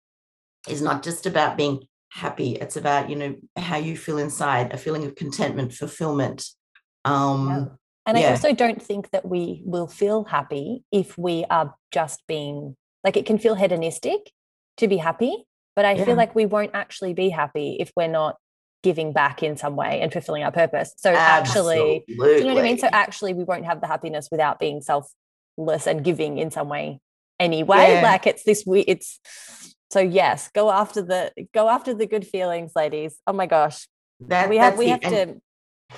is 0.69 0.81
not 0.81 1.03
just 1.03 1.27
about 1.27 1.57
being 1.57 1.83
happy. 2.11 2.53
It's 2.53 2.77
about 2.77 3.11
you 3.11 3.17
know 3.17 3.35
how 3.57 3.77
you 3.77 3.97
feel 3.97 4.19
inside, 4.19 4.73
a 4.73 4.79
feeling 4.79 5.05
of 5.05 5.15
contentment, 5.15 5.73
fulfillment. 5.73 6.47
Um, 7.05 7.49
Yeah. 7.49 7.65
And 8.05 8.19
I 8.19 8.25
also 8.31 8.53
don't 8.53 8.83
think 8.83 9.11
that 9.11 9.25
we 9.25 9.63
will 9.65 9.87
feel 9.87 10.25
happy 10.25 10.83
if 10.91 11.17
we 11.17 11.45
are 11.49 11.73
just 11.93 12.27
being 12.27 12.77
like 13.05 13.17
it 13.17 13.27
can 13.27 13.39
feel 13.39 13.55
hedonistic 13.55 14.33
to 14.79 14.89
be 14.89 14.97
happy, 14.97 15.47
but 15.75 15.85
I 15.85 15.93
Yeah. 15.93 16.05
feel 16.05 16.17
like 16.17 16.35
we 16.35 16.47
won't 16.47 16.73
actually 16.75 17.15
be 17.15 17.31
happy 17.31 17.77
if 17.81 17.91
we're 17.97 18.09
not 18.09 18.37
giving 18.83 19.13
back 19.13 19.43
in 19.43 19.57
some 19.57 19.77
way 19.77 20.01
and 20.01 20.13
fulfilling 20.13 20.43
our 20.43 20.51
purpose. 20.51 20.93
So 20.97 21.13
actually, 21.13 22.05
do 22.09 22.15
you 22.15 22.45
know 22.45 22.55
what 22.55 22.61
I 22.61 22.63
mean? 22.63 22.79
So 22.79 22.89
actually 22.93 23.33
we 23.33 23.45
won't 23.45 23.65
have 23.65 23.81
the 23.81 23.87
happiness 23.87 24.29
without 24.31 24.59
being 24.59 24.81
selfless 24.81 25.87
and 25.87 26.03
giving 26.03 26.39
in 26.39 26.51
some 26.51 26.69
way 26.69 27.01
anyway. 27.39 27.95
Yeah. 27.95 28.03
Like 28.03 28.27
it's 28.27 28.43
this 28.43 28.65
we 28.67 28.81
it's 28.81 29.21
so 29.91 30.01
yes, 30.01 30.51
go 30.55 30.71
after 30.71 31.03
the 31.03 31.33
go 31.53 31.69
after 31.69 31.95
the 31.95 32.07
good 32.07 32.27
feelings, 32.27 32.73
ladies. 32.75 33.19
Oh 33.27 33.33
my 33.33 33.47
gosh. 33.47 33.87
that, 34.21 34.49
we 34.49 34.57
have 34.57 34.77
we 34.79 34.89
have 34.89 35.01
to 35.01 35.09
here 35.09 35.39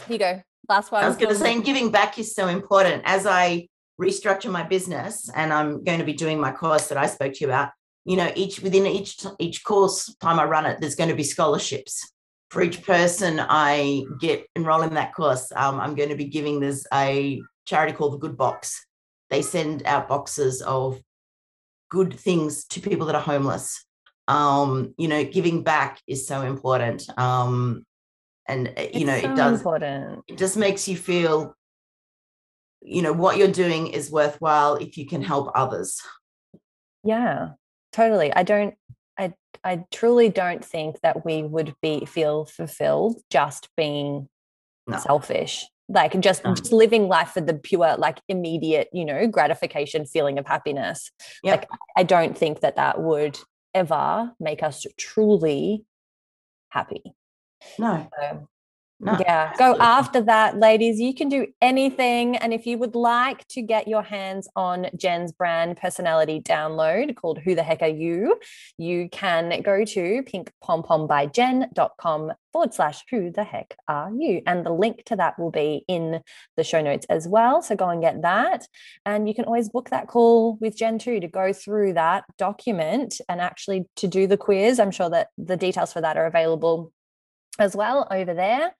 you 0.08 0.18
go. 0.18 0.42
Last 0.68 0.90
one. 0.92 1.04
I 1.04 1.08
was 1.08 1.16
going 1.16 1.28
to 1.28 1.34
say, 1.34 1.52
and 1.52 1.64
giving 1.64 1.90
back 1.90 2.18
is 2.18 2.34
so 2.34 2.48
important. 2.48 3.02
As 3.04 3.26
I 3.26 3.68
restructure 4.00 4.50
my 4.50 4.62
business, 4.62 5.30
and 5.34 5.52
I'm 5.52 5.84
going 5.84 5.98
to 5.98 6.04
be 6.04 6.14
doing 6.14 6.40
my 6.40 6.50
course 6.50 6.88
that 6.88 6.98
I 6.98 7.06
spoke 7.06 7.34
to 7.34 7.40
you 7.40 7.46
about. 7.46 7.70
You 8.04 8.16
know, 8.16 8.30
each 8.34 8.60
within 8.60 8.86
each 8.86 9.24
each 9.38 9.64
course 9.64 10.14
time 10.16 10.38
I 10.38 10.44
run 10.44 10.66
it, 10.66 10.80
there's 10.80 10.94
going 10.94 11.10
to 11.10 11.16
be 11.16 11.24
scholarships 11.24 12.12
for 12.50 12.62
each 12.62 12.82
person 12.82 13.40
I 13.40 14.04
get 14.20 14.46
enroll 14.54 14.82
in 14.82 14.94
that 14.94 15.14
course. 15.14 15.50
Um, 15.56 15.80
I'm 15.80 15.94
going 15.94 16.10
to 16.10 16.16
be 16.16 16.26
giving 16.26 16.60
there's 16.60 16.86
a 16.92 17.42
charity 17.64 17.92
called 17.92 18.14
the 18.14 18.18
Good 18.18 18.36
Box. 18.36 18.86
They 19.30 19.42
send 19.42 19.82
out 19.86 20.08
boxes 20.08 20.60
of 20.62 21.00
good 21.90 22.18
things 22.18 22.64
to 22.66 22.80
people 22.80 23.06
that 23.06 23.14
are 23.14 23.22
homeless. 23.22 23.84
Um, 24.28 24.94
you 24.98 25.08
know, 25.08 25.24
giving 25.24 25.62
back 25.62 26.00
is 26.06 26.26
so 26.26 26.42
important. 26.42 27.06
Um, 27.18 27.84
and 28.46 28.72
uh, 28.76 28.86
you 28.92 29.06
know, 29.06 29.18
so 29.18 29.32
it 29.32 29.36
does 29.36 29.58
important. 29.60 30.24
it 30.28 30.38
just 30.38 30.56
makes 30.56 30.86
you 30.86 30.96
feel 30.96 31.54
you 32.82 33.00
know 33.00 33.12
what 33.12 33.38
you're 33.38 33.48
doing 33.48 33.86
is 33.88 34.10
worthwhile 34.10 34.76
if 34.76 34.98
you 34.98 35.06
can 35.06 35.22
help 35.22 35.50
others 35.54 36.02
Yeah, 37.02 37.50
totally. 37.94 38.32
I 38.34 38.42
don't, 38.42 38.74
I, 39.18 39.32
I 39.62 39.84
truly 39.92 40.28
don't 40.28 40.64
think 40.64 41.00
that 41.02 41.24
we 41.24 41.42
would 41.42 41.74
be 41.80 42.04
feel 42.04 42.44
fulfilled 42.44 43.20
just 43.30 43.68
being 43.76 44.28
No. 44.86 44.98
selfish, 44.98 45.64
like 45.88 46.18
just 46.20 46.44
No. 46.44 46.50
just 46.54 46.64
mm-hmm. 46.64 46.76
living 46.76 47.08
life 47.08 47.30
for 47.30 47.40
the 47.40 47.54
pure, 47.54 47.96
like 47.96 48.20
immediate, 48.28 48.88
you 48.92 49.04
know, 49.04 49.26
gratification, 49.28 50.04
feeling 50.04 50.38
of 50.38 50.46
happiness. 50.46 51.10
Yep. 51.44 51.60
Like 51.60 51.68
I 51.96 52.02
don't 52.02 52.36
think 52.36 52.60
that 52.60 52.76
that 52.76 53.00
would 53.00 53.38
ever 53.72 54.32
make 54.40 54.62
us 54.62 54.84
truly 54.98 55.84
happy. 56.70 57.02
no 57.78 58.08
So, 58.18 58.48
No, 59.00 59.18
yeah, 59.20 59.52
go 59.58 59.76
after 59.80 60.22
that, 60.22 60.58
ladies. 60.58 61.00
You 61.00 61.14
can 61.14 61.28
do 61.28 61.48
anything. 61.60 62.36
And 62.36 62.54
if 62.54 62.64
you 62.64 62.78
would 62.78 62.94
like 62.94 63.46
to 63.48 63.60
get 63.60 63.88
your 63.88 64.02
hands 64.02 64.48
on 64.54 64.86
Jen's 64.96 65.32
brand 65.32 65.76
personality 65.76 66.40
download 66.40 67.16
called 67.16 67.38
Who 67.38 67.56
the 67.56 67.64
Heck 67.64 67.82
Are 67.82 67.88
You, 67.88 68.38
you 68.78 69.08
can 69.10 69.62
go 69.62 69.84
to 69.84 70.22
pinkpompombyjen.com 70.22 72.32
forward 72.52 72.72
slash 72.72 73.02
Who 73.10 73.32
the 73.32 73.42
Heck 73.42 73.76
Are 73.88 74.10
You. 74.10 74.42
And 74.46 74.64
the 74.64 74.72
link 74.72 75.02
to 75.06 75.16
that 75.16 75.40
will 75.40 75.50
be 75.50 75.84
in 75.88 76.22
the 76.56 76.64
show 76.64 76.80
notes 76.80 77.04
as 77.10 77.26
well. 77.26 77.62
So 77.62 77.74
go 77.74 77.88
and 77.88 78.00
get 78.00 78.22
that. 78.22 78.68
And 79.04 79.28
you 79.28 79.34
can 79.34 79.44
always 79.44 79.68
book 79.68 79.90
that 79.90 80.06
call 80.06 80.56
with 80.60 80.76
Jen 80.76 81.00
too 81.00 81.18
to 81.18 81.28
go 81.28 81.52
through 81.52 81.94
that 81.94 82.24
document 82.38 83.20
and 83.28 83.40
actually 83.40 83.86
to 83.96 84.06
do 84.06 84.28
the 84.28 84.36
quiz. 84.36 84.78
I'm 84.78 84.92
sure 84.92 85.10
that 85.10 85.28
the 85.36 85.56
details 85.56 85.92
for 85.92 86.00
that 86.00 86.16
are 86.16 86.26
available 86.26 86.92
as 87.58 87.76
well 87.76 88.06
over 88.10 88.34
there. 88.34 88.74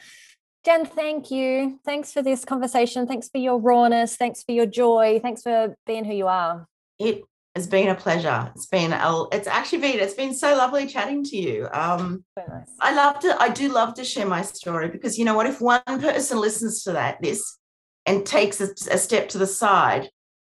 Jen, 0.64 0.86
thank 0.86 1.30
you. 1.30 1.78
Thanks 1.84 2.12
for 2.12 2.22
this 2.22 2.44
conversation. 2.44 3.06
Thanks 3.06 3.28
for 3.28 3.38
your 3.38 3.60
rawness. 3.60 4.16
Thanks 4.16 4.42
for 4.42 4.52
your 4.52 4.66
joy. 4.66 5.20
Thanks 5.22 5.42
for 5.42 5.76
being 5.86 6.04
who 6.04 6.14
you 6.14 6.26
are. 6.26 6.66
It 6.98 7.22
has 7.54 7.66
been 7.66 7.88
a 7.88 7.94
pleasure. 7.94 8.50
It's 8.54 8.66
been 8.66 8.92
a, 8.92 9.24
it's 9.30 9.46
actually 9.46 9.78
been 9.78 10.00
it's 10.00 10.14
been 10.14 10.34
so 10.34 10.56
lovely 10.56 10.86
chatting 10.86 11.22
to 11.24 11.36
you. 11.36 11.68
Um, 11.72 12.24
nice. 12.36 12.66
I 12.80 12.94
love 12.94 13.20
to 13.20 13.36
I 13.40 13.50
do 13.50 13.68
love 13.68 13.94
to 13.94 14.04
share 14.04 14.26
my 14.26 14.42
story 14.42 14.88
because 14.88 15.18
you 15.18 15.24
know 15.24 15.34
what 15.34 15.46
if 15.46 15.60
one 15.60 15.82
person 15.84 16.40
listens 16.40 16.82
to 16.84 16.92
that 16.92 17.20
this 17.20 17.58
and 18.06 18.26
takes 18.26 18.60
a, 18.60 18.68
a 18.90 18.98
step 18.98 19.28
to 19.30 19.38
the 19.38 19.46
side 19.46 20.08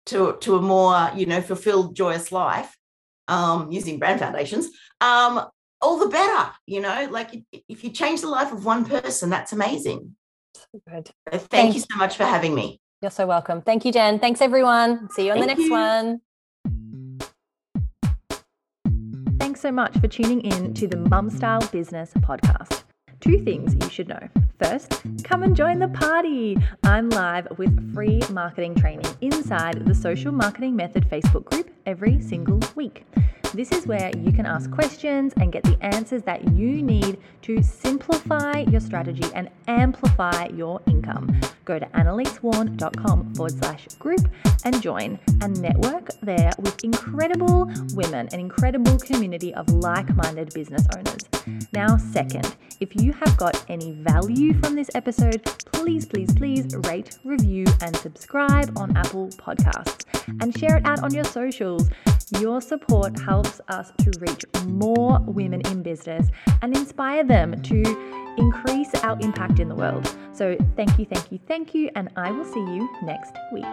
to 0.06 0.36
to 0.40 0.56
a 0.56 0.62
more 0.62 1.10
you 1.14 1.26
know 1.26 1.40
fulfilled 1.40 1.96
joyous 1.96 2.32
life 2.32 2.76
um, 3.28 3.70
using 3.72 3.98
brand 3.98 4.20
foundations 4.20 4.68
um, 5.00 5.44
all 5.86 5.98
the 5.98 6.08
better 6.08 6.50
you 6.66 6.80
know? 6.80 7.08
Like 7.10 7.30
if 7.68 7.84
you 7.84 7.90
change 7.90 8.20
the 8.20 8.28
life 8.28 8.52
of 8.52 8.64
one 8.64 8.84
person 8.84 9.30
that's 9.30 9.52
amazing. 9.52 10.16
So 10.54 10.80
good. 10.90 11.10
So 11.32 11.38
thank 11.38 11.74
you 11.74 11.80
so 11.80 11.96
much 11.96 12.16
for 12.16 12.24
having 12.24 12.54
me. 12.54 12.80
You're 13.02 13.10
so 13.10 13.26
welcome. 13.26 13.62
Thank 13.62 13.84
you 13.84 13.92
jen. 13.92 14.18
Thanks 14.18 14.40
everyone. 14.40 15.08
See 15.10 15.26
you 15.26 15.32
on 15.32 15.38
thank 15.38 15.50
the 15.50 15.54
next 15.54 15.66
you. 15.66 15.72
one. 15.72 16.20
Thanks 19.38 19.60
so 19.60 19.70
much 19.70 19.96
for 19.98 20.08
tuning 20.08 20.40
in 20.40 20.74
to 20.74 20.88
the 20.88 20.96
mum 20.96 21.30
style 21.30 21.66
business 21.70 22.12
podcast. 22.14 22.82
Two 23.20 23.42
things 23.44 23.74
you 23.74 23.88
should 23.88 24.08
know. 24.08 24.28
First, 24.62 25.02
come 25.24 25.42
and 25.42 25.54
join 25.54 25.78
the 25.78 25.88
party. 25.88 26.56
I'm 26.82 27.10
live 27.10 27.46
with 27.58 27.94
free 27.94 28.20
marketing 28.30 28.74
training 28.74 29.06
inside 29.20 29.86
the 29.86 29.94
Social 29.94 30.32
Marketing 30.32 30.74
Method 30.74 31.08
Facebook 31.08 31.44
group 31.44 31.70
every 31.86 32.20
single 32.20 32.60
week. 32.74 33.06
This 33.54 33.72
is 33.72 33.86
where 33.86 34.10
you 34.16 34.32
can 34.32 34.46
ask 34.46 34.70
questions 34.70 35.32
and 35.40 35.52
get 35.52 35.62
the 35.62 35.78
answers 35.80 36.22
that 36.22 36.52
you 36.54 36.82
need 36.82 37.18
to 37.42 37.62
simplify 37.62 38.58
your 38.58 38.80
strategy 38.80 39.24
and 39.34 39.48
amplify 39.66 40.48
your 40.48 40.80
income. 40.86 41.40
Go 41.64 41.78
to 41.78 41.86
annalieswan.com 41.86 43.34
forward 43.34 43.52
slash 43.52 43.86
group 43.98 44.28
and 44.64 44.80
join 44.82 45.18
and 45.40 45.60
network 45.60 46.10
there 46.22 46.52
with 46.58 46.84
incredible 46.84 47.70
women, 47.94 48.28
an 48.32 48.40
incredible 48.40 48.98
community 48.98 49.54
of 49.54 49.68
like 49.70 50.14
minded 50.14 50.52
business 50.52 50.86
owners. 50.96 51.22
Now, 51.72 51.96
second, 51.96 52.56
if 52.80 52.94
you 52.96 53.12
have 53.12 53.36
got 53.36 53.64
any 53.68 53.92
value 53.92 54.52
from 54.60 54.74
this 54.74 54.90
episode, 54.94 55.44
please, 55.72 56.04
please, 56.04 56.32
please 56.34 56.74
rate, 56.88 57.18
review, 57.24 57.64
and 57.80 57.96
subscribe 57.96 58.76
on 58.76 58.96
Apple 58.96 59.28
Podcasts 59.28 60.04
and 60.40 60.56
share 60.58 60.76
it 60.76 60.86
out 60.86 61.02
on 61.02 61.14
your 61.14 61.24
socials. 61.24 61.88
Your 62.40 62.60
support 62.60 63.16
helps 63.20 63.60
us 63.68 63.92
to 63.98 64.10
reach 64.18 64.44
more 64.66 65.20
women 65.20 65.60
in 65.66 65.84
business 65.84 66.26
and 66.60 66.76
inspire 66.76 67.22
them 67.22 67.62
to 67.62 68.34
increase 68.36 68.92
our 68.96 69.16
impact 69.20 69.60
in 69.60 69.68
the 69.68 69.76
world. 69.76 70.12
So, 70.32 70.56
thank 70.74 70.98
you, 70.98 71.04
thank 71.04 71.30
you, 71.30 71.38
thank 71.46 71.72
you, 71.72 71.88
and 71.94 72.10
I 72.16 72.32
will 72.32 72.44
see 72.44 72.58
you 72.58 72.88
next 73.04 73.32
week. 73.52 73.64